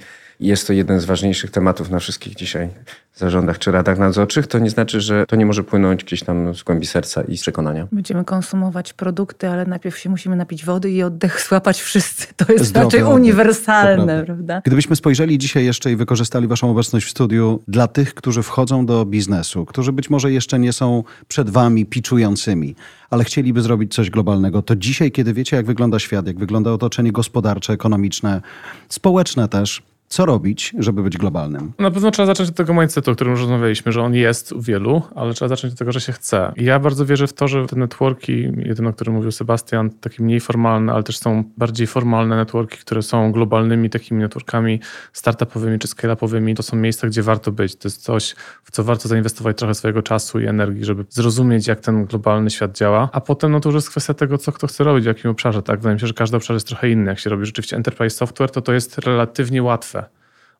jest 0.47 0.67
to 0.67 0.73
jeden 0.73 0.99
z 0.99 1.05
ważniejszych 1.05 1.51
tematów 1.51 1.89
na 1.89 1.99
wszystkich 1.99 2.35
dzisiaj 2.35 2.69
zarządach 3.15 3.59
czy 3.59 3.71
radach 3.71 3.99
nadzorczych, 3.99 4.47
to 4.47 4.59
nie 4.59 4.69
znaczy, 4.69 5.01
że 5.01 5.25
to 5.27 5.35
nie 5.35 5.45
może 5.45 5.63
płynąć 5.63 6.03
gdzieś 6.03 6.23
tam 6.23 6.55
z 6.55 6.63
głębi 6.63 6.85
serca 6.85 7.21
i 7.21 7.37
z 7.37 7.41
przekonania. 7.41 7.87
Będziemy 7.91 8.25
konsumować 8.25 8.93
produkty, 8.93 9.49
ale 9.49 9.65
najpierw 9.65 9.97
się 9.97 10.09
musimy 10.09 10.35
napić 10.35 10.65
wody 10.65 10.91
i 10.91 11.03
oddech 11.03 11.41
złapać 11.49 11.81
wszyscy. 11.81 12.27
To 12.35 12.53
jest 12.53 12.65
Zdrowy 12.65 12.97
raczej 12.97 13.13
uniwersalne, 13.13 14.23
prawda? 14.25 14.61
Gdybyśmy 14.65 14.95
spojrzeli 14.95 15.37
dzisiaj 15.37 15.65
jeszcze 15.65 15.91
i 15.91 15.95
wykorzystali 15.95 16.47
Waszą 16.47 16.71
obecność 16.71 17.05
w 17.05 17.09
studiu 17.09 17.59
dla 17.67 17.87
tych, 17.87 18.13
którzy 18.13 18.43
wchodzą 18.43 18.85
do 18.85 19.05
biznesu, 19.05 19.65
którzy 19.65 19.91
być 19.91 20.09
może 20.09 20.31
jeszcze 20.31 20.59
nie 20.59 20.73
są 20.73 21.03
przed 21.27 21.49
Wami 21.49 21.85
piczującymi, 21.85 22.75
ale 23.09 23.23
chcieliby 23.23 23.61
zrobić 23.61 23.93
coś 23.93 24.09
globalnego, 24.09 24.61
to 24.61 24.75
dzisiaj, 24.75 25.11
kiedy 25.11 25.33
wiecie, 25.33 25.57
jak 25.57 25.65
wygląda 25.65 25.99
świat, 25.99 26.27
jak 26.27 26.39
wygląda 26.39 26.71
otoczenie 26.71 27.11
gospodarcze, 27.11 27.73
ekonomiczne, 27.73 28.41
społeczne 28.89 29.47
też, 29.47 29.83
co 30.13 30.25
robić, 30.25 30.73
żeby 30.79 31.03
być 31.03 31.17
globalnym? 31.17 31.73
Na 31.79 31.91
pewno 31.91 32.11
trzeba 32.11 32.25
zacząć 32.25 32.49
od 32.49 32.55
tego 32.55 32.73
mindsetu, 32.73 33.11
o 33.11 33.15
którym 33.15 33.31
już 33.31 33.41
rozmawialiśmy, 33.41 33.91
że 33.91 34.01
on 34.01 34.13
jest 34.13 34.51
u 34.51 34.61
wielu, 34.61 35.01
ale 35.15 35.33
trzeba 35.33 35.49
zacząć 35.49 35.73
od 35.73 35.79
tego, 35.79 35.91
że 35.91 36.01
się 36.01 36.11
chce. 36.11 36.53
Ja 36.57 36.79
bardzo 36.79 37.05
wierzę 37.05 37.27
w 37.27 37.33
to, 37.33 37.47
że 37.47 37.65
te 37.65 37.75
networki, 37.75 38.51
jeden 38.57 38.87
o 38.87 38.93
którym 38.93 39.13
mówił 39.13 39.31
Sebastian, 39.31 39.89
takie 39.89 40.23
mniej 40.23 40.39
formalne, 40.39 40.93
ale 40.93 41.03
też 41.03 41.17
są 41.17 41.43
bardziej 41.57 41.87
formalne 41.87 42.35
networki, 42.35 42.77
które 42.77 43.01
są 43.01 43.31
globalnymi 43.31 43.89
takimi 43.89 44.21
networkami 44.21 44.79
startupowymi 45.13 45.79
czy 45.79 45.87
scale-upowymi, 45.87 46.55
to 46.55 46.63
są 46.63 46.77
miejsca, 46.77 47.07
gdzie 47.07 47.23
warto 47.23 47.51
być. 47.51 47.75
To 47.75 47.87
jest 47.87 48.01
coś, 48.01 48.35
w 48.63 48.71
co 48.71 48.83
warto 48.83 49.07
zainwestować 49.07 49.57
trochę 49.57 49.73
swojego 49.73 50.01
czasu 50.01 50.39
i 50.39 50.45
energii, 50.45 50.85
żeby 50.85 51.05
zrozumieć, 51.09 51.67
jak 51.67 51.79
ten 51.79 52.05
globalny 52.05 52.49
świat 52.49 52.77
działa. 52.77 53.09
A 53.13 53.21
potem 53.21 53.51
no 53.51 53.59
to 53.59 53.69
już 53.69 53.75
jest 53.75 53.89
kwestia 53.89 54.13
tego, 54.13 54.37
co 54.37 54.51
kto 54.51 54.67
chce 54.67 54.83
robić, 54.83 55.03
w 55.03 55.07
jakim 55.07 55.31
obszarze. 55.31 55.63
Tak? 55.63 55.79
Wydaje 55.79 55.93
mi 55.93 55.99
się, 55.99 56.07
że 56.07 56.13
każdy 56.13 56.37
obszar 56.37 56.53
jest 56.53 56.67
trochę 56.67 56.89
inny. 56.89 57.09
Jak 57.09 57.19
się 57.19 57.29
robi 57.29 57.45
rzeczywiście 57.45 57.75
enterprise 57.75 58.17
software, 58.17 58.51
to 58.51 58.61
to 58.61 58.73
jest 58.73 58.97
relatywnie 58.97 59.63
łatwe 59.63 60.02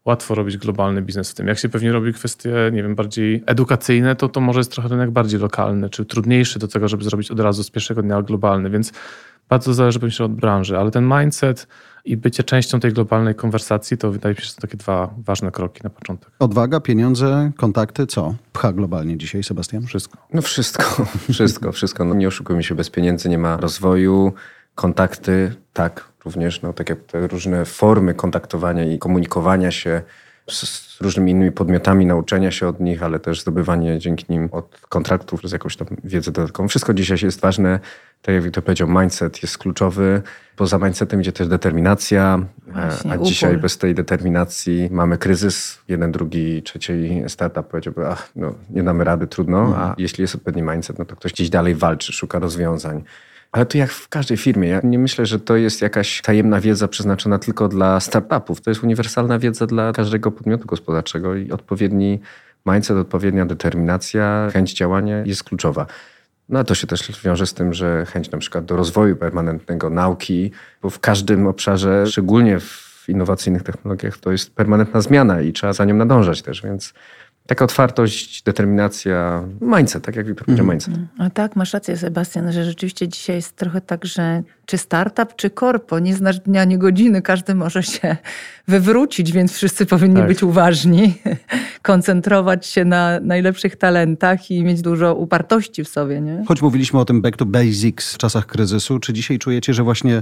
łatwo 0.05 0.35
robić 0.35 0.57
globalny 0.57 1.01
biznes 1.01 1.31
w 1.31 1.33
tym. 1.33 1.47
Jak 1.47 1.59
się 1.59 1.69
pewnie 1.69 1.91
robi 1.91 2.13
kwestie, 2.13 2.51
nie 2.73 2.83
wiem, 2.83 2.95
bardziej 2.95 3.43
edukacyjne, 3.45 4.15
to 4.15 4.29
to 4.29 4.41
może 4.41 4.59
jest 4.59 4.71
trochę 4.71 4.89
rynek 4.89 5.11
bardziej 5.11 5.39
lokalny, 5.39 5.89
czy 5.89 6.05
trudniejszy 6.05 6.59
do 6.59 6.67
tego, 6.67 6.87
żeby 6.87 7.03
zrobić 7.03 7.31
od 7.31 7.39
razu 7.39 7.63
z 7.63 7.71
pierwszego 7.71 8.01
dnia 8.01 8.21
globalny, 8.21 8.69
więc 8.69 8.91
bardzo 9.49 9.73
zależy 9.73 9.99
myślę 10.01 10.25
od 10.25 10.33
branży, 10.33 10.77
ale 10.77 10.91
ten 10.91 11.13
mindset 11.17 11.67
i 12.05 12.17
bycie 12.17 12.43
częścią 12.43 12.79
tej 12.79 12.93
globalnej 12.93 13.35
konwersacji, 13.35 13.97
to 13.97 14.11
wydaje 14.11 14.35
mi 14.35 14.41
się, 14.41 14.43
że 14.43 14.51
są 14.51 14.61
takie 14.61 14.77
dwa 14.77 15.13
ważne 15.17 15.51
kroki 15.51 15.81
na 15.83 15.89
początek. 15.89 16.31
Odwaga, 16.39 16.79
pieniądze, 16.79 17.51
kontakty, 17.57 18.07
co? 18.07 18.35
Pcha 18.53 18.73
globalnie 18.73 19.17
dzisiaj, 19.17 19.43
Sebastian? 19.43 19.85
Wszystko. 19.85 20.17
No 20.33 20.41
wszystko, 20.41 21.05
wszystko, 21.33 21.71
wszystko. 21.71 22.05
No 22.05 22.15
nie 22.15 22.27
oszukujmy 22.27 22.63
się, 22.63 22.75
bez 22.75 22.89
pieniędzy 22.89 23.29
nie 23.29 23.37
ma 23.37 23.57
rozwoju, 23.57 24.33
kontakty, 24.75 25.55
tak, 25.73 26.03
również, 26.25 26.61
no 26.61 26.73
tak 26.73 26.89
jak 26.89 26.99
te 26.99 27.27
różne 27.27 27.65
formy 27.65 28.13
kontaktowania 28.13 28.83
i 28.83 28.99
komunikowania 28.99 29.71
się 29.71 30.01
z, 30.49 30.61
z 30.63 31.01
różnymi 31.01 31.31
innymi 31.31 31.51
podmiotami, 31.51 32.05
nauczenia 32.05 32.51
się 32.51 32.67
od 32.67 32.79
nich, 32.79 33.03
ale 33.03 33.19
też 33.19 33.41
zdobywanie 33.41 33.99
dzięki 33.99 34.25
nim 34.29 34.49
od 34.51 34.79
kontraktów 34.89 35.41
z 35.43 35.51
jakąś 35.51 35.75
tam 35.77 35.87
wiedzę 36.03 36.31
dodatkową. 36.31 36.67
Wszystko 36.67 36.93
dzisiaj 36.93 37.17
jest 37.21 37.41
ważne. 37.41 37.79
Tak 38.21 38.35
jak 38.35 38.43
Wiktor 38.43 38.63
powiedział, 38.63 38.87
mindset 38.87 39.41
jest 39.41 39.57
kluczowy. 39.57 40.21
Poza 40.55 40.77
mindsetem 40.77 41.21
idzie 41.21 41.31
też 41.31 41.47
determinacja, 41.47 42.39
Właśnie, 42.67 43.11
a 43.11 43.15
upór. 43.15 43.27
dzisiaj 43.27 43.57
bez 43.57 43.77
tej 43.77 43.95
determinacji 43.95 44.89
mamy 44.91 45.17
kryzys. 45.17 45.79
Jeden, 45.87 46.11
drugi, 46.11 46.63
trzeci 46.63 47.23
startup 47.27 47.67
powiedziałby, 47.67 48.07
ach, 48.07 48.31
no 48.35 48.53
nie 48.69 48.83
damy 48.83 49.03
rady, 49.03 49.27
trudno. 49.27 49.75
A 49.77 49.95
jeśli 49.97 50.21
jest 50.21 50.35
odpowiedni 50.35 50.61
mindset, 50.61 50.99
no 50.99 51.05
to 51.05 51.15
ktoś 51.15 51.33
gdzieś 51.33 51.49
dalej 51.49 51.75
walczy, 51.75 52.13
szuka 52.13 52.39
rozwiązań. 52.39 53.03
Ale 53.53 53.65
to 53.65 53.77
jak 53.77 53.91
w 53.91 54.09
każdej 54.09 54.37
firmie. 54.37 54.69
Ja 54.69 54.81
nie 54.83 54.99
myślę, 54.99 55.25
że 55.25 55.39
to 55.39 55.55
jest 55.55 55.81
jakaś 55.81 56.21
tajemna 56.21 56.61
wiedza 56.61 56.87
przeznaczona 56.87 57.39
tylko 57.39 57.67
dla 57.67 57.99
startupów. 57.99 58.61
To 58.61 58.71
jest 58.71 58.83
uniwersalna 58.83 59.39
wiedza 59.39 59.67
dla 59.67 59.91
każdego 59.91 60.31
podmiotu 60.31 60.65
gospodarczego 60.65 61.35
i 61.35 61.51
odpowiedni 61.51 62.19
mindset, 62.65 62.97
odpowiednia 62.97 63.45
determinacja, 63.45 64.49
chęć 64.53 64.73
działania 64.73 65.25
jest 65.25 65.43
kluczowa. 65.43 65.85
No 66.49 66.59
a 66.59 66.63
to 66.63 66.75
się 66.75 66.87
też 66.87 67.21
wiąże 67.23 67.47
z 67.47 67.53
tym, 67.53 67.73
że 67.73 68.05
chęć 68.05 68.31
na 68.31 68.37
przykład 68.37 68.65
do 68.65 68.75
rozwoju 68.75 69.15
permanentnego, 69.15 69.89
nauki, 69.89 70.51
bo 70.81 70.89
w 70.89 70.99
każdym 70.99 71.47
obszarze, 71.47 72.07
szczególnie 72.07 72.59
w 72.59 73.05
innowacyjnych 73.07 73.63
technologiach, 73.63 74.17
to 74.17 74.31
jest 74.31 74.55
permanentna 74.55 75.01
zmiana 75.01 75.41
i 75.41 75.53
trzeba 75.53 75.73
za 75.73 75.85
nią 75.85 75.95
nadążać 75.95 76.41
też, 76.41 76.61
więc 76.61 76.93
taka 77.47 77.65
otwartość, 77.65 78.43
determinacja, 78.43 79.43
mindset, 79.61 80.03
tak 80.03 80.15
jak 80.15 80.27
Wiktor 80.27 80.45
powiedział, 80.45 80.65
mindset. 80.65 80.93
A 81.17 81.29
tak, 81.29 81.55
masz 81.55 81.73
rację, 81.73 81.97
Sebastian, 81.97 82.51
że 82.51 82.65
rzeczywiście 82.65 83.07
dzisiaj 83.07 83.35
jest 83.35 83.55
trochę 83.55 83.81
tak, 83.81 84.05
że 84.05 84.43
czy 84.65 84.77
startup, 84.77 85.35
czy 85.35 85.49
korpo, 85.49 85.99
nie 85.99 86.15
znasz 86.15 86.39
dnia, 86.39 86.61
ani 86.61 86.77
godziny, 86.77 87.21
każdy 87.21 87.55
może 87.55 87.83
się 87.83 88.17
wywrócić, 88.67 89.31
więc 89.31 89.53
wszyscy 89.53 89.85
powinni 89.85 90.15
Tak. 90.15 90.27
być 90.27 90.43
uważni, 90.43 91.13
koncentrować 91.81 92.65
się 92.65 92.85
na 92.85 93.19
najlepszych 93.19 93.75
talentach 93.75 94.51
i 94.51 94.63
mieć 94.63 94.81
dużo 94.81 95.15
upartości 95.15 95.83
w 95.83 95.89
sobie, 95.89 96.21
nie? 96.21 96.43
Choć 96.47 96.61
mówiliśmy 96.61 96.99
o 96.99 97.05
tym 97.05 97.21
back 97.21 97.37
to 97.37 97.45
basics 97.45 98.13
w 98.13 98.17
czasach 98.17 98.45
kryzysu, 98.45 98.99
czy 98.99 99.13
dzisiaj 99.13 99.39
czujecie, 99.39 99.73
że 99.73 99.83
właśnie 99.83 100.21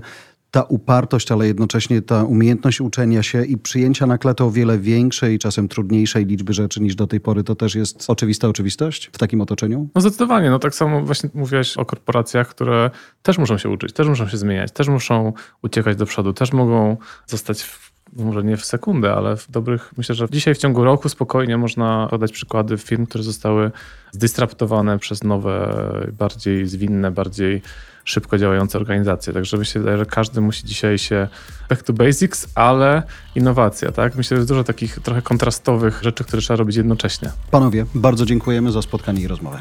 ta 0.52 0.62
upartość, 0.62 1.32
ale 1.32 1.48
jednocześnie 1.48 2.02
ta 2.02 2.24
umiejętność 2.24 2.82
uczenia 2.82 3.24
się 3.24 3.46
i 3.46 3.58
przyjęcia 3.58 4.06
na 4.06 4.18
klatę 4.18 4.44
o 4.44 4.52
wiele 4.52 4.80
większej, 4.80 5.40
czasem 5.40 5.68
trudniejszej 5.68 6.26
liczby 6.26 6.54
rzeczy 6.54 6.82
niż 6.82 6.96
do 6.96 7.08
tej 7.08 7.20
pory, 7.20 7.44
to 7.44 7.56
też 7.56 7.76
jest 7.76 8.10
oczywista 8.10 8.48
oczywistość 8.48 9.10
w 9.14 9.18
takim 9.18 9.42
otoczeniu? 9.42 9.90
No 9.96 10.02
zdecydowanie, 10.02 10.50
no 10.50 10.60
tak 10.60 10.76
samo 10.76 11.02
właśnie 11.02 11.30
mówiłeś 11.34 11.78
o 11.78 11.86
korporacjach, 11.86 12.48
które 12.48 12.92
też 13.22 13.38
muszą 13.38 13.58
się 13.58 13.70
uczyć, 13.70 13.94
też 13.94 14.08
muszą 14.08 14.28
się 14.28 14.38
zmieniać, 14.38 14.72
też 14.72 14.88
muszą 14.88 15.34
uciekać 15.62 15.98
do 15.98 16.06
przodu, 16.06 16.34
też 16.34 16.54
mogą 16.54 16.98
zostać 17.28 17.64
w, 17.64 17.91
może 18.14 18.44
nie 18.44 18.58
w 18.58 18.66
sekundę, 18.66 19.14
ale 19.14 19.38
w 19.38 19.52
dobrych, 19.52 19.94
myślę, 19.98 20.16
że 20.16 20.28
dzisiaj 20.32 20.56
w 20.56 20.58
ciągu 20.58 20.84
roku 20.84 21.10
spokojnie 21.10 21.58
można 21.58 22.08
podać 22.10 22.32
przykłady 22.32 22.78
firm, 22.78 23.06
które 23.06 23.24
zostały 23.24 23.72
zdisraptowane 24.12 25.00
przez 25.00 25.24
nowe, 25.24 25.76
bardziej 26.18 26.68
zwinne, 26.68 27.12
bardziej 27.12 27.62
szybko 28.04 28.38
działające 28.38 28.78
organizacje. 28.78 29.34
Także 29.34 29.58
myślę, 29.58 29.98
że 29.98 30.06
każdy 30.06 30.42
musi 30.42 30.66
dzisiaj 30.66 30.98
się 30.98 31.28
back 31.70 31.84
to 31.84 31.94
basics, 31.94 32.48
ale 32.56 33.04
innowacja, 33.36 33.92
tak? 33.92 34.16
Myślę, 34.16 34.38
że 34.38 34.40
jest 34.40 34.50
dużo 34.50 34.64
takich 34.64 35.00
trochę 35.00 35.22
kontrastowych 35.22 36.00
rzeczy, 36.04 36.24
które 36.24 36.42
trzeba 36.42 36.58
robić 36.58 36.76
jednocześnie. 36.76 37.32
Panowie, 37.52 37.86
bardzo 37.96 38.26
dziękujemy 38.26 38.72
za 38.72 38.82
spotkanie 38.82 39.22
i 39.22 39.28
rozmowę. 39.28 39.60